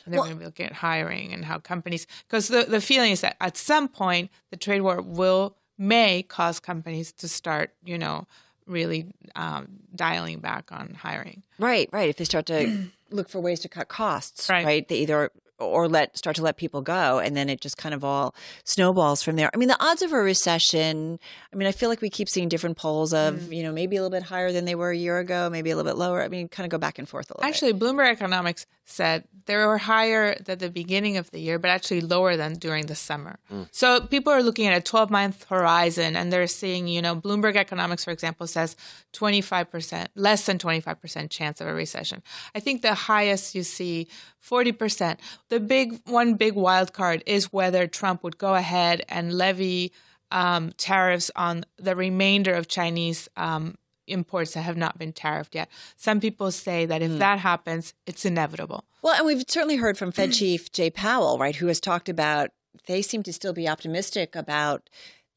And 0.05 0.13
they're 0.13 0.19
Well- 0.21 0.27
going 0.29 0.37
to 0.37 0.39
be 0.39 0.45
looking 0.45 0.65
at 0.67 0.73
hiring 0.73 1.33
and 1.33 1.45
how 1.45 1.59
companies, 1.59 2.07
because 2.27 2.47
the, 2.47 2.63
the 2.63 2.81
feeling 2.81 3.11
is 3.11 3.21
that 3.21 3.35
at 3.41 3.57
some 3.57 3.87
point 3.87 4.31
the 4.49 4.57
trade 4.57 4.81
war 4.81 5.01
will 5.01 5.55
may 5.77 6.23
cause 6.23 6.59
companies 6.59 7.11
to 7.13 7.27
start, 7.27 7.73
you 7.85 7.97
know, 7.97 8.27
really 8.65 9.07
um, 9.35 9.67
dialing 9.95 10.39
back 10.39 10.71
on 10.71 10.93
hiring. 10.93 11.41
Right, 11.57 11.89
right. 11.91 12.09
If 12.09 12.17
they 12.17 12.25
start 12.25 12.45
to 12.47 12.87
look 13.11 13.29
for 13.29 13.39
ways 13.39 13.59
to 13.61 13.69
cut 13.69 13.87
costs, 13.87 14.49
right. 14.49 14.65
Right. 14.65 14.87
They 14.87 14.97
either 14.99 15.31
or 15.57 15.89
let 15.89 16.17
start 16.17 16.37
to 16.37 16.41
let 16.41 16.55
people 16.55 16.81
go, 16.81 17.19
and 17.19 17.35
then 17.35 17.49
it 17.49 17.59
just 17.59 17.75
kind 17.77 17.93
of 17.93 18.05
all 18.05 18.33
snowballs 18.63 19.21
from 19.21 19.35
there. 19.35 19.49
I 19.53 19.57
mean, 19.57 19.67
the 19.67 19.75
odds 19.83 20.01
of 20.01 20.13
a 20.13 20.17
recession. 20.17 21.19
I 21.51 21.55
mean, 21.57 21.67
I 21.67 21.73
feel 21.73 21.89
like 21.89 21.99
we 22.01 22.09
keep 22.09 22.29
seeing 22.29 22.47
different 22.47 22.77
polls 22.77 23.13
of 23.13 23.35
Mm. 23.35 23.57
you 23.57 23.63
know 23.63 23.71
maybe 23.73 23.97
a 23.97 24.01
little 24.01 24.17
bit 24.17 24.23
higher 24.23 24.51
than 24.53 24.63
they 24.65 24.75
were 24.75 24.91
a 24.91 24.95
year 24.97 25.19
ago, 25.19 25.49
maybe 25.49 25.69
a 25.71 25.75
little 25.75 25.91
bit 25.91 25.97
lower. 25.97 26.21
I 26.23 26.29
mean, 26.29 26.47
kind 26.47 26.65
of 26.65 26.71
go 26.71 26.77
back 26.77 26.97
and 26.97 27.09
forth 27.09 27.29
a 27.29 27.33
little. 27.33 27.41
bit. 27.41 27.49
Actually, 27.49 27.73
Bloomberg 27.73 28.09
Economics 28.11 28.65
said 28.89 29.23
they 29.45 29.55
were 29.55 29.77
higher 29.77 30.35
at 30.47 30.59
the 30.59 30.69
beginning 30.69 31.17
of 31.17 31.31
the 31.31 31.39
year, 31.39 31.57
but 31.57 31.69
actually 31.69 32.01
lower 32.01 32.35
than 32.35 32.53
during 32.53 32.87
the 32.87 32.95
summer. 32.95 33.39
So 33.71 34.01
people 34.01 34.33
are 34.33 34.43
looking 34.43 34.67
at 34.67 34.77
a 34.77 34.81
12 34.81 35.09
month 35.09 35.45
horizon 35.45 36.15
and 36.15 36.31
they're 36.31 36.47
seeing, 36.47 36.87
you 36.87 37.01
know, 37.01 37.15
Bloomberg 37.15 37.55
Economics, 37.55 38.03
for 38.03 38.11
example, 38.11 38.47
says 38.47 38.75
25%, 39.13 40.07
less 40.15 40.45
than 40.45 40.57
25% 40.57 41.29
chance 41.29 41.61
of 41.61 41.67
a 41.67 41.73
recession. 41.73 42.21
I 42.53 42.59
think 42.59 42.81
the 42.81 42.93
highest 42.93 43.55
you 43.55 43.63
see 43.63 44.07
40%. 44.43 45.17
The 45.49 45.59
big 45.59 45.99
one 46.05 46.35
big 46.35 46.53
wild 46.53 46.93
card 46.93 47.23
is 47.25 47.53
whether 47.53 47.87
Trump 47.87 48.23
would 48.23 48.37
go 48.37 48.55
ahead 48.55 49.03
and 49.09 49.33
levy 49.33 49.93
um, 50.31 50.71
tariffs 50.77 51.31
on 51.35 51.65
the 51.77 51.95
remainder 51.95 52.53
of 52.53 52.67
Chinese 52.67 53.27
um, 53.35 53.75
imports 54.09 54.53
that 54.53 54.61
have 54.61 54.77
not 54.77 54.97
been 54.97 55.13
tariffed 55.13 55.55
yet. 55.55 55.69
Some 55.95 56.19
people 56.19 56.51
say 56.51 56.85
that 56.85 57.01
if 57.01 57.11
mm. 57.11 57.19
that 57.19 57.39
happens, 57.39 57.93
it's 58.05 58.25
inevitable. 58.25 58.85
Well, 59.01 59.15
and 59.15 59.25
we've 59.25 59.43
certainly 59.47 59.77
heard 59.77 59.97
from 59.97 60.11
Fed 60.11 60.33
Chief 60.33 60.71
Jay 60.71 60.89
Powell, 60.89 61.37
right, 61.37 61.55
who 61.55 61.67
has 61.67 61.79
talked 61.79 62.09
about 62.09 62.51
they 62.85 63.01
seem 63.01 63.23
to 63.23 63.33
still 63.33 63.53
be 63.53 63.67
optimistic 63.67 64.35
about 64.35 64.89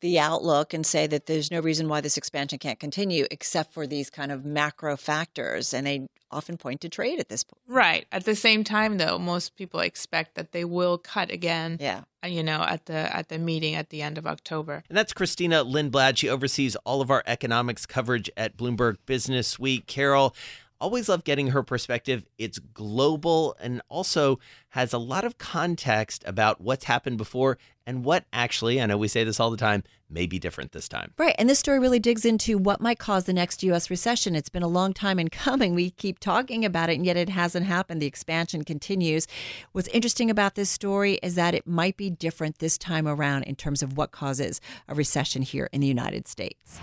the 0.02 0.18
outlook 0.18 0.74
and 0.74 0.84
say 0.84 1.06
that 1.06 1.26
there's 1.26 1.50
no 1.50 1.60
reason 1.60 1.88
why 1.88 2.00
this 2.00 2.16
expansion 2.16 2.58
can't 2.58 2.78
continue 2.78 3.26
except 3.30 3.72
for 3.72 3.86
these 3.86 4.10
kind 4.10 4.30
of 4.30 4.44
macro 4.44 4.96
factors 4.96 5.72
and 5.72 5.86
they 5.86 6.06
often 6.30 6.56
point 6.56 6.80
to 6.80 6.88
trade 6.88 7.20
at 7.20 7.28
this 7.28 7.44
point. 7.44 7.62
Right. 7.68 8.06
At 8.10 8.24
the 8.24 8.34
same 8.34 8.64
time 8.64 8.98
though, 8.98 9.18
most 9.18 9.56
people 9.56 9.80
expect 9.80 10.34
that 10.34 10.52
they 10.52 10.64
will 10.64 10.98
cut 10.98 11.30
again. 11.30 11.78
Yeah. 11.80 12.02
Uh, 12.24 12.28
you 12.28 12.42
know, 12.42 12.62
at 12.62 12.86
the 12.86 13.14
at 13.16 13.28
the 13.28 13.38
meeting 13.38 13.74
at 13.74 13.90
the 13.90 14.02
end 14.02 14.18
of 14.18 14.26
October. 14.26 14.82
And 14.88 14.98
that's 14.98 15.12
Cristina 15.12 15.64
Lindblad. 15.64 16.16
She 16.16 16.28
oversees 16.28 16.76
all 16.84 17.00
of 17.00 17.10
our 17.10 17.22
economics 17.26 17.86
coverage 17.86 18.30
at 18.36 18.56
Bloomberg 18.56 18.96
Businessweek. 19.06 19.86
Carol, 19.86 20.34
always 20.82 21.08
love 21.08 21.24
getting 21.24 21.48
her 21.48 21.62
perspective. 21.62 22.26
It's 22.38 22.58
global 22.58 23.56
and 23.60 23.80
also 23.88 24.40
has 24.70 24.92
a 24.92 24.98
lot 24.98 25.24
of 25.24 25.38
context 25.38 26.24
about 26.26 26.60
what's 26.60 26.84
happened 26.84 27.18
before 27.18 27.56
and 27.86 28.04
what 28.04 28.24
actually, 28.32 28.80
I 28.80 28.86
know 28.86 28.98
we 28.98 29.08
say 29.08 29.24
this 29.24 29.40
all 29.40 29.50
the 29.50 29.56
time, 29.56 29.84
may 30.10 30.26
be 30.26 30.38
different 30.38 30.72
this 30.72 30.88
time. 30.88 31.12
Right. 31.18 31.34
And 31.38 31.48
this 31.48 31.58
story 31.58 31.78
really 31.78 31.98
digs 31.98 32.24
into 32.24 32.58
what 32.58 32.80
might 32.80 32.98
cause 32.98 33.24
the 33.24 33.32
next 33.32 33.62
U.S. 33.62 33.90
recession. 33.90 34.36
It's 34.36 34.48
been 34.48 34.62
a 34.62 34.68
long 34.68 34.92
time 34.92 35.18
in 35.18 35.28
coming. 35.30 35.74
We 35.74 35.90
keep 35.90 36.18
talking 36.18 36.64
about 36.64 36.90
it, 36.90 36.96
and 36.96 37.06
yet 37.06 37.16
it 37.16 37.28
hasn't 37.28 37.66
happened. 37.66 38.02
The 38.02 38.06
expansion 38.06 38.64
continues. 38.64 39.26
What's 39.72 39.88
interesting 39.88 40.30
about 40.30 40.54
this 40.54 40.70
story 40.70 41.14
is 41.22 41.34
that 41.36 41.54
it 41.54 41.66
might 41.66 41.96
be 41.96 42.10
different 42.10 42.58
this 42.58 42.76
time 42.76 43.08
around 43.08 43.44
in 43.44 43.56
terms 43.56 43.82
of 43.82 43.96
what 43.96 44.10
causes 44.10 44.60
a 44.88 44.94
recession 44.94 45.42
here 45.42 45.68
in 45.72 45.80
the 45.80 45.88
United 45.88 46.28
States. 46.28 46.78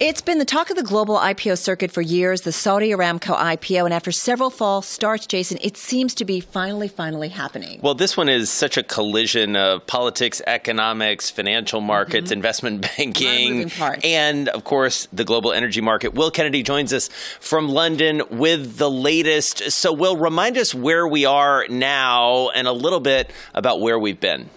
It's 0.00 0.20
been 0.20 0.38
the 0.38 0.44
talk 0.44 0.70
of 0.70 0.76
the 0.76 0.82
global 0.82 1.18
IPO 1.18 1.56
circuit 1.56 1.92
for 1.92 2.00
years, 2.00 2.40
the 2.40 2.50
Saudi 2.50 2.90
Aramco 2.90 3.36
IPO, 3.36 3.84
and 3.84 3.94
after 3.94 4.10
several 4.10 4.50
false 4.50 4.88
starts, 4.88 5.24
Jason, 5.24 5.56
it 5.60 5.76
seems 5.76 6.14
to 6.14 6.24
be 6.24 6.40
finally, 6.40 6.88
finally 6.88 7.28
happening. 7.28 7.78
Well, 7.80 7.94
this 7.94 8.16
one 8.16 8.28
is 8.28 8.50
such 8.50 8.76
a 8.76 8.82
collision 8.82 9.54
of 9.54 9.86
politics, 9.86 10.42
economics, 10.48 11.30
financial 11.30 11.80
markets, 11.80 12.26
mm-hmm. 12.26 12.38
investment 12.38 12.80
banking, 12.96 13.70
and 14.02 14.48
of 14.48 14.64
course, 14.64 15.06
the 15.12 15.24
global 15.24 15.52
energy 15.52 15.80
market. 15.80 16.12
Will 16.12 16.32
Kennedy 16.32 16.64
joins 16.64 16.92
us 16.92 17.08
from 17.38 17.68
London 17.68 18.22
with 18.30 18.78
the 18.78 18.90
latest. 18.90 19.70
So, 19.70 19.92
Will, 19.92 20.16
remind 20.16 20.58
us 20.58 20.74
where 20.74 21.06
we 21.06 21.24
are 21.24 21.68
now 21.68 22.48
and 22.48 22.66
a 22.66 22.72
little 22.72 22.98
bit 22.98 23.30
about 23.54 23.80
where 23.80 23.96
we've 23.96 24.18
been. 24.18 24.50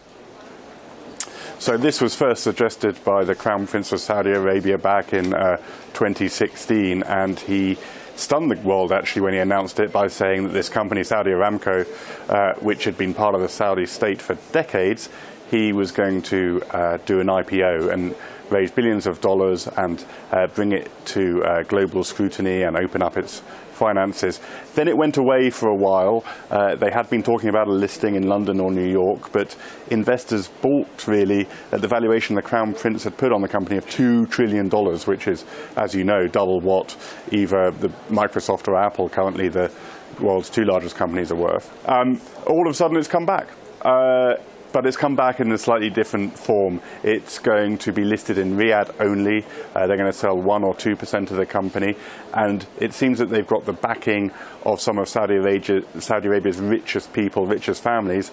So 1.60 1.76
this 1.76 2.02
was 2.02 2.14
first 2.14 2.44
suggested 2.44 3.04
by 3.04 3.24
the 3.24 3.34
Crown 3.34 3.66
Prince 3.66 3.92
of 3.92 4.00
Saudi 4.00 4.30
Arabia 4.30 4.78
back 4.78 5.12
in 5.12 5.34
uh, 5.34 5.58
2016, 5.94 7.02
and 7.02 7.40
he 7.40 7.80
stunned 8.16 8.52
the 8.52 8.58
world 8.58 8.92
actually 8.92 9.24
when 9.24 9.34
he 9.34 9.40
announced 9.40 9.80
it 9.80 9.92
by 9.92 10.08
saying 10.08 10.44
that 10.44 10.54
this 10.54 10.70
company, 10.70 11.04
Saudi 11.04 11.32
Aramco, 11.32 11.88
uh, 12.30 12.54
which 12.60 12.84
had 12.84 12.96
been 12.96 13.12
part 13.12 13.34
of 13.34 13.42
the 13.42 13.50
Saudi 13.50 13.88
state 13.88 14.22
for 14.22 14.36
decades, 14.52 15.10
he 15.50 15.74
was 15.74 15.92
going 15.92 16.22
to 16.22 16.62
uh, 16.70 16.98
do 17.08 17.20
an 17.20 17.28
IPO 17.28 17.92
and 17.92 18.16
raise 18.52 18.70
billions 18.70 19.08
of 19.08 19.20
dollars 19.20 19.68
and 19.68 20.06
uh, 20.32 20.46
bring 20.48 20.74
it 20.74 20.92
to 21.06 21.44
uh, 21.44 21.64
global 21.64 22.04
scrutiny 22.04 22.62
and 22.62 22.78
open 22.78 23.02
up 23.02 23.18
its 23.18 23.42
finances. 23.78 24.42
Then 24.76 24.88
it 24.88 24.98
went 24.98 25.18
away 25.18 25.50
for 25.50 25.70
a 25.70 25.76
while. 25.76 26.26
Uh, 26.52 26.76
they 26.76 26.92
had 26.92 27.10
been 27.10 27.24
talking 27.24 27.50
about 27.50 27.68
a 27.68 27.72
listing 27.72 28.16
in 28.16 28.28
London 28.28 28.60
or 28.60 28.72
New 28.72 28.90
York, 28.90 29.32
but 29.32 29.56
investors 29.90 30.50
bought 30.62 31.08
really 31.08 31.48
at 31.72 31.82
the 31.82 31.88
valuation 31.88 32.36
the 32.36 32.42
Crown 32.42 32.74
Prince 32.74 33.04
had 33.04 33.18
put 33.18 33.32
on 33.32 33.42
the 33.42 33.48
company 33.48 33.78
of 33.78 33.86
$2 33.86 34.30
trillion, 34.30 34.70
which 34.70 35.28
is, 35.28 35.46
as 35.78 35.94
you 35.94 36.04
know, 36.04 36.28
double 36.28 36.60
what 36.60 36.96
either 37.32 37.72
the 37.72 37.90
Microsoft 38.10 38.68
or 38.68 38.76
Apple, 38.76 39.08
currently 39.08 39.48
the 39.48 39.72
world's 40.20 40.50
two 40.50 40.64
largest 40.64 40.96
companies, 40.96 41.32
are 41.32 41.36
worth. 41.36 41.72
Um, 41.88 42.20
all 42.48 42.68
of 42.68 42.72
a 42.72 42.74
sudden, 42.74 42.98
it's 42.98 43.08
come 43.08 43.26
back. 43.26 43.48
Uh, 43.82 44.36
but 44.72 44.86
it's 44.86 44.98
come 44.98 45.16
back 45.16 45.40
in 45.40 45.52
a 45.52 45.58
slightly 45.58 45.90
different 45.90 46.38
form. 46.38 46.82
It's 47.04 47.40
going 47.40 47.78
to 47.80 47.92
be 47.92 48.04
listed 48.04 48.38
in 48.38 48.58
Riyadh 48.58 48.94
only. 49.00 49.46
Uh, 49.76 49.88
they're 49.88 49.98
going 49.98 50.12
to 50.12 50.18
sell 50.18 50.38
1 50.38 50.64
or 50.64 50.74
2% 50.76 51.32
of 51.32 51.38
the 51.38 51.46
company. 51.46 51.96
And 52.34 52.66
it 52.80 52.94
seems 52.94 53.20
that 53.20 53.30
they've 53.30 53.48
got 53.48 53.66
the 53.66 53.74
backing 53.74 54.32
of 54.66 54.82
some 54.82 54.98
of 54.98 55.08
Saudi, 55.08 55.36
Arabia, 55.36 55.82
Saudi 56.00 56.28
Arabia's 56.28 56.60
richest 56.60 57.14
people, 57.14 57.48
richest 57.48 57.82
families. 57.82 58.32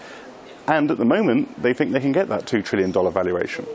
And 0.67 0.91
at 0.91 0.99
the 0.99 1.05
moment, 1.05 1.63
they 1.63 1.75
think 1.75 1.93
they 1.93 2.01
can 2.01 2.13
get 2.13 2.29
that 2.29 2.47
$2 2.47 2.65
trillion 2.65 2.93
valuation. 2.93 3.67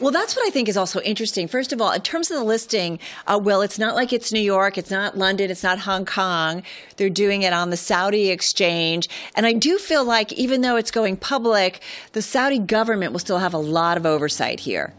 Well, 0.00 0.12
that's 0.12 0.36
what 0.36 0.46
I 0.46 0.50
think 0.50 0.68
is 0.68 0.76
also 0.76 1.00
interesting. 1.00 1.48
First 1.48 1.72
of 1.72 1.80
all, 1.80 1.90
in 1.90 2.00
terms 2.02 2.30
of 2.30 2.36
the 2.36 2.44
listing, 2.44 3.00
uh, 3.26 3.40
it's 3.44 3.78
not 3.78 3.96
like 3.96 4.12
it's 4.12 4.32
New 4.32 4.40
York, 4.40 4.78
it's 4.78 4.90
not 4.90 5.18
London, 5.18 5.50
it's 5.50 5.64
not 5.64 5.80
Hong 5.80 6.04
Kong. 6.04 6.62
They're 6.96 7.10
doing 7.10 7.42
it 7.42 7.52
on 7.52 7.70
the 7.70 7.76
Saudi 7.76 8.30
exchange. 8.30 9.08
And 9.34 9.44
I 9.44 9.52
do 9.52 9.76
feel 9.78 10.04
like 10.04 10.32
even 10.34 10.60
though 10.60 10.76
it's 10.76 10.92
going 10.92 11.16
public, 11.16 11.80
the 12.12 12.22
Saudi 12.22 12.60
government 12.60 13.12
will 13.12 13.18
still 13.18 13.38
have 13.38 13.54
a 13.54 13.58
lot 13.58 13.96
of 13.96 14.06
oversight 14.06 14.60
here. 14.60 14.94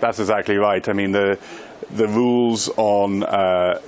That's 0.00 0.18
exactly 0.18 0.56
right. 0.56 0.86
I 0.88 0.92
mean, 0.94 1.12
the 1.12 1.38
the 1.90 2.08
rules 2.08 2.70
on 2.76 3.24
uh, 3.24 3.80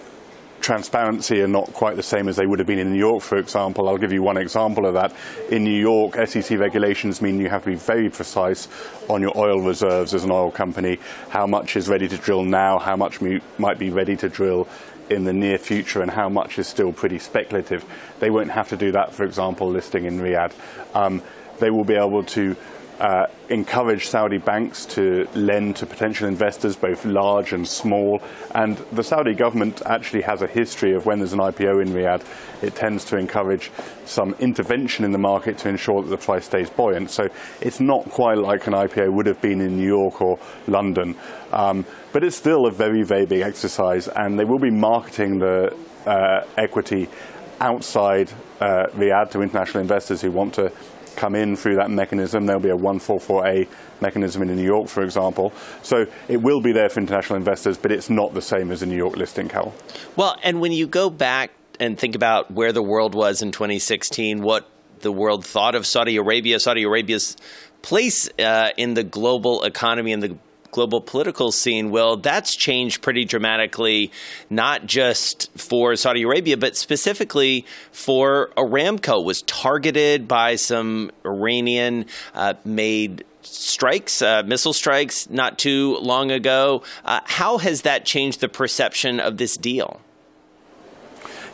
transparency 0.63 1.43
are 1.43 1.49
not 1.49 1.73
quite 1.73 1.97
the 1.97 2.03
same 2.03 2.29
as 2.29 2.37
they 2.37 2.47
would 2.47 2.59
have 2.59 2.67
been 2.67 2.79
in 2.79 2.93
New 2.93 2.99
York, 2.99 3.23
for 3.23 3.37
example. 3.37 3.89
I'll 3.89 3.99
give 3.99 4.13
you 4.13 4.23
one 4.23 4.37
example 4.37 4.87
of 4.87 4.95
that. 4.95 5.15
In 5.51 5.65
New 5.65 5.79
York, 5.79 6.15
SEC 6.27 6.59
regulations 6.59 7.21
mean 7.21 7.39
you 7.39 7.49
have 7.49 7.65
to 7.65 7.71
be 7.71 7.77
very 7.77 8.09
precise 8.09 8.69
on 9.09 9.21
your 9.21 9.37
oil 9.37 9.61
reserves 9.61 10.15
as 10.15 10.25
an 10.25 10.31
oil 10.31 10.51
company, 10.51 10.99
how 11.29 11.47
much 11.47 11.77
is 11.77 11.89
ready 11.89 12.09
to 12.09 12.17
drill 12.17 12.45
now, 12.45 12.79
how 12.79 12.97
much 12.97 13.21
might 13.59 13.79
be 13.79 13.91
ready 13.91 14.17
to 14.17 14.29
drill 14.29 14.69
in 15.11 15.25
the 15.25 15.33
near 15.33 15.59
future, 15.59 16.01
and 16.01 16.11
how 16.11 16.29
much 16.29 16.59
is 16.59 16.67
still 16.67 16.93
pretty 16.93 17.19
speculative. 17.19 17.85
They 18.21 18.31
won't 18.31 18.51
have 18.51 18.69
to 18.69 18.77
do 18.77 18.93
that, 18.93 19.13
for 19.13 19.25
example, 19.25 19.69
listing 19.69 20.07
in 20.07 20.21
Riyadh. 20.21 20.53
Um, 20.95 21.23
they 21.59 21.71
will 21.71 21.85
be 21.85 21.95
able 21.95 22.25
to 22.25 22.57
uh, 23.03 23.27
encourage 23.49 24.07
Saudi 24.07 24.39
banks 24.39 24.87
to 24.87 25.27
lend 25.35 25.75
to 25.75 25.87
potential 25.87 26.29
investors, 26.29 26.77
both 26.77 27.05
large 27.05 27.53
and 27.53 27.67
small. 27.67 28.23
And 28.55 28.77
the 28.93 29.03
Saudi 29.03 29.35
government 29.35 29.83
actually 29.85 30.23
has 30.23 30.41
a 30.41 30.47
history 30.47 30.95
of 30.95 31.05
when 31.05 31.19
there's 31.19 31.33
an 31.33 31.41
IPO 31.41 31.83
in 31.83 31.89
Riyadh, 31.89 32.23
it 32.63 32.77
tends 32.77 33.05
to 33.07 33.17
encourage 33.17 33.73
some 34.05 34.35
intervention 34.39 35.05
in 35.05 35.11
the 35.11 35.19
market 35.19 35.59
to 35.59 35.69
ensure 35.69 36.01
that 36.01 36.11
the 36.11 36.17
price 36.17 36.45
stays 36.45 36.71
buoyant. 36.71 37.11
So 37.11 37.25
it's 37.61 37.81
not 37.81 38.09
quite 38.09 38.39
like 38.39 38.69
an 38.69 38.75
IPO 38.75 39.13
would 39.13 39.27
have 39.27 39.43
been 39.43 39.61
in 39.61 39.77
New 39.77 39.89
York 39.89 40.23
or 40.23 40.39
London. 40.69 41.17
Um, 41.53 41.85
but 42.13 42.23
it's 42.23 42.37
still 42.37 42.67
a 42.67 42.71
very, 42.71 43.03
very 43.03 43.27
big 43.27 43.41
exercise, 43.41 44.07
and 44.07 44.39
they 44.39 44.45
will 44.45 44.61
be 44.61 44.71
marketing 44.71 45.41
the 45.41 45.77
uh, 46.07 46.47
equity 46.57 47.09
outside 47.61 48.31
uh, 48.61 48.87
Riyadh 48.95 49.33
to 49.33 49.43
international 49.43 49.81
investors 49.81 50.23
who 50.23 50.31
want 50.31 50.55
to 50.55 50.73
come 51.17 51.35
in 51.35 51.57
through 51.57 51.77
that 51.77 51.91
mechanism. 51.91 52.47
There'll 52.47 52.61
be 52.61 52.71
a 52.71 52.77
144A 52.77 53.69
mechanism 54.01 54.43
in 54.43 54.55
New 54.57 54.65
York, 54.65 54.89
for 54.89 55.03
example. 55.03 55.53
So 55.83 56.07
it 56.29 56.43
will 56.43 56.61
be 56.61 56.73
there 56.73 56.89
for 56.89 57.01
international 57.01 57.37
investors, 57.37 57.79
but 57.79 57.93
it's 57.93 58.11
not 58.11 58.35
the 58.35 58.43
same 58.43 58.71
as 58.71 58.83
a 58.83 58.87
New 58.87 58.97
York 58.97 59.17
listing, 59.17 59.49
Cal. 59.49 59.75
Well, 60.17 60.37
and 60.43 60.61
when 60.61 60.73
you 60.73 60.87
go 60.87 61.11
back 61.11 61.51
and 61.81 61.99
think 61.99 62.15
about 62.15 62.51
where 62.51 62.73
the 62.73 62.83
world 62.83 63.15
was 63.15 63.43
in 63.43 63.53
2016, 63.53 64.43
what 64.43 64.69
the 65.01 65.13
world 65.13 65.45
thought 65.45 65.75
of 65.75 65.87
Saudi 65.87 66.17
Arabia, 66.17 66.61
Saudi 66.61 66.85
Arabia's 66.85 67.37
place 67.83 68.29
uh, 68.39 68.71
in 68.77 68.95
the 68.95 69.05
global 69.05 69.63
economy 69.65 70.13
and 70.13 70.23
the 70.23 70.37
global 70.73 71.01
political 71.01 71.53
scene, 71.53 71.91
Will, 71.91 72.17
that's 72.17 72.57
changed 72.57 73.03
pretty 73.03 73.25
dramatically, 73.25 74.11
not 74.51 74.87
just 74.87 75.51
for 75.57 75.95
Saudi 75.95 76.23
Arabia, 76.23 76.57
but 76.57 76.77
specifically 76.77 77.65
for 77.93 78.51
Aramco. 78.57 79.23
was 79.25 79.43
targeted 79.43 80.27
by 80.27 80.57
some 80.57 81.13
Iranian 81.25 82.07
uh, 82.35 82.55
made 82.65 83.25
strikes, 83.43 84.23
uh, 84.23 84.43
missile 84.45 84.73
strikes, 84.73 85.29
not 85.31 85.59
too 85.59 85.97
long 85.99 86.31
ago. 86.31 86.83
Uh, 87.05 87.21
how 87.25 87.59
has 87.59 87.83
that 87.83 88.05
changed 88.05 88.41
the 88.41 88.49
perception 88.49 89.21
of 89.21 89.37
this 89.37 89.57
deal? 89.57 90.01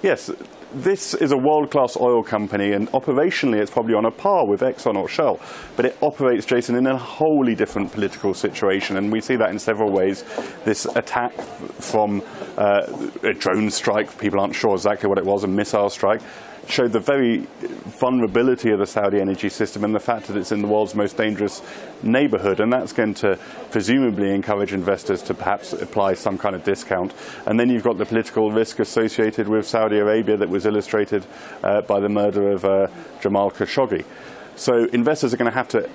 Yes, 0.02 0.30
this 0.72 1.14
is 1.14 1.32
a 1.32 1.36
world-class 1.36 1.96
oil 1.96 2.22
company, 2.22 2.72
and 2.72 2.90
operationally 2.92 3.60
it's 3.60 3.70
probably 3.70 3.94
on 3.94 4.04
a 4.04 4.10
par 4.10 4.46
with 4.46 4.60
Exxon 4.60 4.96
or 4.96 5.08
Shell. 5.08 5.40
But 5.76 5.86
it 5.86 5.96
operates, 6.02 6.44
Jason, 6.44 6.76
in 6.76 6.86
a 6.86 6.96
wholly 6.96 7.54
different 7.54 7.92
political 7.92 8.34
situation, 8.34 8.96
and 8.96 9.10
we 9.10 9.20
see 9.20 9.36
that 9.36 9.50
in 9.50 9.58
several 9.58 9.90
ways. 9.92 10.24
This 10.64 10.84
attack 10.84 11.32
from 11.80 12.22
uh, 12.56 12.86
a 13.22 13.32
drone 13.32 13.70
strike, 13.70 14.18
people 14.18 14.40
aren't 14.40 14.54
sure 14.54 14.74
exactly 14.74 15.08
what 15.08 15.18
it 15.18 15.24
was, 15.24 15.44
a 15.44 15.48
missile 15.48 15.90
strike, 15.90 16.20
showed 16.68 16.92
the 16.92 17.00
very 17.00 17.46
vulnerability 17.98 18.70
of 18.70 18.78
the 18.78 18.86
Saudi 18.86 19.20
energy 19.20 19.48
system 19.48 19.84
and 19.84 19.94
the 19.94 20.00
fact 20.00 20.26
that 20.26 20.36
it's 20.36 20.52
in 20.52 20.60
the 20.60 20.68
world's 20.68 20.94
most 20.94 21.16
dangerous 21.16 21.62
neighborhood. 22.02 22.60
And 22.60 22.72
that's 22.72 22.92
going 22.92 23.14
to 23.14 23.38
presumably 23.70 24.34
encourage 24.34 24.72
investors 24.72 25.22
to 25.22 25.34
perhaps 25.34 25.72
apply 25.72 26.14
some 26.14 26.36
kind 26.36 26.54
of 26.54 26.64
discount. 26.64 27.14
And 27.46 27.58
then 27.58 27.70
you've 27.70 27.84
got 27.84 27.96
the 27.96 28.04
political 28.04 28.52
risk 28.52 28.80
associated 28.80 29.48
with 29.48 29.66
Saudi 29.66 29.98
Arabia 29.98 30.36
that 30.36 30.48
was 30.48 30.66
illustrated 30.66 31.26
uh, 31.62 31.80
by 31.82 32.00
the 32.00 32.08
murder 32.08 32.50
of 32.50 32.64
uh, 32.64 32.86
Jamal 33.20 33.50
Khashoggi. 33.50 34.04
So 34.56 34.84
investors 34.92 35.32
are 35.32 35.36
going 35.38 35.50
to 35.50 35.56
have 35.56 35.68
to 35.68 35.88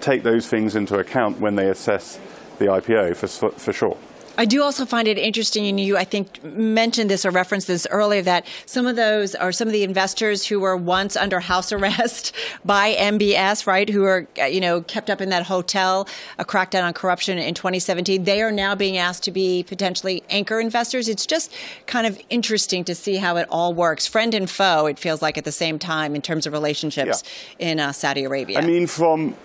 take 0.00 0.22
those 0.22 0.48
things 0.48 0.76
into 0.76 0.98
account 0.98 1.40
when 1.40 1.56
they 1.56 1.68
assess 1.68 2.18
the 2.58 2.66
IPO 2.66 3.16
for, 3.16 3.50
for 3.50 3.72
sure. 3.72 3.98
I 4.40 4.46
do 4.46 4.62
also 4.62 4.86
find 4.86 5.06
it 5.06 5.18
interesting, 5.18 5.66
and 5.66 5.78
you, 5.78 5.98
I 5.98 6.04
think, 6.04 6.42
mentioned 6.42 7.10
this 7.10 7.26
or 7.26 7.30
referenced 7.30 7.66
this 7.66 7.86
earlier, 7.90 8.22
that 8.22 8.46
some 8.64 8.86
of 8.86 8.96
those 8.96 9.34
are 9.34 9.52
some 9.52 9.68
of 9.68 9.72
the 9.72 9.84
investors 9.84 10.46
who 10.46 10.58
were 10.60 10.78
once 10.78 11.14
under 11.14 11.40
house 11.40 11.72
arrest 11.74 12.34
by 12.64 12.94
MBS, 12.94 13.66
right, 13.66 13.86
who 13.86 14.04
are, 14.04 14.26
you 14.48 14.62
know, 14.62 14.80
kept 14.80 15.10
up 15.10 15.20
in 15.20 15.28
that 15.28 15.44
hotel, 15.44 16.08
a 16.38 16.44
crackdown 16.46 16.84
on 16.84 16.94
corruption 16.94 17.36
in 17.36 17.52
2017. 17.52 18.24
They 18.24 18.40
are 18.40 18.50
now 18.50 18.74
being 18.74 18.96
asked 18.96 19.24
to 19.24 19.30
be 19.30 19.62
potentially 19.62 20.22
anchor 20.30 20.58
investors. 20.58 21.06
It's 21.06 21.26
just 21.26 21.52
kind 21.84 22.06
of 22.06 22.18
interesting 22.30 22.82
to 22.84 22.94
see 22.94 23.16
how 23.16 23.36
it 23.36 23.46
all 23.50 23.74
works. 23.74 24.06
Friend 24.06 24.32
and 24.32 24.48
foe, 24.48 24.86
it 24.86 24.98
feels 24.98 25.20
like 25.20 25.36
at 25.36 25.44
the 25.44 25.52
same 25.52 25.78
time 25.78 26.14
in 26.14 26.22
terms 26.22 26.46
of 26.46 26.54
relationships 26.54 27.22
yeah. 27.58 27.68
in 27.68 27.78
uh, 27.78 27.92
Saudi 27.92 28.24
Arabia. 28.24 28.58
I 28.58 28.62
mean, 28.62 28.86
from 28.86 29.36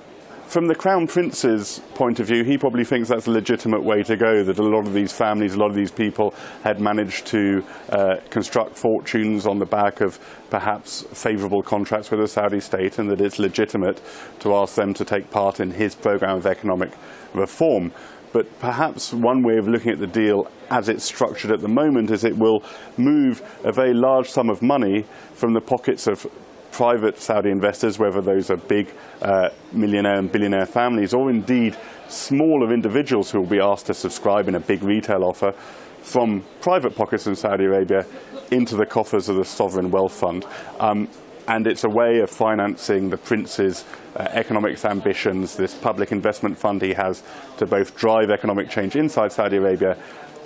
from 0.47 0.67
the 0.67 0.75
Crown 0.75 1.07
Prince's 1.07 1.81
point 1.95 2.19
of 2.19 2.27
view, 2.27 2.43
he 2.43 2.57
probably 2.57 2.83
thinks 2.83 3.09
that's 3.09 3.27
a 3.27 3.31
legitimate 3.31 3.83
way 3.83 4.03
to 4.03 4.15
go, 4.15 4.43
that 4.43 4.59
a 4.59 4.63
lot 4.63 4.85
of 4.85 4.93
these 4.93 5.11
families, 5.11 5.55
a 5.55 5.59
lot 5.59 5.69
of 5.69 5.75
these 5.75 5.91
people 5.91 6.33
had 6.63 6.79
managed 6.79 7.25
to 7.27 7.63
uh, 7.89 8.15
construct 8.29 8.77
fortunes 8.77 9.47
on 9.47 9.59
the 9.59 9.65
back 9.65 10.01
of 10.01 10.19
perhaps 10.49 11.01
favourable 11.13 11.61
contracts 11.61 12.11
with 12.11 12.19
the 12.19 12.27
Saudi 12.27 12.59
state, 12.59 12.99
and 12.99 13.09
that 13.09 13.21
it's 13.21 13.39
legitimate 13.39 14.01
to 14.39 14.55
ask 14.55 14.75
them 14.75 14.93
to 14.93 15.03
take 15.03 15.29
part 15.31 15.59
in 15.59 15.71
his 15.71 15.95
programme 15.95 16.37
of 16.37 16.45
economic 16.45 16.91
reform. 17.33 17.91
But 18.31 18.59
perhaps 18.59 19.13
one 19.13 19.43
way 19.43 19.57
of 19.57 19.67
looking 19.67 19.93
at 19.93 19.99
the 19.99 20.07
deal 20.07 20.51
as 20.69 20.89
it's 20.89 21.05
structured 21.05 21.51
at 21.51 21.61
the 21.61 21.69
moment 21.69 22.11
is 22.11 22.25
it 22.25 22.37
will 22.37 22.63
move 22.97 23.41
a 23.63 23.71
very 23.71 23.93
large 23.93 24.29
sum 24.29 24.49
of 24.49 24.61
money 24.61 25.05
from 25.33 25.53
the 25.53 25.61
pockets 25.61 26.05
of 26.05 26.27
private 26.75 27.17
Saudi 27.17 27.51
investors, 27.51 27.97
whether 27.97 28.19
those 28.19 28.51
are 28.51 28.57
big 28.57 28.93
uh, 29.21 29.47
millionaire 29.71 30.19
and 30.19 30.29
billionaire 30.29 30.65
families 30.65 31.13
or 31.13 31.29
indeed 31.29 31.73
smaller 32.09 32.73
individuals 32.73 33.31
who 33.31 33.39
will 33.39 33.47
be 33.47 33.61
asked 33.61 33.85
to 33.85 33.93
subscribe 33.93 34.49
in 34.49 34.55
a 34.55 34.59
big 34.59 34.83
retail 34.83 35.23
offer 35.23 35.53
from 36.01 36.43
private 36.59 36.93
pockets 36.93 37.27
in 37.27 37.35
Saudi 37.35 37.63
Arabia 37.63 38.05
into 38.51 38.75
the 38.75 38.85
coffers 38.85 39.29
of 39.29 39.37
the 39.37 39.45
sovereign 39.45 39.89
wealth 39.89 40.11
fund. 40.11 40.45
Um, 40.81 41.07
and 41.47 41.65
it's 41.65 41.85
a 41.85 41.89
way 41.89 42.19
of 42.19 42.29
financing 42.29 43.09
the 43.09 43.17
prince's 43.17 43.85
uh, 44.17 44.27
economic 44.31 44.83
ambitions, 44.83 45.55
this 45.55 45.73
public 45.73 46.11
investment 46.11 46.57
fund 46.57 46.81
he 46.81 46.93
has 46.93 47.23
to 47.55 47.65
both 47.65 47.95
drive 47.95 48.29
economic 48.29 48.69
change 48.69 48.97
inside 48.97 49.31
Saudi 49.31 49.55
Arabia 49.55 49.97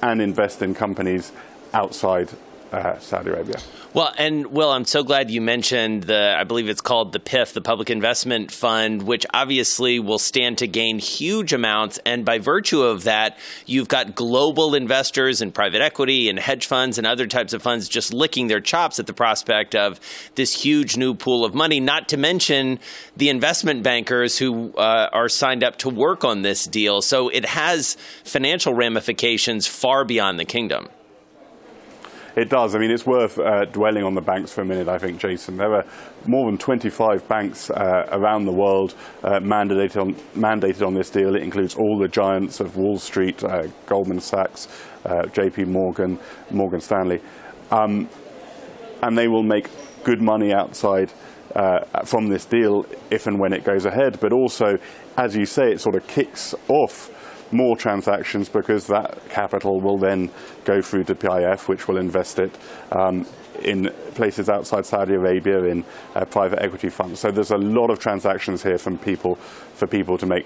and 0.03 0.21
invest 0.21 0.61
in 0.61 0.75
companies 0.75 1.31
outside 1.73 2.29
uh, 2.71 2.99
Saudi 2.99 3.29
Arabia. 3.29 3.57
Well, 3.91 4.13
and 4.19 4.47
Will, 4.47 4.69
I'm 4.69 4.85
so 4.85 5.03
glad 5.03 5.31
you 5.31 5.41
mentioned 5.41 6.03
the, 6.03 6.35
I 6.37 6.43
believe 6.43 6.69
it's 6.69 6.81
called 6.81 7.11
the 7.11 7.19
PIF, 7.19 7.53
the 7.53 7.61
Public 7.61 7.89
Investment 7.89 8.51
Fund, 8.51 9.03
which 9.03 9.25
obviously 9.33 9.99
will 9.99 10.19
stand 10.19 10.59
to 10.59 10.67
gain 10.67 10.99
huge 10.99 11.53
amounts. 11.53 11.99
And 12.05 12.23
by 12.23 12.37
virtue 12.37 12.83
of 12.83 13.05
that, 13.05 13.39
you've 13.65 13.87
got 13.87 14.13
global 14.13 14.75
investors 14.75 15.41
and 15.41 15.51
private 15.51 15.81
equity 15.81 16.29
and 16.29 16.37
hedge 16.37 16.67
funds 16.67 16.99
and 16.99 17.07
other 17.07 17.25
types 17.25 17.53
of 17.53 17.63
funds 17.63 17.89
just 17.89 18.13
licking 18.13 18.47
their 18.47 18.61
chops 18.61 18.99
at 18.99 19.07
the 19.07 19.13
prospect 19.13 19.73
of 19.73 19.99
this 20.35 20.53
huge 20.53 20.95
new 20.95 21.15
pool 21.15 21.43
of 21.43 21.55
money, 21.55 21.79
not 21.79 22.09
to 22.09 22.17
mention 22.17 22.79
the 23.17 23.29
investment 23.29 23.81
bankers 23.81 24.37
who 24.37 24.71
uh, 24.77 25.09
are 25.11 25.29
signed 25.29 25.63
up 25.63 25.77
to 25.77 25.89
work 25.89 26.23
on 26.23 26.43
this 26.43 26.65
deal. 26.65 27.01
So 27.01 27.29
it 27.29 27.45
has 27.45 27.97
financial 28.23 28.75
ramifications 28.75 29.65
far 29.65 30.05
beyond 30.05 30.39
the 30.39 30.45
kingdom. 30.45 30.89
It 32.35 32.49
does. 32.49 32.75
I 32.75 32.79
mean, 32.79 32.91
it's 32.91 33.05
worth 33.05 33.39
uh, 33.39 33.65
dwelling 33.65 34.03
on 34.03 34.13
the 34.13 34.21
banks 34.21 34.51
for 34.51 34.61
a 34.61 34.65
minute, 34.65 34.87
I 34.87 34.97
think, 34.97 35.19
Jason. 35.19 35.57
There 35.57 35.73
are 35.73 35.85
more 36.25 36.45
than 36.49 36.57
25 36.57 37.27
banks 37.27 37.69
uh, 37.69 38.07
around 38.11 38.45
the 38.45 38.53
world 38.53 38.95
uh, 39.23 39.39
mandated, 39.39 39.99
on, 39.99 40.13
mandated 40.35 40.85
on 40.85 40.93
this 40.93 41.09
deal. 41.09 41.35
It 41.35 41.43
includes 41.43 41.75
all 41.75 41.97
the 41.97 42.07
giants 42.07 42.59
of 42.59 42.77
Wall 42.77 42.97
Street, 42.97 43.43
uh, 43.43 43.67
Goldman 43.85 44.19
Sachs, 44.19 44.67
uh, 45.05 45.23
JP 45.23 45.67
Morgan, 45.67 46.19
Morgan 46.51 46.81
Stanley. 46.81 47.21
Um, 47.71 48.09
and 49.01 49.17
they 49.17 49.27
will 49.27 49.43
make 49.43 49.69
good 50.03 50.21
money 50.21 50.53
outside 50.53 51.11
uh, 51.55 51.79
from 52.05 52.29
this 52.29 52.45
deal 52.45 52.85
if 53.09 53.27
and 53.27 53.39
when 53.39 53.53
it 53.53 53.63
goes 53.63 53.85
ahead. 53.85 54.19
But 54.19 54.33
also, 54.33 54.77
as 55.17 55.35
you 55.35 55.45
say, 55.45 55.71
it 55.71 55.81
sort 55.81 55.95
of 55.95 56.05
kicks 56.07 56.53
off 56.67 57.09
more 57.51 57.75
transactions 57.75 58.49
because 58.49 58.87
that 58.87 59.17
capital 59.29 59.81
will 59.81 59.97
then 59.97 60.29
go 60.65 60.81
through 60.81 61.03
to 61.05 61.15
PIF, 61.15 61.67
which 61.67 61.87
will 61.87 61.97
invest 61.97 62.39
it 62.39 62.55
um, 62.91 63.25
in 63.61 63.89
places 64.15 64.49
outside 64.49 64.85
Saudi 64.85 65.15
Arabia 65.15 65.65
in 65.65 65.83
uh, 66.15 66.25
private 66.25 66.61
equity 66.61 66.89
funds. 66.89 67.19
So 67.19 67.31
there's 67.31 67.51
a 67.51 67.57
lot 67.57 67.89
of 67.89 67.99
transactions 67.99 68.63
here 68.63 68.77
from 68.77 68.97
people 68.97 69.35
for 69.35 69.87
people 69.87 70.17
to 70.17 70.25
make 70.25 70.45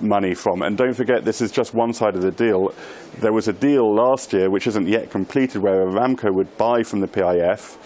money 0.00 0.34
from. 0.34 0.62
And 0.62 0.76
don't 0.76 0.94
forget, 0.94 1.24
this 1.24 1.40
is 1.40 1.52
just 1.52 1.74
one 1.74 1.92
side 1.92 2.16
of 2.16 2.22
the 2.22 2.30
deal. 2.30 2.72
There 3.18 3.32
was 3.32 3.48
a 3.48 3.52
deal 3.52 3.94
last 3.94 4.32
year, 4.32 4.50
which 4.50 4.66
isn't 4.66 4.88
yet 4.88 5.10
completed, 5.10 5.62
where 5.62 5.86
Aramco 5.86 6.34
would 6.34 6.56
buy 6.56 6.82
from 6.82 7.00
the 7.00 7.08
PIF 7.08 7.78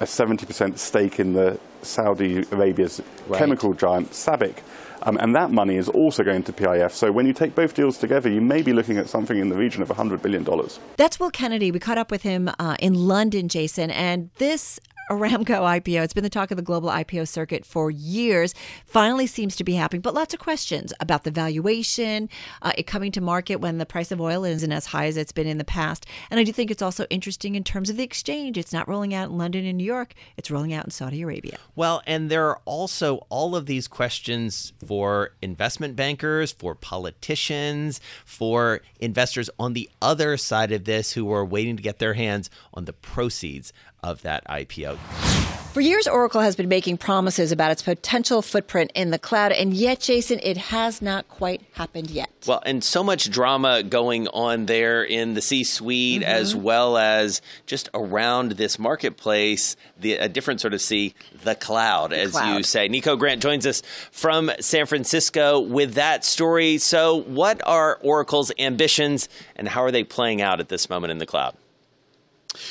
a 0.00 0.04
70% 0.04 0.78
stake 0.78 1.20
in 1.20 1.34
the 1.34 1.58
Saudi 1.82 2.38
Arabia's 2.52 3.02
right. 3.28 3.38
chemical 3.38 3.72
giant 3.74 4.10
SABIC. 4.10 4.56
Um, 5.02 5.16
and 5.18 5.34
that 5.34 5.50
money 5.50 5.76
is 5.76 5.88
also 5.88 6.22
going 6.22 6.42
to 6.44 6.52
PIF. 6.52 6.92
So 6.92 7.10
when 7.12 7.26
you 7.26 7.32
take 7.32 7.54
both 7.54 7.74
deals 7.74 7.98
together, 7.98 8.30
you 8.30 8.40
may 8.40 8.62
be 8.62 8.72
looking 8.72 8.98
at 8.98 9.08
something 9.08 9.38
in 9.38 9.48
the 9.48 9.56
region 9.56 9.82
of 9.82 9.88
$100 9.88 10.22
billion. 10.22 10.46
That's 10.96 11.18
Will 11.18 11.30
Kennedy. 11.30 11.70
We 11.70 11.78
caught 11.78 11.98
up 11.98 12.10
with 12.10 12.22
him 12.22 12.50
uh, 12.58 12.76
in 12.78 12.94
London, 12.94 13.48
Jason. 13.48 13.90
And 13.90 14.30
this 14.36 14.78
Aramco 15.10 15.44
IPO. 15.46 16.04
It's 16.04 16.14
been 16.14 16.22
the 16.22 16.30
talk 16.30 16.52
of 16.52 16.56
the 16.56 16.62
global 16.62 16.88
IPO 16.88 17.26
circuit 17.26 17.66
for 17.66 17.90
years. 17.90 18.54
Finally 18.86 19.26
seems 19.26 19.56
to 19.56 19.64
be 19.64 19.74
happening, 19.74 20.00
but 20.00 20.14
lots 20.14 20.32
of 20.32 20.38
questions 20.38 20.92
about 21.00 21.24
the 21.24 21.32
valuation, 21.32 22.28
uh, 22.62 22.70
it 22.78 22.86
coming 22.86 23.10
to 23.12 23.20
market 23.20 23.56
when 23.56 23.78
the 23.78 23.86
price 23.86 24.12
of 24.12 24.20
oil 24.20 24.44
isn't 24.44 24.70
as 24.70 24.86
high 24.86 25.06
as 25.06 25.16
it's 25.16 25.32
been 25.32 25.48
in 25.48 25.58
the 25.58 25.64
past. 25.64 26.06
And 26.30 26.38
I 26.38 26.44
do 26.44 26.52
think 26.52 26.70
it's 26.70 26.80
also 26.80 27.06
interesting 27.10 27.56
in 27.56 27.64
terms 27.64 27.90
of 27.90 27.96
the 27.96 28.04
exchange. 28.04 28.56
It's 28.56 28.72
not 28.72 28.88
rolling 28.88 29.12
out 29.12 29.30
in 29.30 29.36
London 29.36 29.66
and 29.66 29.76
New 29.76 29.84
York, 29.84 30.14
it's 30.36 30.50
rolling 30.50 30.72
out 30.72 30.84
in 30.84 30.92
Saudi 30.92 31.22
Arabia. 31.22 31.58
Well, 31.74 32.02
and 32.06 32.30
there 32.30 32.46
are 32.46 32.60
also 32.64 33.26
all 33.30 33.56
of 33.56 33.66
these 33.66 33.88
questions 33.88 34.72
for 34.86 35.32
investment 35.42 35.96
bankers, 35.96 36.52
for 36.52 36.76
politicians, 36.76 38.00
for 38.24 38.80
investors 39.00 39.50
on 39.58 39.72
the 39.72 39.90
other 40.00 40.36
side 40.36 40.70
of 40.70 40.84
this 40.84 41.12
who 41.12 41.32
are 41.32 41.44
waiting 41.44 41.76
to 41.76 41.82
get 41.82 41.98
their 41.98 42.14
hands 42.14 42.48
on 42.72 42.84
the 42.84 42.92
proceeds 42.92 43.72
of 44.02 44.22
that 44.22 44.44
IPO. 44.46 44.98
For 45.72 45.80
years, 45.80 46.08
Oracle 46.08 46.40
has 46.40 46.56
been 46.56 46.68
making 46.68 46.96
promises 46.96 47.52
about 47.52 47.70
its 47.70 47.80
potential 47.80 48.42
footprint 48.42 48.90
in 48.96 49.12
the 49.12 49.20
cloud, 49.20 49.52
and 49.52 49.72
yet, 49.72 50.00
Jason, 50.00 50.40
it 50.42 50.56
has 50.56 51.00
not 51.00 51.28
quite 51.28 51.62
happened 51.74 52.10
yet. 52.10 52.28
Well, 52.44 52.60
and 52.66 52.82
so 52.82 53.04
much 53.04 53.30
drama 53.30 53.84
going 53.84 54.26
on 54.26 54.66
there 54.66 55.04
in 55.04 55.34
the 55.34 55.40
C 55.40 55.62
suite, 55.62 56.22
mm-hmm. 56.22 56.28
as 56.28 56.56
well 56.56 56.98
as 56.98 57.40
just 57.66 57.88
around 57.94 58.52
this 58.52 58.80
marketplace, 58.80 59.76
the, 59.96 60.14
a 60.14 60.28
different 60.28 60.60
sort 60.60 60.74
of 60.74 60.80
C, 60.80 61.14
the 61.44 61.54
cloud, 61.54 62.10
the 62.10 62.18
as 62.18 62.32
cloud. 62.32 62.56
you 62.56 62.64
say. 62.64 62.88
Nico 62.88 63.14
Grant 63.14 63.40
joins 63.40 63.64
us 63.64 63.80
from 64.10 64.50
San 64.58 64.86
Francisco 64.86 65.60
with 65.60 65.94
that 65.94 66.24
story. 66.24 66.78
So, 66.78 67.14
what 67.14 67.64
are 67.64 68.00
Oracle's 68.02 68.50
ambitions, 68.58 69.28
and 69.54 69.68
how 69.68 69.84
are 69.84 69.92
they 69.92 70.02
playing 70.02 70.42
out 70.42 70.58
at 70.58 70.68
this 70.68 70.90
moment 70.90 71.12
in 71.12 71.18
the 71.18 71.26
cloud? 71.26 71.54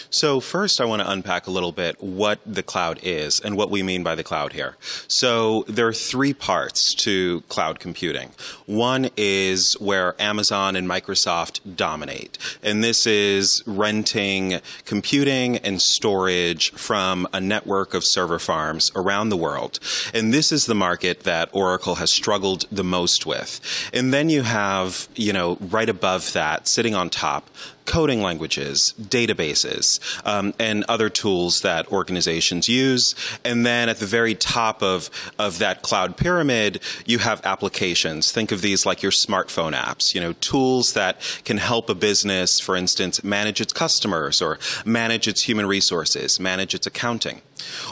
So 0.09 0.39
first 0.39 0.81
I 0.81 0.85
want 0.85 1.01
to 1.01 1.09
unpack 1.09 1.47
a 1.47 1.51
little 1.51 1.71
bit 1.71 2.01
what 2.01 2.39
the 2.45 2.63
cloud 2.63 2.99
is 3.03 3.39
and 3.39 3.55
what 3.55 3.69
we 3.69 3.83
mean 3.83 4.03
by 4.03 4.15
the 4.15 4.23
cloud 4.23 4.53
here. 4.53 4.75
So 5.07 5.63
there 5.67 5.87
are 5.87 5.93
three 5.93 6.33
parts 6.33 6.93
to 6.95 7.41
cloud 7.41 7.79
computing. 7.79 8.31
One 8.65 9.09
is 9.15 9.73
where 9.73 10.19
Amazon 10.19 10.75
and 10.75 10.87
Microsoft 10.87 11.75
dominate. 11.75 12.37
And 12.61 12.83
this 12.83 13.07
is 13.07 13.63
renting 13.65 14.59
computing 14.85 15.57
and 15.57 15.81
storage 15.81 16.71
from 16.71 17.27
a 17.33 17.39
network 17.39 17.93
of 17.93 18.03
server 18.03 18.39
farms 18.39 18.91
around 18.95 19.29
the 19.29 19.37
world. 19.37 19.79
And 20.13 20.33
this 20.33 20.51
is 20.51 20.65
the 20.65 20.75
market 20.75 21.21
that 21.21 21.49
Oracle 21.53 21.95
has 21.95 22.11
struggled 22.11 22.65
the 22.71 22.83
most 22.83 23.25
with. 23.25 23.61
And 23.93 24.13
then 24.13 24.29
you 24.29 24.41
have, 24.41 25.07
you 25.15 25.31
know, 25.31 25.57
right 25.61 25.89
above 25.89 26.33
that, 26.33 26.67
sitting 26.67 26.95
on 26.95 27.09
top, 27.09 27.49
coding 27.85 28.21
languages, 28.21 28.93
databases, 28.99 29.99
um, 30.25 30.53
and 30.59 30.83
other 30.87 31.09
tools 31.09 31.61
that 31.61 31.91
organizations 31.91 32.69
use. 32.69 33.15
And 33.43 33.65
then 33.65 33.89
at 33.89 33.97
the 33.97 34.05
very 34.05 34.35
top 34.35 34.83
of, 34.83 35.09
of 35.37 35.59
that 35.59 35.81
cloud 35.81 36.17
pyramid, 36.17 36.81
you 37.05 37.19
have 37.19 37.41
applications. 37.45 38.31
Think 38.31 38.51
of 38.51 38.61
these 38.61 38.85
like 38.85 39.01
your 39.01 39.11
smartphone 39.11 39.73
apps, 39.73 40.13
you 40.13 40.21
know, 40.21 40.33
tools 40.33 40.93
that 40.93 41.21
can 41.45 41.57
help 41.57 41.89
a 41.89 41.95
business, 41.95 42.59
for 42.59 42.75
instance, 42.75 43.23
manage 43.23 43.61
its 43.61 43.73
customers 43.73 44.41
or 44.41 44.59
manage 44.85 45.27
its 45.27 45.43
human 45.43 45.65
resources, 45.65 46.39
manage 46.39 46.73
its 46.73 46.87
accounting. 46.87 47.41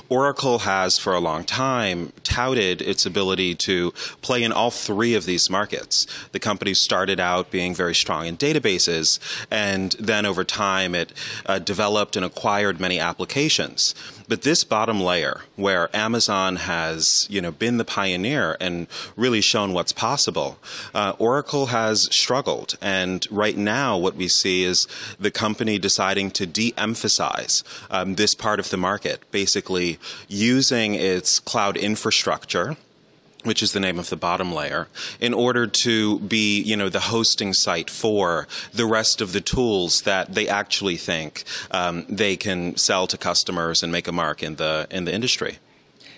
Oracle 0.09 0.59
has 0.59 0.97
for 0.97 1.13
a 1.13 1.19
long 1.19 1.43
time 1.43 2.13
touted 2.23 2.81
its 2.81 3.05
ability 3.05 3.55
to 3.55 3.91
play 4.21 4.43
in 4.43 4.51
all 4.51 4.71
three 4.71 5.13
of 5.13 5.25
these 5.25 5.49
markets. 5.49 6.07
The 6.31 6.39
company 6.39 6.73
started 6.73 7.19
out 7.19 7.51
being 7.51 7.73
very 7.73 7.95
strong 7.95 8.25
in 8.27 8.37
databases, 8.37 9.19
and 9.51 9.93
then 9.93 10.25
over 10.25 10.43
time 10.43 10.95
it 10.95 11.13
uh, 11.45 11.59
developed 11.59 12.15
and 12.15 12.25
acquired 12.25 12.79
many 12.79 12.99
applications. 12.99 13.93
But 14.27 14.41
this 14.41 14.63
bottom 14.63 14.99
layer, 14.99 15.41
where 15.55 15.95
Amazon 15.95 16.57
has 16.57 17.27
you 17.29 17.41
know 17.41 17.51
been 17.51 17.77
the 17.77 17.85
pioneer 17.85 18.57
and 18.59 18.87
really 19.15 19.41
shown 19.41 19.73
what's 19.73 19.93
possible, 19.93 20.59
uh, 20.93 21.13
Oracle 21.17 21.67
has 21.67 22.13
struggled. 22.13 22.77
And 22.81 23.25
right 23.31 23.57
now, 23.57 23.97
what 23.97 24.15
we 24.15 24.27
see 24.27 24.63
is 24.63 24.87
the 25.19 25.31
company 25.31 25.79
deciding 25.79 26.31
to 26.31 26.45
de-emphasize 26.45 27.63
um, 27.89 28.15
this 28.15 28.35
part 28.35 28.59
of 28.59 28.69
the 28.69 28.77
market, 28.77 29.21
basically 29.31 29.99
using 30.27 30.93
its 30.93 31.39
cloud 31.39 31.77
infrastructure 31.77 32.75
which 33.47 33.63
is 33.63 33.71
the 33.71 33.79
name 33.79 33.97
of 33.97 34.09
the 34.09 34.15
bottom 34.15 34.53
layer, 34.53 34.87
in 35.19 35.33
order 35.33 35.65
to 35.65 36.19
be, 36.19 36.61
you 36.61 36.77
know, 36.77 36.89
the 36.89 36.99
hosting 36.99 37.53
site 37.53 37.89
for 37.89 38.47
the 38.73 38.85
rest 38.85 39.21
of 39.21 39.31
the 39.31 39.41
tools 39.41 40.01
that 40.01 40.35
they 40.35 40.47
actually 40.47 40.97
think 40.97 41.43
um, 41.71 42.05
they 42.07 42.35
can 42.35 42.75
sell 42.77 43.07
to 43.07 43.17
customers 43.17 43.81
and 43.81 43.91
make 43.91 44.07
a 44.07 44.11
mark 44.11 44.43
in 44.43 44.55
the 44.57 44.87
in 44.91 45.05
the 45.05 45.13
industry. 45.13 45.57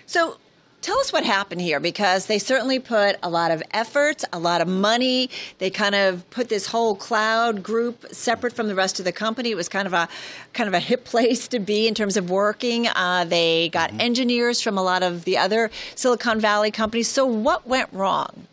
So 0.06 0.36
Tell 0.82 0.98
us 0.98 1.12
what 1.12 1.24
happened 1.24 1.60
here 1.60 1.78
because 1.78 2.24
they 2.24 2.38
certainly 2.38 2.78
put 2.78 3.16
a 3.22 3.28
lot 3.28 3.50
of 3.50 3.62
effort, 3.70 4.24
a 4.32 4.38
lot 4.38 4.62
of 4.62 4.68
money. 4.68 5.28
They 5.58 5.68
kind 5.68 5.94
of 5.94 6.28
put 6.30 6.48
this 6.48 6.68
whole 6.68 6.94
cloud 6.94 7.62
group 7.62 8.06
separate 8.12 8.54
from 8.54 8.66
the 8.66 8.74
rest 8.74 8.98
of 8.98 9.04
the 9.04 9.12
company. 9.12 9.50
It 9.50 9.56
was 9.56 9.68
kind 9.68 9.86
of 9.86 9.92
a 9.92 10.08
kind 10.54 10.68
of 10.68 10.72
a 10.74 10.80
hip 10.80 11.04
place 11.10 11.48
to 11.48 11.58
be 11.58 11.86
in 11.86 11.94
terms 11.94 12.16
of 12.16 12.30
working. 12.30 12.88
Uh, 12.88 13.26
they 13.28 13.68
got 13.68 13.90
mm-hmm. 13.90 14.00
engineers 14.00 14.62
from 14.62 14.78
a 14.78 14.82
lot 14.82 15.02
of 15.02 15.24
the 15.24 15.36
other 15.36 15.70
Silicon 15.96 16.40
Valley 16.40 16.70
companies. 16.70 17.08
So 17.08 17.26
what 17.26 17.66
went 17.66 17.92
wrong? 17.92 18.46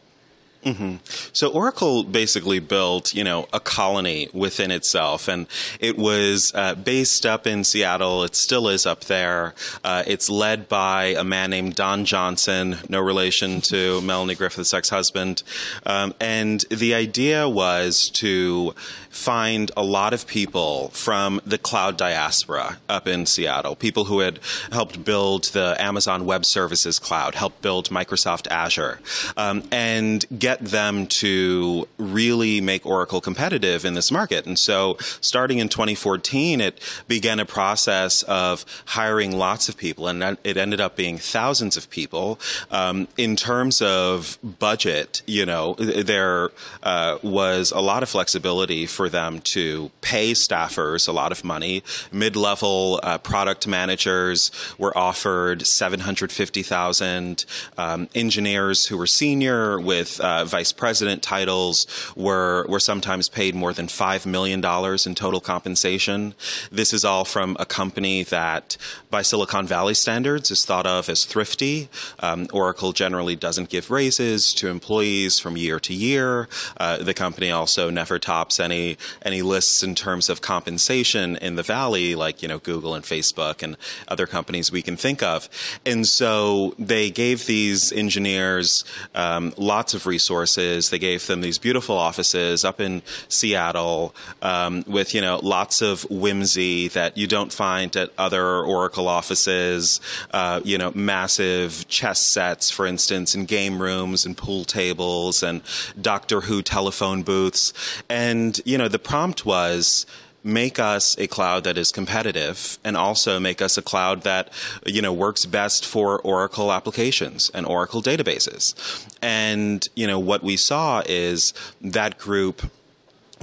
Mm-hmm. 0.67 0.95
So 1.33 1.49
Oracle 1.49 2.03
basically 2.03 2.59
built, 2.59 3.13
you 3.13 3.23
know, 3.23 3.47
a 3.53 3.59
colony 3.59 4.29
within 4.33 4.71
itself, 4.71 5.27
and 5.27 5.47
it 5.79 5.97
was 5.97 6.51
uh, 6.53 6.75
based 6.75 7.25
up 7.25 7.47
in 7.47 7.63
Seattle. 7.63 8.23
It 8.23 8.35
still 8.35 8.67
is 8.67 8.85
up 8.85 9.05
there. 9.05 9.53
Uh, 9.83 10.03
it's 10.05 10.29
led 10.29 10.67
by 10.67 11.05
a 11.17 11.23
man 11.23 11.51
named 11.51 11.75
Don 11.75 12.05
Johnson, 12.05 12.77
no 12.89 12.99
relation 12.99 13.61
to 13.61 14.01
Melanie 14.01 14.35
Griffith's 14.35 14.73
ex-husband. 14.73 15.43
Um, 15.85 16.13
and 16.19 16.61
the 16.69 16.93
idea 16.93 17.47
was 17.47 18.09
to 18.15 18.73
find 19.17 19.71
a 19.75 19.83
lot 19.83 20.13
of 20.13 20.27
people 20.27 20.89
from 20.89 21.41
the 21.43 21.57
cloud 21.57 21.97
diaspora 21.97 22.77
up 22.87 23.07
in 23.07 23.25
Seattle, 23.25 23.75
people 23.75 24.05
who 24.05 24.19
had 24.19 24.39
helped 24.71 25.03
build 25.03 25.45
the 25.45 25.75
Amazon 25.79 26.25
Web 26.25 26.45
Services 26.45 26.99
cloud, 26.99 27.33
helped 27.33 27.63
build 27.63 27.89
Microsoft 27.89 28.47
Azure, 28.51 28.99
um, 29.35 29.63
and 29.71 30.23
get 30.37 30.59
them 30.59 31.07
to 31.07 31.87
really 31.97 32.61
make 32.61 32.85
Oracle 32.85 33.19
competitive 33.19 33.85
in 33.85 33.95
this 33.95 34.11
market. 34.11 34.45
And 34.45 34.57
so, 34.57 34.97
starting 35.19 35.57
in 35.57 35.67
2014, 35.67 36.61
it 36.61 36.79
began 37.07 37.39
a 37.39 37.45
process 37.45 38.21
of 38.23 38.65
hiring 38.85 39.35
lots 39.35 39.67
of 39.67 39.77
people, 39.77 40.07
and 40.07 40.37
it 40.43 40.57
ended 40.57 40.79
up 40.79 40.95
being 40.95 41.17
thousands 41.17 41.75
of 41.75 41.89
people. 41.89 42.39
Um, 42.69 43.07
in 43.17 43.35
terms 43.35 43.81
of 43.81 44.37
budget, 44.43 45.23
you 45.25 45.45
know, 45.45 45.73
there 45.73 46.51
uh, 46.83 47.17
was 47.23 47.71
a 47.71 47.79
lot 47.79 48.03
of 48.03 48.09
flexibility 48.09 48.85
for 48.85 49.06
for 49.07 49.11
them 49.11 49.39
to 49.39 49.89
pay 50.01 50.33
staffers 50.33 51.07
a 51.07 51.13
lot 51.13 51.31
of 51.31 51.43
money. 51.45 51.81
Mid 52.11 52.35
level 52.35 52.99
uh, 53.03 53.17
product 53.17 53.65
managers 53.65 54.51
were 54.77 54.95
offered 54.97 55.65
750,000. 55.65 57.45
Um, 57.77 58.09
engineers 58.13 58.87
who 58.87 58.97
were 58.97 59.07
senior 59.07 59.79
with 59.79 60.19
uh, 60.19 60.43
vice 60.43 60.73
president 60.73 61.23
titles 61.23 61.87
were, 62.17 62.65
were 62.67 62.81
sometimes 62.81 63.29
paid 63.29 63.55
more 63.55 63.71
than 63.71 63.87
$5 63.87 64.25
million 64.25 64.59
in 64.59 65.15
total 65.15 65.39
compensation. 65.39 66.33
This 66.69 66.91
is 66.91 67.05
all 67.05 67.23
from 67.23 67.55
a 67.59 67.65
company 67.65 68.23
that, 68.23 68.75
by 69.09 69.21
Silicon 69.21 69.67
Valley 69.67 69.93
standards, 69.93 70.51
is 70.51 70.65
thought 70.65 70.85
of 70.85 71.07
as 71.07 71.23
thrifty. 71.23 71.87
Um, 72.19 72.47
Oracle 72.51 72.91
generally 72.91 73.37
doesn't 73.37 73.69
give 73.69 73.89
raises 73.89 74.53
to 74.55 74.67
employees 74.67 75.39
from 75.39 75.55
year 75.55 75.79
to 75.79 75.93
year. 75.93 76.49
Uh, 76.77 76.97
the 76.97 77.13
company 77.13 77.51
also 77.51 77.89
never 77.89 78.19
tops 78.19 78.59
any 78.59 78.86
any 79.23 79.41
lists 79.41 79.83
in 79.83 79.95
terms 79.95 80.29
of 80.29 80.41
compensation 80.41 81.35
in 81.37 81.55
the 81.55 81.63
valley, 81.63 82.15
like 82.15 82.41
you 82.41 82.47
know 82.47 82.59
Google 82.59 82.93
and 82.93 83.03
Facebook 83.03 83.63
and 83.63 83.75
other 84.07 84.27
companies 84.27 84.71
we 84.71 84.81
can 84.81 84.95
think 84.95 85.23
of. 85.23 85.49
And 85.85 86.07
so 86.07 86.75
they 86.77 87.09
gave 87.09 87.45
these 87.45 87.91
engineers 87.91 88.83
um, 89.15 89.53
lots 89.57 89.93
of 89.93 90.05
resources. 90.05 90.89
They 90.89 90.99
gave 90.99 91.27
them 91.27 91.41
these 91.41 91.57
beautiful 91.57 91.97
offices 91.97 92.63
up 92.63 92.79
in 92.79 93.01
Seattle 93.27 94.13
um, 94.41 94.83
with 94.87 95.13
you 95.13 95.21
know 95.21 95.39
lots 95.43 95.81
of 95.81 96.03
whimsy 96.09 96.87
that 96.89 97.17
you 97.17 97.27
don't 97.27 97.51
find 97.51 97.95
at 97.95 98.11
other 98.17 98.45
Oracle 98.61 99.07
offices. 99.07 99.99
Uh, 100.31 100.61
you 100.63 100.77
know, 100.77 100.91
massive 100.93 101.87
chess 101.87 102.25
sets, 102.25 102.69
for 102.69 102.85
instance, 102.85 103.33
and 103.33 103.47
game 103.47 103.81
rooms 103.81 104.25
and 104.25 104.37
pool 104.37 104.63
tables 104.65 105.43
and 105.43 105.61
Doctor 105.99 106.41
Who 106.41 106.61
telephone 106.61 107.23
booths. 107.23 107.73
And 108.09 108.59
you 108.65 108.76
know 108.77 108.87
know, 108.87 108.89
the 108.89 108.99
prompt 108.99 109.45
was 109.45 110.05
make 110.43 110.79
us 110.79 111.17
a 111.17 111.27
cloud 111.27 111.65
that 111.65 111.77
is 111.77 111.91
competitive 111.91 112.79
and 112.83 112.95
also 112.95 113.37
make 113.37 113.61
us 113.61 113.77
a 113.77 113.81
cloud 113.81 114.21
that 114.21 114.49
you 114.85 115.01
know 115.01 115.11
works 115.11 115.45
best 115.45 115.85
for 115.85 116.21
oracle 116.21 116.71
applications 116.71 117.49
and 117.53 117.65
oracle 117.65 118.01
databases 118.01 118.73
and 119.21 119.89
you 119.93 120.07
know 120.07 120.19
what 120.19 120.43
we 120.43 120.55
saw 120.55 121.01
is 121.05 121.53
that 121.81 122.17
group 122.17 122.61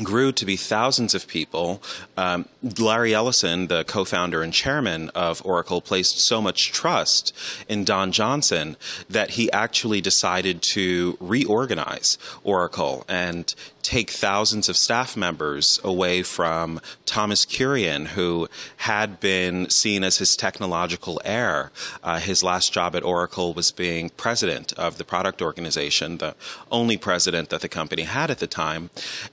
grew 0.03 0.33
to 0.33 0.45
be 0.45 0.57
thousands 0.57 1.15
of 1.15 1.29
people. 1.29 1.83
Um, 2.17 2.49
Larry 2.79 3.15
Ellison, 3.15 3.69
the 3.69 3.85
co 3.85 4.05
founder 4.05 4.43
and 4.43 4.53
chairman 4.53 5.11
of 5.11 5.45
Oracle, 5.45 5.81
placed 5.81 6.19
so 6.19 6.43
much 6.43 6.73
trust 6.73 7.33
in 7.69 7.85
Don 7.85 8.11
Johnson 8.11 8.77
that 9.09 9.31
he 9.31 9.51
actually 9.53 10.01
decided 10.01 10.63
to 10.63 11.17
reorganize 11.21 12.19
Oracle 12.43 13.05
and 13.09 13.55
take 13.85 14.11
thousands 14.11 14.69
of 14.69 14.77
staff 14.77 15.17
members 15.17 15.79
away 15.85 16.23
from 16.23 16.81
Thomas 17.05 17.45
Kurian, 17.45 18.09
who 18.09 18.49
had 18.79 19.21
been 19.21 19.69
seen 19.69 20.03
as 20.03 20.19
his 20.19 20.37
technological 20.37 21.21
heir. 21.25 21.71
Uh, 22.03 22.19
his 22.19 22.43
last 22.43 22.73
job 22.73 22.97
at 22.97 23.05
Oracle 23.05 23.53
was 23.53 23.71
being 23.71 24.09
president 24.11 24.73
of 24.73 24.97
the 24.97 25.05
product 25.05 25.43
organization, 25.43 26.17
the 26.17 26.35
only 26.73 26.97
president 26.97 27.51
that 27.51 27.61
the 27.61 27.69
company 27.69 28.03
had 28.03 28.31
at 28.31 28.39
the 28.39 28.47
time. 28.47 28.89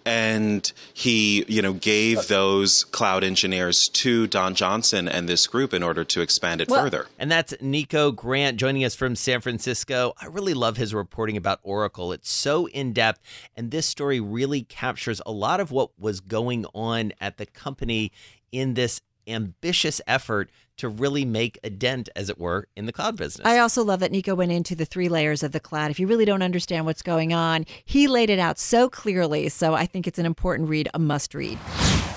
And 0.06 0.72
he, 0.94 1.46
you 1.48 1.62
know, 1.62 1.74
gave 1.74 2.28
those 2.28 2.84
cloud 2.84 3.24
engineers 3.24 3.88
to 3.90 4.28
Don 4.28 4.54
Johnson 4.54 5.08
and 5.08 5.30
this 5.30 5.48
group 5.48 5.74
in 5.74 5.82
order 5.82 6.04
to 6.04 6.22
expand 6.22 6.60
it 6.60 6.68
well, 6.68 6.84
further. 6.84 7.08
And 7.18 7.32
that's 7.32 7.54
Nico 7.62 8.12
Grant 8.12 8.58
joining 8.58 8.84
us 8.84 8.96
from 8.96 9.16
San 9.16 9.40
Francisco. 9.40 10.14
I 10.20 10.26
really 10.26 10.54
love 10.54 10.76
his 10.76 10.94
reporting 10.94 11.38
about 11.38 11.62
Oracle. 11.64 12.12
It's 12.12 12.30
so 12.30 12.68
in 12.68 12.92
depth, 12.92 13.22
and 13.56 13.72
this 13.72 13.86
story 13.86 14.20
really 14.20 14.41
really 14.42 14.64
captures 14.64 15.22
a 15.24 15.32
lot 15.32 15.60
of 15.60 15.70
what 15.72 15.92
was 16.00 16.20
going 16.20 16.66
on 16.74 17.14
at 17.22 17.38
the 17.38 17.46
company 17.46 18.12
in 18.52 18.74
this 18.74 19.02
ambitious 19.28 20.02
effort 20.08 20.50
to 20.78 20.90
really 20.90 21.24
make 21.24 21.60
a 21.64 21.70
dent, 21.70 22.10
as 22.16 22.28
it 22.28 22.40
were, 22.40 22.68
in 22.76 22.88
the 22.88 22.92
cloud 22.92 23.16
business. 23.16 23.46
I 23.46 23.60
also 23.60 23.84
love 23.84 24.00
that 24.00 24.12
Nico 24.12 24.34
went 24.34 24.52
into 24.52 24.74
the 24.74 24.84
three 24.84 25.10
layers 25.10 25.44
of 25.44 25.52
the 25.52 25.60
cloud. 25.60 25.92
If 25.92 26.00
you 26.00 26.08
really 26.08 26.26
don't 26.26 26.42
understand 26.42 26.88
what's 26.88 27.04
going 27.04 27.34
on, 27.34 27.68
he 27.86 28.08
laid 28.08 28.32
it 28.32 28.40
out 28.40 28.58
so 28.58 28.90
clearly. 28.90 29.48
So 29.50 29.76
I 29.76 29.86
think 29.86 30.08
it's 30.08 30.18
an 30.18 30.26
important 30.26 30.70
read, 30.70 30.90
a 30.96 31.00
must 31.00 31.36
read. 31.36 31.60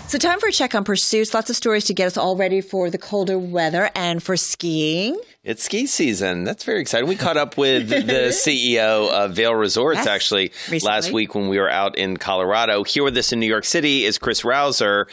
So, 0.06 0.18
time 0.18 0.40
for 0.40 0.48
a 0.48 0.52
check 0.52 0.74
on 0.74 0.84
pursuits. 0.84 1.34
Lots 1.34 1.50
of 1.50 1.56
stories 1.56 1.84
to 1.84 1.94
get 1.94 2.06
us 2.06 2.16
all 2.16 2.36
ready 2.36 2.60
for 2.60 2.88
the 2.88 2.98
colder 2.98 3.38
weather 3.38 3.90
and 3.94 4.22
for 4.22 4.36
skiing. 4.36 5.20
It's 5.44 5.62
ski 5.62 5.84
season. 5.84 6.44
That's 6.44 6.64
very 6.64 6.80
exciting. 6.80 7.06
We 7.06 7.16
caught 7.16 7.36
up 7.36 7.58
with 7.58 7.90
the 7.90 7.96
CEO 8.30 9.10
of 9.10 9.34
Vail 9.34 9.54
Resorts 9.54 9.98
yes, 9.98 10.06
actually 10.06 10.52
recently. 10.70 10.80
last 10.80 11.12
week 11.12 11.34
when 11.34 11.48
we 11.48 11.58
were 11.58 11.68
out 11.70 11.98
in 11.98 12.16
Colorado. 12.16 12.82
Here 12.82 13.04
with 13.04 13.14
us 13.18 13.30
in 13.30 13.40
New 13.40 13.46
York 13.46 13.66
City 13.66 14.06
is 14.06 14.16
Chris 14.16 14.40
Rovzar. 14.40 15.04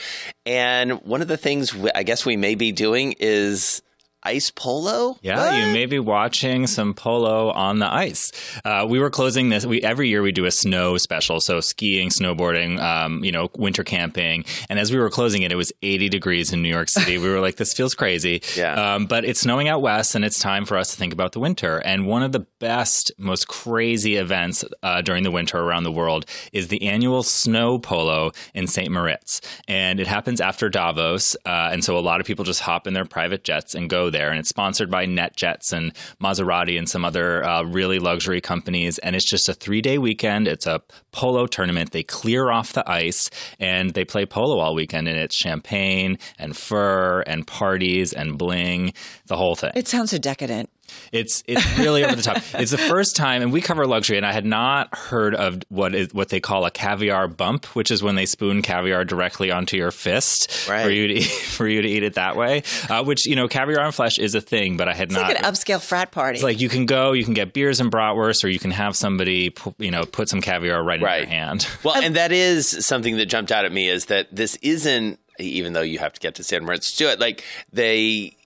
And 0.46 1.04
one 1.04 1.22
of 1.22 1.28
the 1.28 1.36
things 1.36 1.76
I 1.94 2.04
guess 2.04 2.26
we 2.26 2.38
may 2.38 2.56
be 2.56 2.72
doing 2.72 3.16
is 3.20 3.82
ice 4.24 4.52
polo. 4.52 5.18
Yeah, 5.22 5.38
What? 5.38 5.56
you 5.60 5.74
may 5.74 5.86
be 5.86 6.00
watching 6.00 6.68
some 6.68 6.94
polo 6.94 7.52
on 7.52 7.80
the 7.80 7.92
ice. 7.92 8.32
Uh, 8.64 8.86
we 8.90 9.00
were 9.00 9.10
closing 9.10 9.50
this. 9.50 9.66
We 9.66 9.82
every 9.82 10.10
year 10.10 10.22
we 10.22 10.32
do 10.32 10.46
a 10.46 10.52
snow 10.52 10.98
special, 10.98 11.40
so 11.40 11.60
skiing, 11.60 12.10
snowboarding, 12.10 12.80
um, 12.80 13.24
you 13.24 13.32
know, 13.32 13.50
winter 13.58 13.84
camping. 13.84 14.46
And 14.70 14.80
as 14.80 14.92
we 14.92 15.00
were 15.00 15.10
closing 15.10 15.42
it, 15.42 15.52
it 15.52 15.56
was 15.56 15.72
80 15.82 16.10
degrees 16.10 16.54
in 16.54 16.62
New 16.62 16.70
York 16.70 16.90
City. 16.90 17.18
we 17.18 17.30
were 17.30 17.40
like, 17.40 17.56
this 17.56 17.74
feels 17.74 17.94
crazy. 17.96 18.42
Yeah. 18.56 18.96
Um, 18.96 19.06
but 19.06 19.24
it's 19.26 19.40
snowing 19.40 19.70
out 19.70 19.82
west, 19.82 20.14
and 20.14 20.24
it's 20.26 20.38
time 20.38 20.66
for 20.66 20.78
us 20.78 20.92
to 20.92 20.98
think 20.98 21.14
about 21.14 21.32
the 21.32 21.40
winter. 21.40 21.78
And 21.78 22.06
one 22.06 22.22
of 22.22 22.32
the 22.34 22.46
best, 22.60 23.12
most 23.18 23.48
crazy 23.48 24.18
events 24.18 24.64
uh, 24.84 25.02
during 25.02 25.24
the 25.24 25.32
winter 25.32 25.58
around 25.58 25.84
the 25.84 25.92
world 25.92 26.26
is 26.52 26.68
the 26.68 26.84
annual 26.84 27.24
snow 27.24 27.80
polo 27.80 28.32
in 28.54 28.68
St. 28.68 28.92
Moritz, 28.92 29.42
and 29.68 30.00
it 30.00 30.06
happens 30.08 30.42
after 30.42 30.70
Davos. 30.70 31.36
Uh, 31.46 31.70
and 31.72 31.84
so 31.84 31.98
a 31.98 32.02
lot 32.02 32.20
of 32.20 32.28
people 32.28 32.44
just 32.46 32.60
hop 32.60 32.86
in 32.88 32.94
their 32.94 33.06
private 33.06 33.44
jets 33.44 33.74
and 33.74 33.90
go 33.90 34.11
there. 34.12 34.30
And 34.30 34.40
it's 34.40 34.50
sponsored 34.50 34.90
by 34.90 35.06
NetJets 35.06 35.74
and 35.74 35.94
Maserati 36.22 36.78
and 36.78 36.90
some 36.90 37.04
other 37.04 37.44
uh, 37.44 37.64
really 37.64 38.00
luxury 38.00 38.42
companies. 38.42 38.98
And 39.00 39.16
it's 39.16 39.30
just 39.30 39.50
a 39.50 39.54
three 39.54 39.82
day 39.82 39.98
weekend. 39.98 40.48
It's 40.48 40.68
a 40.68 40.82
polo 41.12 41.48
tournament. 41.48 41.92
They 41.92 42.04
clear 42.04 42.52
off 42.52 42.74
the 42.74 42.90
ice 42.90 43.30
and 43.60 43.94
they 43.94 44.06
play 44.06 44.26
polo 44.26 44.60
all 44.60 44.76
weekend. 44.76 45.08
And 45.08 45.18
it's 45.18 45.36
champagne 45.36 46.18
and 46.38 46.56
fur 46.56 47.22
and 47.22 47.46
parties 47.48 48.14
and 48.14 48.38
bling, 48.38 48.94
the 49.28 49.38
whole 49.38 49.56
thing. 49.56 49.72
It 49.76 49.88
sounds 49.88 50.12
so 50.12 50.18
decadent. 50.18 50.70
It's 51.12 51.44
it's 51.48 51.78
really 51.78 52.04
over 52.06 52.16
the 52.16 52.22
top. 52.22 52.38
It's 52.54 52.72
the 52.72 52.78
first 52.78 53.16
time, 53.16 53.42
and 53.42 53.52
we 53.52 53.62
cover 53.62 53.86
luxury, 53.88 54.18
and 54.18 54.26
I 54.26 54.32
had 54.34 54.46
not 54.46 54.96
heard 54.96 55.34
of 55.36 55.62
what 55.70 55.96
is 55.96 56.14
what 56.14 56.30
they 56.30 56.40
call 56.40 56.66
a 56.66 56.72
caviar 56.72 57.28
bump, 57.28 57.66
which 57.76 57.92
is 57.92 58.02
when 58.04 58.16
they 58.16 58.26
spoon 58.26 58.62
caviar 58.62 59.04
directly 59.06 59.52
onto 59.52 59.78
your 59.78 59.92
fist 59.92 60.52
for 60.52 60.90
you 60.90 61.08
to 61.08 61.14
eat, 61.20 61.24
for 61.24 61.68
you 61.68 61.82
to 61.82 61.88
eat 61.88 62.04
it 62.04 62.14
that 62.16 62.36
way. 62.36 62.64
Uh, 62.90 63.04
which 63.04 63.26
you 63.26 63.36
know, 63.36 63.48
caviar 63.48 63.82
on 63.82 63.92
flesh 63.92 64.20
is 64.20 64.36
a 64.36 64.42
thing, 64.42 64.78
but 64.78 64.88
I 64.88 64.94
had 64.94 65.10
It's 65.10 65.16
not. 65.16 65.28
like 65.30 65.40
an 65.40 65.46
upscale 65.46 65.82
frat 65.82 66.12
party. 66.12 66.36
it's 66.36 66.44
like 66.44 66.60
you 66.62 66.70
can 66.70 66.86
go, 66.86 67.14
you 67.14 67.24
can 67.26 67.34
get 67.34 67.54
beers 67.54 67.80
and 67.80 67.92
bratwurst, 67.92 68.44
or 68.44 68.48
you 68.50 68.60
can 68.60 68.72
have 68.72 68.96
somebody, 68.96 69.54
you 69.80 69.92
know, 69.92 70.06
put 70.06 70.30
some 70.30 70.42
caviar 70.42 70.84
right, 70.84 71.02
in 71.02 71.02
your 71.02 71.26
hand. 71.28 71.68
Well, 71.84 71.96
and 72.02 72.16
that 72.16 72.32
is 72.32 72.86
something 72.86 73.18
that 73.18 73.26
jumped 73.26 73.52
out 73.52 73.66
at 73.66 73.72
me 73.72 73.90
is 73.90 74.06
that 74.06 74.28
this 74.36 74.56
isn't, 74.62 75.20
even 75.40 75.74
though 75.74 75.82
you 75.82 75.98
have 76.00 76.14
to 76.14 76.20
get 76.20 76.36
to 76.36 76.44
San 76.44 76.64
Moritz 76.64 76.92
to 76.92 76.98
do 77.00 77.08
it, 77.10 77.20
like 77.20 77.44
they, 77.74 78.38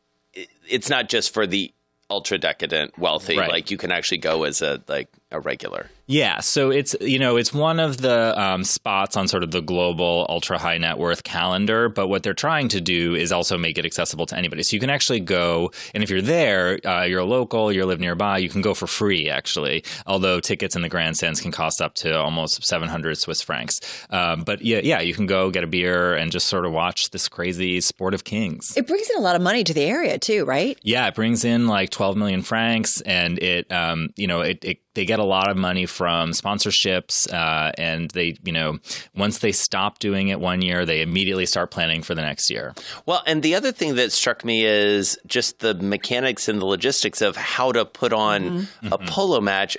it's 0.69 0.89
not 0.89 1.09
just 1.09 1.33
for 1.33 1.45
the 1.45 1.73
ultra 2.09 2.37
decadent 2.37 2.97
wealthy. 2.97 3.37
Right. 3.37 3.49
Like 3.49 3.71
you 3.71 3.77
can 3.77 3.91
actually 3.91 4.19
go 4.19 4.43
as 4.43 4.61
a 4.61 4.81
like 4.87 5.09
a 5.31 5.39
regular. 5.39 5.89
Yeah, 6.07 6.39
so 6.41 6.69
it's 6.69 6.95
you 7.01 7.17
know 7.17 7.35
it's 7.35 7.51
one 7.51 7.79
of 7.79 7.97
the 7.97 8.39
um, 8.39 8.63
spots 8.63 9.17
on 9.17 9.27
sort 9.27 9.43
of 9.43 9.49
the 9.49 9.61
global 9.61 10.25
ultra 10.29 10.59
high 10.59 10.77
net 10.77 10.99
worth 10.99 11.23
calendar. 11.23 11.89
But 11.89 12.07
what 12.07 12.21
they're 12.21 12.35
trying 12.35 12.67
to 12.69 12.81
do 12.81 13.15
is 13.15 13.31
also 13.31 13.57
make 13.57 13.77
it 13.77 13.85
accessible 13.85 14.27
to 14.27 14.37
anybody. 14.37 14.61
So 14.61 14.75
you 14.75 14.79
can 14.79 14.91
actually 14.91 15.19
go, 15.19 15.71
and 15.95 16.03
if 16.03 16.09
you're 16.09 16.21
there, 16.21 16.79
uh, 16.85 17.03
you're 17.03 17.21
a 17.21 17.25
local, 17.25 17.71
you 17.71 17.85
live 17.85 17.99
nearby, 17.99 18.37
you 18.37 18.49
can 18.49 18.61
go 18.61 18.75
for 18.75 18.85
free 18.85 19.29
actually. 19.29 19.83
Although 20.05 20.39
tickets 20.39 20.75
in 20.75 20.83
the 20.83 20.89
grandstands 20.89 21.41
can 21.41 21.51
cost 21.51 21.81
up 21.81 21.95
to 21.95 22.15
almost 22.15 22.63
700 22.63 23.17
Swiss 23.17 23.41
francs. 23.41 23.79
Um, 24.11 24.43
but 24.43 24.61
yeah, 24.61 24.81
yeah, 24.83 25.01
you 25.01 25.13
can 25.13 25.25
go 25.25 25.49
get 25.49 25.63
a 25.63 25.67
beer 25.67 26.13
and 26.13 26.31
just 26.31 26.47
sort 26.47 26.65
of 26.65 26.71
watch 26.71 27.09
this 27.09 27.27
crazy 27.27 27.81
sport 27.81 28.13
of 28.13 28.23
kings. 28.23 28.77
it 28.77 28.85
brings 28.85 29.09
in 29.09 29.17
a 29.17 29.21
lot 29.21 29.35
of 29.35 29.41
money 29.41 29.63
to 29.63 29.73
the 29.73 29.83
area 29.83 30.19
too, 30.19 30.45
right? 30.45 30.77
Yeah, 30.83 31.07
it 31.07 31.15
brings 31.15 31.43
in 31.43 31.67
like 31.67 31.89
12 31.89 32.15
million 32.15 32.43
francs, 32.43 33.01
and 33.01 33.39
it, 33.39 33.71
um, 33.71 34.09
you 34.15 34.27
know, 34.27 34.41
it, 34.41 34.63
it 34.63 34.84
they 34.95 35.05
get 35.05 35.19
a 35.19 35.23
lot 35.23 35.49
of 35.49 35.57
money 35.57 35.85
from 35.85 36.31
sponsorships, 36.31 37.31
uh, 37.31 37.71
and 37.77 38.09
they, 38.11 38.37
you 38.43 38.51
know, 38.51 38.79
once 39.15 39.39
they 39.39 39.51
stop 39.51 39.99
doing 39.99 40.29
it 40.29 40.39
one 40.39 40.61
year, 40.61 40.85
they 40.85 41.01
immediately 41.01 41.45
start 41.45 41.71
planning 41.71 42.01
for 42.01 42.15
the 42.15 42.21
next 42.21 42.49
year. 42.49 42.73
Well, 43.05 43.21
and 43.27 43.43
the 43.43 43.55
other 43.55 43.71
thing 43.71 43.95
that 43.95 44.11
struck 44.11 44.43
me 44.43 44.65
is 44.65 45.17
just 45.27 45.59
the 45.59 45.73
mechanics 45.73 46.47
and 46.47 46.59
the 46.61 46.65
logistics 46.65 47.21
of 47.21 47.35
how 47.35 47.71
to 47.71 47.85
put 47.85 48.13
on 48.13 48.67
a 48.91 48.97
polo 48.97 49.41
match 49.41 49.77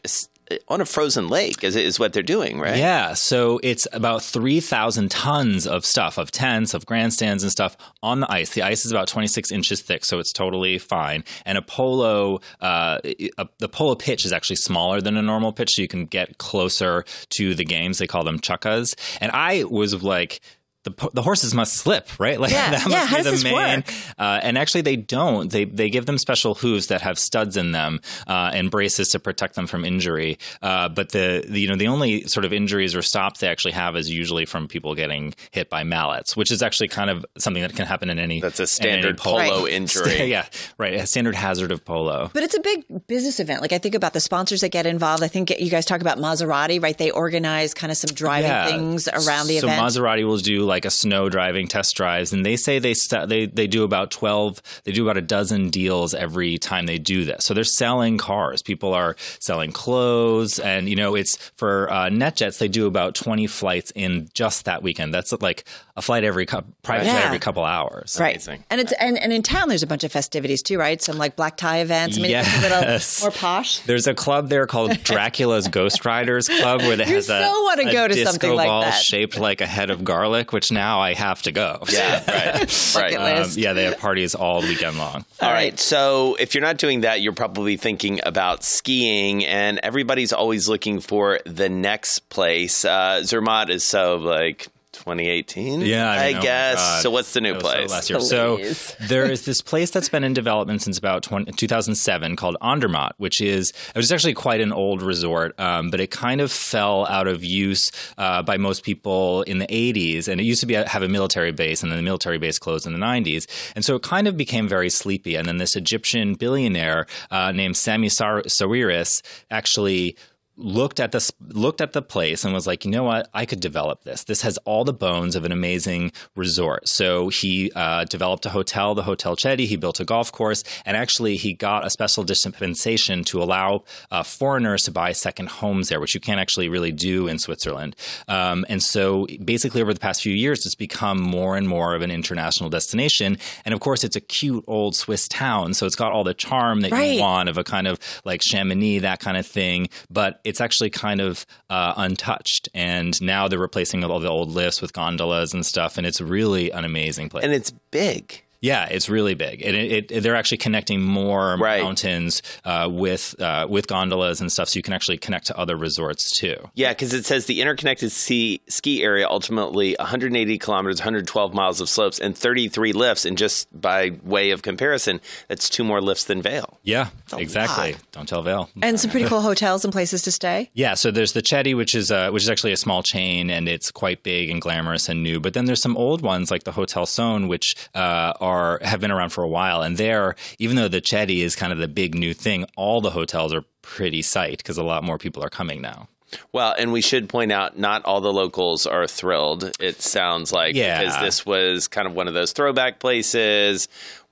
on 0.68 0.80
a 0.80 0.84
frozen 0.84 1.28
lake 1.28 1.64
is, 1.64 1.76
is 1.76 1.98
what 1.98 2.12
they're 2.12 2.22
doing, 2.22 2.58
right? 2.58 2.76
Yeah, 2.76 3.14
so 3.14 3.60
it's 3.62 3.86
about 3.92 4.22
3,000 4.22 5.10
tons 5.10 5.66
of 5.66 5.84
stuff, 5.84 6.18
of 6.18 6.30
tents, 6.30 6.74
of 6.74 6.86
grandstands 6.86 7.42
and 7.42 7.50
stuff 7.50 7.76
on 8.02 8.20
the 8.20 8.30
ice. 8.30 8.50
The 8.54 8.62
ice 8.62 8.84
is 8.84 8.92
about 8.92 9.08
26 9.08 9.50
inches 9.50 9.80
thick, 9.82 10.04
so 10.04 10.18
it's 10.18 10.32
totally 10.32 10.78
fine. 10.78 11.24
And 11.44 11.58
a 11.58 11.62
polo, 11.62 12.40
uh, 12.60 12.98
a, 13.04 13.48
the 13.58 13.68
polo 13.68 13.94
pitch 13.94 14.24
is 14.24 14.32
actually 14.32 14.56
smaller 14.56 15.00
than 15.00 15.16
a 15.16 15.22
normal 15.22 15.52
pitch, 15.52 15.74
so 15.74 15.82
you 15.82 15.88
can 15.88 16.06
get 16.06 16.38
closer 16.38 17.04
to 17.30 17.54
the 17.54 17.64
games. 17.64 17.98
They 17.98 18.06
call 18.06 18.24
them 18.24 18.38
chukkas. 18.38 18.94
And 19.20 19.32
I 19.32 19.64
was 19.64 20.02
like, 20.02 20.40
the, 20.86 21.10
the 21.12 21.22
horses 21.22 21.52
must 21.54 21.74
slip, 21.74 22.08
right? 22.18 22.40
Like 22.46 22.52
Yeah, 22.52 22.70
that 22.70 22.78
must 22.84 22.88
yeah, 22.90 23.02
be 23.04 23.10
how 23.10 23.22
does 23.22 23.42
the 23.42 23.50
main. 23.50 23.78
work? 23.80 23.92
Uh, 24.18 24.40
and 24.42 24.56
actually, 24.56 24.80
they 24.82 24.96
don't. 24.96 25.50
They 25.50 25.64
they 25.64 25.90
give 25.90 26.06
them 26.06 26.16
special 26.18 26.54
hooves 26.54 26.86
that 26.86 27.02
have 27.02 27.18
studs 27.18 27.56
in 27.56 27.72
them 27.72 28.00
uh, 28.26 28.50
and 28.54 28.70
braces 28.70 29.08
to 29.10 29.18
protect 29.18 29.54
them 29.56 29.66
from 29.66 29.84
injury. 29.84 30.38
Uh, 30.62 30.88
but 30.88 31.10
the, 31.10 31.44
the 31.48 31.60
you 31.60 31.68
know 31.68 31.76
the 31.76 31.88
only 31.88 32.22
sort 32.28 32.44
of 32.44 32.52
injuries 32.52 32.94
or 32.94 33.02
stops 33.02 33.40
they 33.40 33.48
actually 33.48 33.72
have 33.72 33.96
is 33.96 34.10
usually 34.10 34.44
from 34.46 34.68
people 34.68 34.94
getting 34.94 35.34
hit 35.50 35.68
by 35.70 35.82
mallets, 35.84 36.36
which 36.36 36.50
is 36.50 36.62
actually 36.62 36.88
kind 36.88 37.10
of 37.10 37.24
something 37.38 37.62
that 37.62 37.74
can 37.74 37.86
happen 37.86 38.10
in 38.10 38.18
any. 38.18 38.40
That's 38.40 38.60
a 38.60 38.66
standard 38.66 39.18
polo 39.18 39.64
Right. 39.64 39.72
injury. 39.72 40.24
yeah, 40.26 40.46
right. 40.78 40.94
A 40.94 41.06
standard 41.06 41.34
hazard 41.34 41.72
of 41.72 41.84
polo. 41.84 42.30
But 42.32 42.42
it's 42.42 42.54
a 42.56 42.60
big 42.60 42.84
business 43.06 43.40
event. 43.40 43.60
Like 43.62 43.72
I 43.72 43.78
think 43.78 43.94
about 43.94 44.12
the 44.12 44.20
sponsors 44.20 44.60
that 44.60 44.68
get 44.70 44.86
involved. 44.86 45.22
I 45.22 45.28
think 45.28 45.50
you 45.58 45.70
guys 45.70 45.84
talk 45.86 46.00
about 46.00 46.18
Maserati, 46.18 46.82
right? 46.82 46.96
They 46.96 47.10
organize 47.10 47.74
kind 47.74 47.90
of 47.90 47.96
some 47.96 48.14
driving 48.14 48.50
Yeah. 48.50 48.66
things 48.66 49.08
around 49.08 49.46
the 49.48 49.58
so 49.60 49.66
event. 49.68 49.92
So 49.92 50.00
Maserati 50.02 50.24
will 50.26 50.36
do 50.38 50.64
like 50.64 50.75
a 50.84 50.90
snow 50.90 51.28
driving 51.28 51.66
test 51.68 51.96
drives, 51.96 52.32
and 52.32 52.44
they 52.44 52.56
say 52.56 52.78
they 52.78 52.94
st- 52.94 53.28
they 53.28 53.46
they 53.46 53.66
do 53.66 53.82
about 53.84 54.10
twelve, 54.10 54.60
they 54.84 54.92
do 54.92 55.02
about 55.04 55.16
a 55.16 55.22
dozen 55.22 55.70
deals 55.70 56.14
every 56.14 56.58
time 56.58 56.86
they 56.86 56.98
do 56.98 57.24
this. 57.24 57.44
So 57.44 57.54
they're 57.54 57.64
selling 57.64 58.18
cars. 58.18 58.62
People 58.62 58.92
are 58.94 59.16
selling 59.40 59.72
clothes, 59.72 60.58
and 60.58 60.88
you 60.88 60.96
know 60.96 61.14
it's 61.14 61.36
for 61.56 61.90
uh, 61.90 62.08
NetJets. 62.08 62.58
They 62.58 62.68
do 62.68 62.86
about 62.86 63.14
twenty 63.14 63.46
flights 63.46 63.90
in 63.94 64.28
just 64.34 64.64
that 64.66 64.82
weekend. 64.82 65.14
That's 65.14 65.32
like 65.40 65.64
a 65.96 66.02
flight 66.02 66.24
every 66.24 66.44
cou- 66.46 66.62
private 66.82 67.06
Yeah. 67.06 67.22
every 67.24 67.38
couple 67.38 67.64
hours. 67.64 68.18
Right. 68.20 68.34
Amazing. 68.36 68.64
And 68.68 68.80
it's 68.80 68.92
and, 69.00 69.18
and 69.18 69.32
in 69.32 69.42
town 69.42 69.68
there's 69.68 69.82
a 69.82 69.86
bunch 69.86 70.04
of 70.04 70.12
festivities 70.12 70.62
too, 70.62 70.78
right? 70.78 71.00
Some 71.00 71.16
like 71.16 71.36
black 71.36 71.56
tie 71.56 71.78
events. 71.78 72.18
I 72.18 72.20
mean 72.20 72.32
it's 72.34 72.46
a 72.46 72.50
Yes. 72.50 73.22
little 73.22 73.30
more 73.30 73.36
posh. 73.38 73.78
There's 73.80 74.06
a 74.06 74.12
club 74.14 74.48
there 74.50 74.66
called 74.66 74.90
Dracula's 75.04 75.68
Ghost 75.68 76.04
Riders 76.04 76.48
Club 76.48 76.82
where 76.82 76.96
they 76.96 77.06
You 77.06 77.14
has 77.14 77.30
a, 77.30 77.40
wanna 77.40 77.88
a 77.88 77.92
go 77.92 78.08
to 78.08 78.14
disco 78.14 78.30
something 78.30 78.54
like 78.54 78.66
ball 78.68 78.82
that. 78.82 78.90
shaped 79.02 79.38
like 79.38 79.62
a 79.62 79.66
head 79.66 79.88
of 79.90 80.04
garlic, 80.04 80.52
which 80.52 80.65
now 80.70 81.00
I 81.00 81.14
have 81.14 81.42
to 81.42 81.52
go. 81.52 81.84
Yeah, 81.96 82.22
right. 82.30 82.94
right. 82.96 83.38
Um, 83.38 83.50
yeah, 83.54 83.72
they 83.72 83.84
have 83.84 83.98
parties 83.98 84.34
all 84.34 84.60
weekend 84.60 84.98
long. 84.98 85.24
All 85.40 85.50
right. 85.50 85.78
So 85.78 86.36
if 86.38 86.54
you're 86.54 86.62
not 86.62 86.76
doing 86.76 87.02
that, 87.02 87.22
you're 87.22 87.32
probably 87.32 87.76
thinking 87.76 88.20
about 88.24 88.64
skiing, 88.64 89.44
and 89.46 89.78
everybody's 89.82 90.32
always 90.32 90.68
looking 90.68 91.00
for 91.00 91.40
the 91.46 91.68
next 91.68 92.28
place. 92.28 92.84
Uh, 92.84 93.22
Zermatt 93.22 93.70
is 93.70 93.84
so 93.84 94.16
like 94.16 94.68
2018. 95.06 95.82
Yeah, 95.82 96.10
I, 96.10 96.16
I, 96.16 96.32
know. 96.32 96.42
guess. 96.42 96.76
God. 96.76 97.02
So 97.02 97.10
what's 97.10 97.32
the 97.32 97.40
new 97.40 97.52
That 97.52 97.62
so 97.62 97.68
place? 97.68 97.90
last 97.90 98.10
year. 98.10 98.20
So 98.20 98.56
there 99.06 99.30
is 99.30 99.44
this 99.44 99.60
place 99.60 99.90
that's 99.92 100.08
been 100.08 100.24
in 100.24 100.34
development 100.34 100.82
since 100.82 100.98
about 100.98 101.22
20, 101.22 101.52
2007 101.52 102.34
called 102.34 102.56
Andermatt, 102.60 103.12
which 103.18 103.40
is 103.40 103.70
it 103.70 103.96
was 103.96 104.10
actually 104.10 104.34
quite 104.34 104.60
an 104.60 104.72
old 104.72 105.02
resort, 105.02 105.58
um, 105.60 105.90
but 105.90 106.00
it 106.00 106.10
kind 106.10 106.40
of 106.40 106.50
fell 106.50 107.06
out 107.06 107.28
of 107.28 107.44
use 107.44 107.92
uh, 108.18 108.42
by 108.42 108.56
most 108.56 108.82
people 108.82 109.42
in 109.42 109.58
the 109.58 109.66
80s, 109.68 110.26
and 110.26 110.40
it 110.40 110.44
used 110.44 110.60
to 110.60 110.66
be 110.66 110.74
have 110.74 111.02
a 111.02 111.08
military 111.08 111.52
base, 111.52 111.82
and 111.84 111.92
then 111.92 111.98
the 111.98 112.02
military 112.02 112.38
base 112.38 112.58
closed 112.58 112.84
in 112.84 112.92
the 112.92 112.98
90s, 112.98 113.46
and 113.76 113.84
so 113.84 113.94
it 113.94 114.02
kind 114.02 114.26
of 114.26 114.36
became 114.36 114.66
very 114.66 114.90
sleepy. 114.90 115.36
And 115.36 115.46
then 115.46 115.58
this 115.58 115.76
Egyptian 115.76 116.34
billionaire 116.34 117.06
uh, 117.30 117.52
named 117.52 117.76
Sami 117.76 118.08
Sar- 118.08 118.42
Sawiris 118.42 119.22
actually 119.52 120.16
looked 120.58 121.00
at 121.00 121.12
this 121.12 121.30
looked 121.48 121.80
at 121.80 121.92
the 121.92 122.02
place 122.02 122.44
and 122.44 122.54
was 122.54 122.66
like, 122.66 122.84
you 122.84 122.90
know 122.90 123.04
what, 123.04 123.28
I 123.34 123.44
could 123.46 123.60
develop 123.60 124.04
this. 124.04 124.24
This 124.24 124.42
has 124.42 124.56
all 124.64 124.84
the 124.84 124.92
bones 124.92 125.36
of 125.36 125.44
an 125.44 125.52
amazing 125.52 126.12
resort. 126.34 126.88
So 126.88 127.28
he 127.28 127.70
uh, 127.74 128.04
developed 128.04 128.46
a 128.46 128.50
hotel, 128.50 128.94
the 128.94 129.02
Hotel 129.02 129.36
Chedi. 129.36 129.66
He 129.66 129.76
built 129.76 130.00
a 130.00 130.04
golf 130.04 130.32
course, 130.32 130.64
and 130.84 130.96
actually 130.96 131.36
he 131.36 131.52
got 131.52 131.86
a 131.86 131.90
special 131.90 132.24
dispensation 132.24 133.22
to 133.24 133.42
allow 133.42 133.84
uh, 134.10 134.22
foreigners 134.22 134.84
to 134.84 134.90
buy 134.90 135.12
second 135.12 135.48
homes 135.48 135.88
there, 135.88 136.00
which 136.00 136.14
you 136.14 136.20
can't 136.20 136.40
actually 136.40 136.68
really 136.68 136.92
do 136.92 137.28
in 137.28 137.38
Switzerland. 137.38 137.94
Um, 138.28 138.64
and 138.68 138.82
so 138.82 139.26
basically, 139.44 139.82
over 139.82 139.92
the 139.92 140.00
past 140.00 140.22
few 140.22 140.34
years, 140.34 140.64
it's 140.64 140.74
become 140.74 141.20
more 141.20 141.56
and 141.56 141.68
more 141.68 141.94
of 141.94 142.02
an 142.02 142.10
international 142.10 142.70
destination. 142.70 143.38
And 143.64 143.74
of 143.74 143.80
course, 143.80 144.04
it's 144.04 144.16
a 144.16 144.20
cute 144.20 144.64
old 144.66 144.96
Swiss 144.96 145.28
town, 145.28 145.74
so 145.74 145.86
it's 145.86 145.96
got 145.96 146.12
all 146.12 146.24
the 146.24 146.34
charm 146.34 146.80
that 146.80 146.92
Right. 146.92 147.14
you 147.14 147.20
want 147.20 147.48
of 147.48 147.58
a 147.58 147.64
kind 147.64 147.86
of 147.86 147.98
like 148.24 148.40
Chamonix, 148.42 149.00
that 149.00 149.20
kind 149.20 149.36
of 149.36 149.46
thing. 149.46 149.88
But 150.10 150.40
it's 150.46 150.60
actually 150.60 150.90
kind 150.90 151.20
of 151.20 151.44
uh, 151.68 151.94
untouched. 151.96 152.68
And 152.74 153.20
now 153.20 153.48
they're 153.48 153.58
replacing 153.58 154.04
all 154.04 154.20
the 154.20 154.28
old 154.28 154.50
lifts 154.50 154.80
with 154.80 154.92
gondolas 154.92 155.52
and 155.52 155.66
stuff. 155.66 155.98
And 155.98 156.06
it's 156.06 156.20
really 156.20 156.70
an 156.70 156.84
amazing 156.84 157.28
place. 157.28 157.44
and 157.44 157.52
it's 157.52 157.72
big. 157.90 158.42
Yeah, 158.66 158.86
it's 158.90 159.08
really 159.08 159.34
big, 159.34 159.62
and 159.62 159.76
it, 159.76 160.10
it, 160.10 160.22
they're 160.22 160.34
actually 160.34 160.58
connecting 160.58 161.00
more 161.00 161.56
Right. 161.56 161.82
mountains 161.82 162.42
uh, 162.64 162.88
with 162.90 163.40
uh, 163.40 163.66
with 163.70 163.86
gondolas 163.86 164.40
and 164.40 164.50
stuff, 164.50 164.68
so 164.70 164.78
you 164.78 164.82
can 164.82 164.92
actually 164.92 165.18
connect 165.18 165.46
to 165.46 165.56
other 165.56 165.76
resorts 165.76 166.30
too. 166.40 166.56
Yeah, 166.74 166.90
because 166.90 167.12
it 167.14 167.24
says 167.26 167.46
the 167.46 167.60
interconnected 167.62 168.10
ski, 168.10 168.60
ski 168.68 169.02
area 169.04 169.26
ultimately 169.28 169.94
180 169.98 170.58
kilometers, 170.58 170.98
112 170.98 171.54
miles 171.54 171.80
of 171.80 171.88
slopes, 171.88 172.18
and 172.18 172.36
33 172.36 172.92
lifts. 172.92 173.24
And 173.24 173.38
just 173.38 173.68
by 173.78 174.12
way 174.24 174.50
of 174.50 174.62
comparison, 174.62 175.20
that's 175.48 175.68
two 175.70 175.84
more 175.84 176.00
lifts 176.00 176.24
than 176.24 176.42
Vail. 176.42 176.78
Yeah, 176.82 177.10
a 177.32 177.38
exactly. 177.38 177.92
lot. 177.92 178.02
Don't 178.12 178.28
tell 178.28 178.42
Vail. 178.42 178.68
And 178.82 178.98
some 178.98 179.10
pretty 179.12 179.26
cool 179.28 179.42
hotels 179.42 179.84
and 179.84 179.92
places 179.92 180.22
to 180.22 180.32
stay. 180.32 180.70
Yeah, 180.74 180.94
so 180.94 181.10
there's 181.12 181.32
the 181.34 181.42
Chedi, 181.42 181.76
which 181.76 181.94
is 181.94 182.10
uh, 182.10 182.30
which 182.30 182.42
is 182.42 182.50
actually 182.50 182.72
a 182.72 182.76
small 182.76 183.02
chain, 183.02 183.48
and 183.50 183.68
it's 183.68 183.90
quite 183.92 184.22
big 184.24 184.50
and 184.50 184.60
glamorous 184.60 185.08
and 185.08 185.22
new. 185.22 185.38
But 185.38 185.54
then 185.54 185.66
there's 185.66 185.82
some 185.82 185.96
old 185.96 186.20
ones 186.22 186.50
like 186.50 186.64
the 186.64 186.72
Hotel 186.72 187.06
Sohn, 187.06 187.46
which 187.48 187.76
uh, 187.94 188.32
are 188.56 188.78
have 188.82 189.00
been 189.00 189.10
around 189.10 189.30
for 189.30 189.44
a 189.44 189.48
while. 189.48 189.82
And 189.82 189.96
there, 189.96 190.34
even 190.58 190.76
though 190.76 190.88
the 190.88 191.00
Chedi 191.00 191.38
is 191.42 191.54
kind 191.56 191.72
of 191.72 191.78
the 191.78 191.88
big 191.88 192.14
new 192.14 192.34
thing, 192.34 192.64
all 192.76 193.00
the 193.00 193.10
hotels 193.10 193.52
are 193.52 193.64
pretty 193.82 194.22
sight 194.22 194.58
because 194.58 194.78
a 194.78 194.82
lot 194.82 195.04
more 195.04 195.18
people 195.18 195.44
are 195.44 195.50
coming 195.50 195.80
now. 195.80 196.08
Well, 196.52 196.74
and 196.76 196.92
we 196.92 197.02
should 197.02 197.28
point 197.28 197.52
out 197.52 197.78
not 197.78 198.04
all 198.04 198.20
the 198.20 198.32
locals 198.32 198.84
are 198.84 199.06
thrilled. 199.06 199.70
It 199.78 200.02
sounds 200.02 200.52
like 200.52 200.74
Yeah. 200.74 200.98
because 201.00 201.20
this 201.20 201.46
was 201.46 201.86
kind 201.86 202.08
of 202.08 202.14
one 202.14 202.26
of 202.26 202.34
those 202.34 202.50
throwback 202.52 202.98
places, 202.98 203.86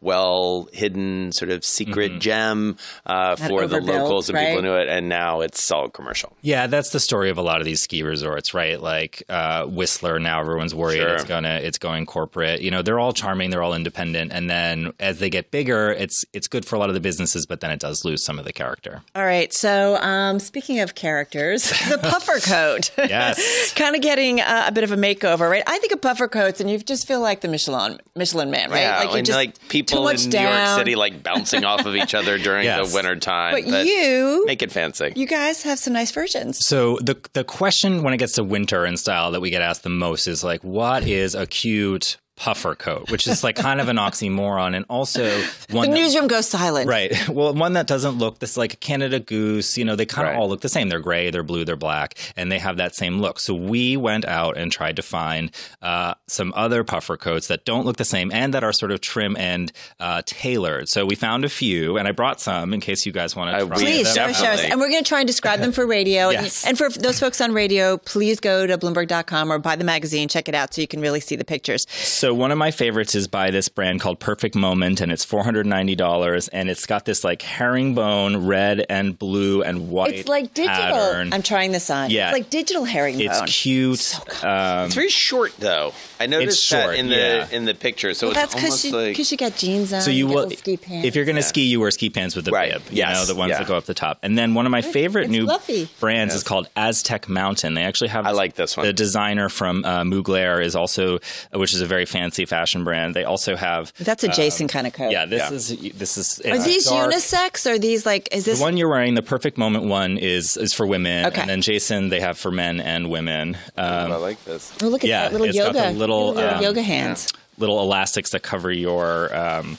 well 0.04 0.68
hidden 0.72 1.32
sort 1.32 1.50
of 1.50 1.64
secret 1.64 2.04
Mm-hmm. 2.12 2.18
gem 2.20 2.76
uh, 3.06 3.34
for 3.36 3.66
the 3.66 3.80
locals 3.80 4.28
and 4.28 4.36
people 4.36 4.48
right? 4.50 4.56
who 4.56 4.62
knew 4.62 4.74
it, 4.74 4.88
and 4.88 5.08
now 5.08 5.40
it's 5.40 5.70
all 5.70 5.88
commercial. 5.88 6.36
Yeah, 6.42 6.66
that's 6.66 6.90
the 6.90 7.00
story 7.00 7.30
of 7.30 7.38
a 7.38 7.42
lot 7.42 7.60
of 7.60 7.64
these 7.64 7.82
ski 7.82 8.02
resorts, 8.02 8.52
right? 8.52 8.80
Like 8.80 9.22
uh, 9.28 9.64
Whistler. 9.64 10.18
Now 10.18 10.40
everyone's 10.40 10.74
worried 10.74 10.98
Sure. 10.98 11.14
it's 11.14 11.24
gonna 11.24 11.60
it's 11.62 11.78
going 11.78 12.04
corporate. 12.06 12.60
You 12.60 12.70
know, 12.70 12.82
they're 12.82 12.98
all 13.00 13.12
charming, 13.12 13.50
they're 13.50 13.62
all 13.62 13.74
independent, 13.74 14.32
and 14.32 14.50
then 14.50 14.92
as 15.00 15.18
they 15.18 15.30
get 15.30 15.50
bigger, 15.50 15.90
it's 15.92 16.24
it's 16.32 16.46
good 16.46 16.64
for 16.66 16.76
a 16.76 16.78
lot 16.78 16.90
of 16.90 16.94
the 16.94 17.00
businesses, 17.00 17.46
but 17.46 17.60
then 17.60 17.70
it 17.70 17.80
does 17.80 18.04
lose 18.04 18.22
some 18.24 18.38
of 18.38 18.44
the 18.44 18.52
character. 18.52 19.02
All 19.14 19.24
right. 19.24 19.52
So, 19.52 19.96
um, 19.96 20.38
speaking 20.40 20.80
of 20.80 20.94
characters, 20.94 21.62
the 21.88 21.98
puffer 21.98 22.38
coat. 22.40 22.90
Yes. 23.14 23.72
kind 23.76 23.94
of 23.96 24.02
getting 24.02 24.40
uh, 24.40 24.64
a 24.66 24.72
bit 24.72 24.82
of 24.84 24.90
a 24.92 24.96
makeover, 24.96 25.48
right? 25.50 25.62
I 25.66 25.78
think 25.78 25.92
of 25.92 26.00
puffer 26.00 26.26
coats, 26.28 26.60
and 26.60 26.68
you 26.70 26.78
just 26.78 27.06
feel 27.06 27.20
like 27.20 27.40
the 27.40 27.48
Michelin 27.48 28.00
Michelin 28.16 28.50
man, 28.50 28.70
right? 28.70 28.80
Yeah, 28.80 28.98
like 29.04 29.16
you 29.16 29.22
just 29.22 29.36
like 29.36 29.54
too 29.68 29.84
people 29.94 30.04
much 30.04 30.24
in 30.24 30.30
down. 30.30 30.52
New 30.52 30.58
York 30.66 30.78
City 30.78 30.94
like 30.96 31.22
bouncing 31.22 31.64
off 31.64 31.86
of 31.86 31.94
each 31.96 32.14
other 32.14 32.38
during 32.38 32.64
Yes. 32.64 32.90
the 32.90 32.94
winter 32.96 33.16
time. 33.16 33.54
But 33.54 33.66
you- 33.86 34.44
make 34.46 34.62
it 34.62 34.70
fancy. 34.72 35.12
You 35.16 35.26
guys 35.26 35.62
have 35.62 35.78
some 35.78 35.92
nice 35.92 36.10
versions. 36.10 36.58
So 36.66 36.98
the 37.00 37.16
the 37.32 37.44
question 37.44 38.02
when 38.02 38.12
it 38.14 38.18
gets 38.18 38.32
to 38.34 38.44
winter 38.44 38.84
and 38.84 38.98
style 38.98 39.30
that 39.32 39.40
we 39.40 39.50
get 39.50 39.62
asked 39.62 39.82
the 39.82 39.88
most 39.90 40.26
is 40.26 40.44
like, 40.44 40.62
what 40.62 41.06
is 41.06 41.34
a 41.34 41.46
cute 41.46 42.16
puffer 42.36 42.74
coat? 42.74 43.10
Which 43.10 43.26
is 43.26 43.44
like 43.44 43.56
kind 43.56 43.80
of 43.80 43.88
an 43.88 43.96
oxymoron, 43.96 44.74
and 44.74 44.84
also 44.88 45.22
The 45.68 45.76
one 45.76 45.90
that- 45.90 45.96
newsroom 45.96 46.26
goes 46.26 46.48
silent. 46.48 46.88
Right. 46.88 47.12
Well, 47.34 47.52
one 47.54 47.72
that 47.72 47.86
doesn't 47.86 48.18
look 48.18 48.38
this 48.38 48.56
like 48.56 48.74
a 48.74 48.76
Canada 48.76 49.18
Goose. 49.18 49.76
You 49.78 49.84
know, 49.84 49.96
they 49.96 50.06
kind 50.06 50.28
of 50.28 50.34
Right. 50.34 50.40
all 50.40 50.48
look 50.48 50.60
the 50.60 50.68
same. 50.68 50.88
They're 50.88 51.00
gray, 51.00 51.30
they're 51.30 51.42
blue, 51.42 51.64
they're 51.64 51.74
black, 51.76 52.14
and 52.36 52.50
they 52.52 52.58
have 52.58 52.76
that 52.76 52.94
same 52.94 53.20
look. 53.20 53.40
So 53.40 53.54
we 53.54 53.96
went 53.96 54.24
out 54.24 54.56
and 54.56 54.70
tried 54.70 54.96
to 54.96 55.02
find 55.02 55.50
uh, 55.82 56.14
some 56.28 56.52
other 56.56 56.84
puffer 56.84 57.16
coats 57.16 57.48
that 57.48 57.64
don't 57.64 57.84
look 57.86 57.96
the 57.96 58.04
same 58.04 58.30
and 58.32 58.54
that 58.54 58.62
are 58.62 58.72
sort 58.72 58.92
of 58.92 59.00
trim 59.00 59.36
and 59.36 59.72
uh, 59.98 60.22
tailored. 60.26 60.88
So 60.88 61.04
we 61.06 61.14
found 61.16 61.44
a 61.44 61.48
few, 61.48 61.96
and 61.98 62.06
I 62.06 62.12
brought 62.12 62.40
some 62.40 62.72
in 62.72 62.80
case 62.80 63.04
you 63.06 63.12
guys 63.12 63.34
want 63.34 63.50
to 63.50 63.66
try 63.66 63.76
we 63.76 63.82
Please 63.84 64.14
them. 64.14 64.32
show, 64.32 64.44
show 64.44 64.50
us. 64.52 64.60
And 64.60 64.78
we're 64.80 64.90
going 64.90 65.02
to 65.02 65.08
try 65.08 65.20
and 65.20 65.26
describe 65.26 65.60
them 65.60 65.72
for 65.72 65.86
radio. 65.86 66.28
Yes. 66.34 66.64
And 66.66 66.76
for 66.78 66.88
those 66.90 67.18
folks 67.20 67.40
on 67.40 67.52
radio, 67.52 67.96
please 67.96 68.40
go 68.40 68.66
to 68.66 68.76
Bloomberg.com 68.78 69.52
or 69.52 69.58
buy 69.58 69.76
the 69.76 69.84
magazine, 69.84 70.28
check 70.28 70.48
it 70.48 70.54
out 70.54 70.72
so 70.74 70.80
you 70.80 70.86
can 70.88 71.00
really 71.00 71.20
see 71.20 71.36
the 71.36 71.44
pictures. 71.44 71.86
So 71.90 72.23
one 72.32 72.52
of 72.52 72.58
my 72.58 72.70
favorites 72.70 73.14
is 73.14 73.26
by 73.28 73.50
this 73.50 73.68
brand 73.68 74.00
called 74.00 74.20
Perfect 74.20 74.54
Moment, 74.54 75.00
and 75.00 75.10
it's 75.10 75.24
four 75.24 75.42
hundred 75.42 75.66
ninety 75.66 75.96
dollars, 75.96 76.48
and 76.48 76.70
it's 76.70 76.86
got 76.86 77.04
this 77.04 77.24
like 77.24 77.42
herringbone, 77.42 78.46
red 78.46 78.86
and 78.88 79.18
blue 79.18 79.62
and 79.62 79.90
white. 79.90 80.14
It's 80.14 80.28
like 80.28 80.54
digital. 80.54 80.74
pattern. 80.76 81.32
I'm 81.32 81.42
trying 81.42 81.72
this 81.72 81.90
on. 81.90 82.10
Yeah. 82.10 82.28
It's 82.30 82.38
like 82.38 82.50
digital 82.50 82.84
herringbone. 82.84 83.26
It's 83.26 83.42
cute. 83.62 83.98
So 83.98 84.22
um, 84.48 84.86
It's 84.86 84.94
very 84.94 85.08
short 85.08 85.52
though. 85.58 85.92
I 86.20 86.26
noticed 86.26 86.62
short, 86.64 86.86
that 86.86 86.98
in 86.98 87.08
the 87.08 87.16
yeah. 87.16 87.48
in 87.50 87.64
the 87.64 87.74
picture. 87.74 88.14
So 88.14 88.28
well, 88.28 88.32
it's 88.32 88.40
that's 88.40 88.54
because 88.54 88.64
almost 88.70 88.84
you, 88.84 88.92
like 89.08 89.16
'cause 89.16 89.30
you 89.32 89.36
got 89.36 89.56
jeans 89.56 89.92
on. 89.92 90.00
So 90.02 90.10
you 90.10 90.28
got 90.28 90.34
will, 90.34 90.50
ski 90.50 90.76
pants. 90.76 91.06
if 91.06 91.16
you're 91.16 91.24
going 91.24 91.36
to 91.36 91.42
ski, 91.42 91.62
you 91.62 91.80
wear 91.80 91.90
ski 91.90 92.10
pants 92.10 92.36
with 92.36 92.44
the 92.44 92.52
Right. 92.52 92.72
bib. 92.72 92.82
You 92.90 92.98
Yes. 92.98 93.14
know, 93.16 93.24
the 93.26 93.38
ones 93.38 93.50
Yeah. 93.50 93.58
that 93.58 93.66
go 93.66 93.76
up 93.76 93.84
the 93.86 93.94
top. 93.94 94.18
And 94.22 94.38
then 94.38 94.54
one 94.54 94.66
of 94.66 94.70
my 94.72 94.82
favorite 94.82 95.24
it's 95.24 95.30
new 95.32 95.46
fluffy. 95.46 95.88
brands 96.00 96.34
is 96.34 96.42
called 96.44 96.68
Aztech 96.76 97.28
Mountain. 97.28 97.74
They 97.74 97.82
actually 97.82 98.08
have. 98.08 98.26
I 98.26 98.30
like 98.30 98.54
this 98.54 98.76
one. 98.76 98.86
The 98.86 98.92
designer 98.92 99.48
from 99.48 99.84
uh, 99.84 100.02
Mugler 100.02 100.64
is 100.64 100.76
also, 100.76 101.18
which 101.52 101.74
is 101.74 101.80
a 101.80 101.86
very 101.86 102.06
fancy 102.14 102.46
fashion 102.46 102.84
brand. 102.84 103.14
They 103.14 103.24
also 103.24 103.56
have. 103.56 103.92
That's 103.98 104.22
a 104.24 104.28
Jason 104.28 104.68
kind 104.68 104.86
of 104.86 104.92
coat. 104.92 105.10
Yeah, 105.10 105.26
this 105.26 105.50
Yeah. 105.50 105.56
is 105.86 105.98
this 105.98 106.16
is. 106.16 106.40
Are 106.46 106.58
these 106.62 106.86
dark. 106.86 107.12
unisex? 107.12 107.66
Or 107.68 107.74
are 107.74 107.78
these 107.78 108.06
like? 108.06 108.28
Is 108.32 108.44
this 108.44 108.58
The 108.58 108.62
one 108.64 108.76
you're 108.76 108.88
wearing, 108.88 109.14
the 109.14 109.22
Perfect 109.22 109.58
Moment 109.58 109.84
one, 109.86 110.16
is 110.16 110.56
is 110.56 110.72
for 110.72 110.86
women, 110.86 111.26
Okay. 111.26 111.40
and 111.40 111.50
then 111.50 111.60
Jason 111.60 112.08
they 112.08 112.20
have 112.20 112.38
for 112.38 112.50
men 112.50 112.80
and 112.80 113.10
women. 113.10 113.56
Um, 113.76 114.12
I 114.12 114.16
like 114.16 114.42
this. 114.44 114.72
Oh, 114.82 114.86
look 114.88 115.02
at 115.04 115.10
yeah, 115.10 115.22
that 115.24 115.32
little 115.32 115.46
it's 115.48 115.58
got 115.58 115.74
yoga. 115.74 115.92
the 115.92 115.98
little, 115.98 116.32
little 116.34 116.50
um, 116.56 116.62
yoga 116.62 116.82
hands. 116.82 117.32
little 117.58 117.80
elastics 117.82 118.30
that 118.30 118.42
cover 118.42 118.70
your 118.70 119.34
um, 119.36 119.76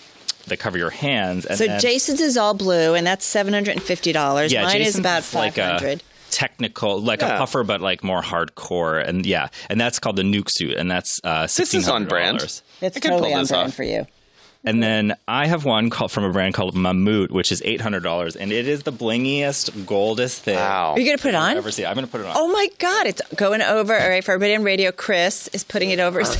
that 0.47 0.57
cover 0.57 0.77
your 0.77 0.91
hands. 0.91 1.45
And 1.45 1.57
So 1.57 1.65
then- 1.65 1.79
Jason's 1.79 2.21
is 2.21 2.37
all 2.37 2.53
blue, 2.53 2.93
and 2.93 3.07
that's 3.07 3.25
seven 3.25 3.53
hundred 3.53 3.71
and 3.77 3.83
fifty 3.83 4.11
dollars. 4.11 4.51
Yeah, 4.53 4.63
Mine 4.63 4.77
is 4.81 4.87
Jason's 4.87 4.99
about 4.99 5.23
is 5.23 5.33
like 5.33 5.53
five 5.55 5.57
a 5.65 5.71
hundred. 5.73 6.03
Technical, 6.35 7.01
like 7.01 7.21
a 7.21 7.25
Yeah. 7.25 7.37
puffer, 7.37 7.63
but 7.63 7.79
like 7.79 8.03
more 8.03 8.21
hardcore. 8.21 9.01
And 9.07 9.25
yeah, 9.25 9.47
and 9.69 9.79
that's 9.79 9.99
called 9.99 10.17
the 10.17 10.23
Nuke 10.23 10.49
suit, 10.49 10.75
and 10.77 10.91
that's 10.91 11.19
uh, 11.23 11.43
This 11.43 11.73
is 11.73 11.87
on 11.87 12.05
brand. 12.05 12.41
It's 12.41 12.61
I 12.81 12.99
totally 12.99 13.33
on 13.33 13.45
brand 13.45 13.67
off. 13.69 13.73
for 13.73 13.83
you. 13.83 14.05
And 14.65 14.81
then 14.81 15.15
I 15.27 15.47
have 15.47 15.63
one 15.65 15.89
called 15.89 16.11
from 16.11 16.23
a 16.23 16.31
brand 16.31 16.53
called 16.55 16.75
Mammut, 16.75 17.31
which 17.31 17.51
is 17.51 17.61
eight 17.65 17.81
hundred 17.81 18.03
dollars, 18.03 18.35
and 18.35 18.51
it 18.51 18.67
is 18.67 18.83
the 18.83 18.91
blingiest, 18.91 19.85
goldest 19.85 20.41
thing. 20.43 20.55
Wow. 20.55 20.93
Are 20.93 20.99
you 20.99 21.05
going 21.05 21.17
to 21.17 21.21
put 21.21 21.29
it 21.29 21.35
on? 21.35 21.55
ever 21.57 21.71
seen. 21.71 21.85
I'm 21.85 21.93
going 21.95 22.05
to 22.05 22.11
put 22.11 22.21
it 22.21 22.27
on. 22.27 22.33
Oh 22.35 22.47
my 22.47 22.67
God! 22.79 23.07
It's 23.07 23.21
going 23.35 23.61
over. 23.61 23.93
All 23.99 24.09
right, 24.09 24.23
for 24.23 24.31
everybody 24.33 24.55
on 24.55 24.63
radio, 24.63 24.91
Chris 24.91 25.47
is 25.49 25.63
putting 25.63 25.91
it 25.91 25.99
over. 25.99 26.19
his 26.19 26.35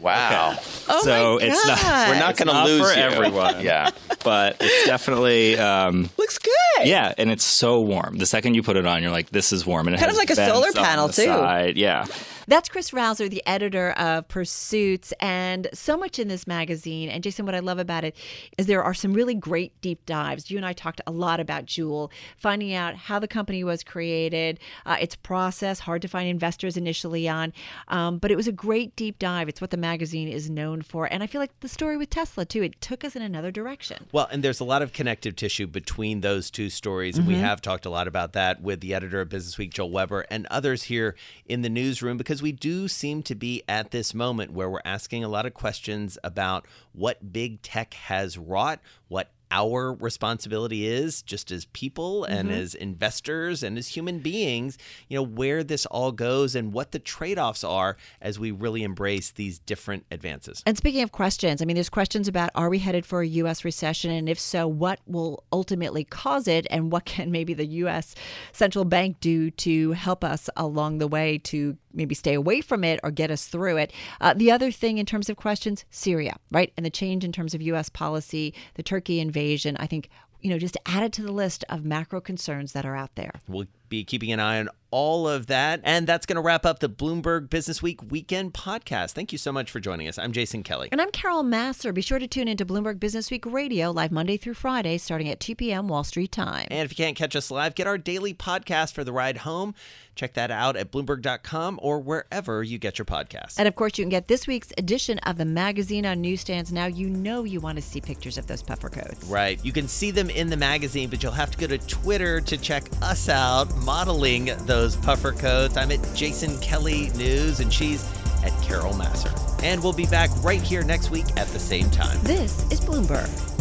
Wow. 0.00 0.56
Oh 0.90 1.02
so 1.02 1.38
my 1.38 1.44
it's 1.46 1.66
not. 1.66 2.08
We're 2.08 2.18
not 2.18 2.36
going 2.38 2.48
to 2.48 2.54
not 2.54 2.66
lose 2.66 2.90
for 2.90 2.96
you. 2.96 3.02
everyone. 3.04 3.60
Yeah. 3.64 3.90
but 4.24 4.56
it's 4.60 4.86
definitely. 4.86 5.58
Um, 5.58 6.08
Looks 6.16 6.38
good. 6.38 6.86
Yeah, 6.86 7.12
and 7.18 7.30
it's 7.30 7.44
so 7.44 7.80
warm. 7.82 8.16
The 8.16 8.24
second 8.24 8.54
you 8.54 8.62
put 8.62 8.76
it 8.78 8.86
on, 8.86 9.02
you're 9.02 9.10
like, 9.12 9.28
"This 9.28 9.52
is 9.52 9.66
warm," 9.66 9.86
and 9.86 9.94
it 9.94 9.98
Kind 9.98 10.10
has 10.10 10.16
of 10.16 10.18
like 10.18 10.30
a 10.30 10.36
solar 10.36 10.72
panel, 10.72 11.08
too. 11.08 11.24
side. 11.24 11.76
Yeah, 11.76 12.06
That's 12.48 12.70
Chris 12.70 12.92
Rovzar, 12.92 13.28
the 13.28 13.42
editor 13.46 13.90
of 13.90 14.26
Pursuits, 14.26 15.12
and 15.20 15.68
so 15.74 15.98
much 15.98 16.18
in 16.18 16.28
this 16.28 16.46
magazine. 16.46 17.10
And 17.10 17.22
Jason, 17.22 17.44
what 17.44 17.54
I 17.54 17.58
love 17.58 17.78
about 17.78 18.04
it 18.04 18.16
is 18.56 18.64
there 18.64 18.82
are 18.82 18.94
some 18.94 19.12
really 19.12 19.34
great 19.34 19.78
deep 19.82 20.06
dives. 20.06 20.50
You 20.50 20.56
and 20.56 20.64
I 20.64 20.72
talked 20.72 21.02
a 21.06 21.10
lot 21.10 21.40
about 21.40 21.66
Juul, 21.66 22.10
finding 22.38 22.72
out 22.72 22.94
how 22.94 23.18
the 23.18 23.28
company 23.28 23.64
was 23.64 23.84
created, 23.84 24.60
uh, 24.86 24.96
its 24.98 25.14
process, 25.14 25.78
hard 25.80 26.00
to 26.00 26.08
find 26.08 26.26
investors 26.26 26.78
initially 26.78 27.28
on. 27.28 27.52
Um, 27.88 28.16
but 28.16 28.30
it 28.30 28.36
was 28.36 28.48
a 28.48 28.52
great 28.52 28.96
deep 28.96 29.18
dive. 29.18 29.50
It's 29.50 29.60
what 29.60 29.70
the 29.70 29.76
magazine 29.76 30.28
is 30.28 30.48
known 30.48 30.80
for. 30.80 31.04
And 31.04 31.22
I 31.22 31.26
feel 31.26 31.42
like 31.42 31.60
the 31.60 31.68
story 31.68 31.98
with 31.98 32.08
Tesla, 32.08 32.46
too, 32.46 32.62
it 32.62 32.80
took 32.80 33.04
us 33.04 33.14
in 33.14 33.20
another 33.20 33.50
direction. 33.50 34.06
Well, 34.10 34.26
and 34.32 34.42
there's 34.42 34.60
a 34.60 34.64
lot 34.64 34.80
of 34.80 34.94
connective 34.94 35.36
tissue 35.36 35.66
between 35.66 36.22
those 36.22 36.50
two 36.50 36.70
stories. 36.70 37.18
And 37.18 37.26
we 37.26 37.34
have 37.34 37.60
talked 37.60 37.84
a 37.84 37.90
lot 37.90 38.08
about 38.08 38.32
that 38.32 38.62
with 38.62 38.80
the 38.80 38.94
editor 38.94 39.20
of 39.20 39.28
Businessweek, 39.28 39.74
Joel 39.74 39.90
Weber, 39.90 40.24
and 40.30 40.46
others 40.46 40.84
here 40.84 41.14
in 41.44 41.60
the 41.60 41.68
newsroom 41.68 42.16
because 42.16 42.37
we 42.42 42.52
do 42.52 42.88
seem 42.88 43.22
to 43.24 43.34
be 43.34 43.62
at 43.68 43.90
this 43.90 44.14
moment 44.14 44.52
where 44.52 44.68
we're 44.68 44.80
asking 44.84 45.24
a 45.24 45.28
lot 45.28 45.46
of 45.46 45.54
questions 45.54 46.18
about 46.22 46.66
what 46.92 47.32
big 47.32 47.62
tech 47.62 47.94
has 47.94 48.38
wrought, 48.38 48.80
what 49.08 49.30
our 49.50 49.94
responsibility 49.94 50.86
is 50.86 51.22
just 51.22 51.50
as 51.50 51.64
people 51.66 52.24
and 52.24 52.50
as 52.50 52.74
investors 52.74 53.62
and 53.62 53.78
as 53.78 53.88
human 53.88 54.18
beings, 54.18 54.76
you 55.08 55.16
know, 55.16 55.22
where 55.22 55.64
this 55.64 55.86
all 55.86 56.12
goes 56.12 56.54
and 56.54 56.72
what 56.72 56.92
the 56.92 56.98
trade 56.98 57.38
offs 57.38 57.64
are 57.64 57.96
as 58.20 58.38
we 58.38 58.50
really 58.50 58.82
embrace 58.82 59.30
these 59.30 59.58
different 59.58 60.04
advances. 60.10 60.62
And 60.66 60.76
speaking 60.76 61.02
of 61.02 61.12
questions, 61.12 61.62
I 61.62 61.64
mean, 61.64 61.74
there's 61.74 61.88
questions 61.88 62.28
about 62.28 62.50
are 62.54 62.68
we 62.68 62.78
headed 62.78 63.06
for 63.06 63.22
a 63.22 63.26
U.S. 63.26 63.64
recession? 63.64 64.10
And 64.10 64.28
if 64.28 64.38
so, 64.38 64.68
what 64.68 65.00
will 65.06 65.44
ultimately 65.52 66.04
cause 66.04 66.46
it? 66.46 66.66
And 66.70 66.92
what 66.92 67.04
can 67.04 67.30
maybe 67.30 67.54
the 67.54 67.66
U.S. 67.66 68.14
central 68.52 68.84
bank 68.84 69.20
do 69.20 69.50
to 69.50 69.92
help 69.92 70.24
us 70.24 70.50
along 70.56 70.98
the 70.98 71.08
way 71.08 71.38
to 71.38 71.76
maybe 71.94 72.14
stay 72.14 72.34
away 72.34 72.60
from 72.60 72.84
it 72.84 73.00
or 73.02 73.10
get 73.10 73.30
us 73.30 73.46
through 73.46 73.78
it? 73.78 73.92
Uh, 74.20 74.34
the 74.34 74.50
other 74.50 74.70
thing 74.70 74.98
in 74.98 75.06
terms 75.06 75.30
of 75.30 75.36
questions, 75.36 75.84
Syria, 75.90 76.36
right? 76.50 76.72
And 76.76 76.84
the 76.84 76.90
change 76.90 77.24
in 77.24 77.32
terms 77.32 77.54
of 77.54 77.62
U.S. 77.62 77.88
policy, 77.88 78.54
the 78.74 78.82
Turkey 78.82 79.20
invasion, 79.20 79.37
I 79.78 79.86
think. 79.86 80.08
You 80.40 80.50
know, 80.50 80.58
just 80.58 80.76
add 80.86 81.02
it 81.02 81.12
to 81.14 81.22
the 81.22 81.32
list 81.32 81.64
of 81.68 81.84
macro 81.84 82.20
concerns 82.20 82.70
that 82.70 82.86
are 82.86 82.94
out 82.94 83.16
there. 83.16 83.32
We'll 83.48 83.66
be 83.88 84.04
keeping 84.04 84.32
an 84.32 84.40
eye 84.40 84.58
on 84.58 84.68
all 84.90 85.28
of 85.28 85.46
that. 85.46 85.80
And 85.84 86.06
that's 86.06 86.26
going 86.26 86.36
to 86.36 86.42
wrap 86.42 86.64
up 86.64 86.78
the 86.78 86.88
Bloomberg 86.88 87.48
Businessweek 87.48 88.10
weekend 88.10 88.54
podcast. 88.54 89.12
Thank 89.12 89.32
you 89.32 89.38
so 89.38 89.52
much 89.52 89.70
for 89.70 89.80
joining 89.80 90.08
us. 90.08 90.18
I'm 90.18 90.32
Jason 90.32 90.62
Kelly. 90.62 90.88
And 90.90 91.00
I'm 91.00 91.10
Carol 91.10 91.42
Massar. 91.42 91.92
Be 91.92 92.00
sure 92.00 92.18
to 92.18 92.26
tune 92.26 92.48
into 92.48 92.64
Bloomberg 92.64 92.98
Businessweek 92.98 93.50
Radio 93.50 93.90
live 93.90 94.12
Monday 94.12 94.36
through 94.36 94.54
Friday, 94.54 94.98
starting 94.98 95.28
at 95.28 95.40
2 95.40 95.54
p.m. 95.54 95.88
Wall 95.88 96.04
Street 96.04 96.32
time. 96.32 96.66
And 96.70 96.84
if 96.84 96.92
you 96.92 97.04
can't 97.04 97.16
catch 97.16 97.36
us 97.36 97.50
live, 97.50 97.74
get 97.74 97.86
our 97.86 97.98
daily 97.98 98.34
podcast 98.34 98.92
for 98.92 99.04
the 99.04 99.12
ride 99.12 99.38
home. 99.38 99.74
Check 100.14 100.34
that 100.34 100.50
out 100.50 100.76
at 100.76 100.90
Bloomberg.com 100.90 101.78
or 101.80 102.00
wherever 102.00 102.62
you 102.64 102.76
get 102.76 102.98
your 102.98 103.04
podcasts. 103.04 103.54
And 103.56 103.68
of 103.68 103.76
course, 103.76 103.98
you 103.98 104.04
can 104.04 104.10
get 104.10 104.26
this 104.26 104.48
week's 104.48 104.72
edition 104.76 105.20
of 105.20 105.36
the 105.36 105.44
magazine 105.44 106.04
on 106.04 106.20
newsstands. 106.20 106.72
Now 106.72 106.86
you 106.86 107.08
know 107.08 107.44
you 107.44 107.60
want 107.60 107.76
to 107.76 107.82
see 107.82 108.00
pictures 108.00 108.36
of 108.36 108.48
those 108.48 108.62
puffer 108.62 108.88
coats. 108.88 109.24
Right. 109.26 109.64
You 109.64 109.70
can 109.70 109.86
see 109.86 110.10
them 110.10 110.28
in 110.28 110.50
the 110.50 110.56
magazine, 110.56 111.08
but 111.08 111.22
you'll 111.22 111.32
have 111.32 111.52
to 111.52 111.58
go 111.58 111.68
to 111.68 111.78
Twitter 111.86 112.40
to 112.40 112.56
check 112.56 112.84
us 113.00 113.28
out 113.28 113.68
modeling 113.84 114.50
those 114.66 114.96
puffer 114.96 115.32
coats. 115.32 115.76
I'm 115.76 115.90
at 115.90 116.14
Jason 116.14 116.58
Kelly 116.60 117.10
News, 117.10 117.60
and 117.60 117.72
she's 117.72 118.04
at 118.44 118.52
Carol 118.62 118.92
Massar. 118.92 119.32
And 119.62 119.82
we'll 119.82 119.92
be 119.92 120.06
back 120.06 120.30
right 120.42 120.62
here 120.62 120.82
next 120.82 121.10
week 121.10 121.26
at 121.36 121.48
the 121.48 121.58
same 121.58 121.90
time. 121.90 122.18
This 122.22 122.62
is 122.70 122.80
Bloomberg. 122.80 123.57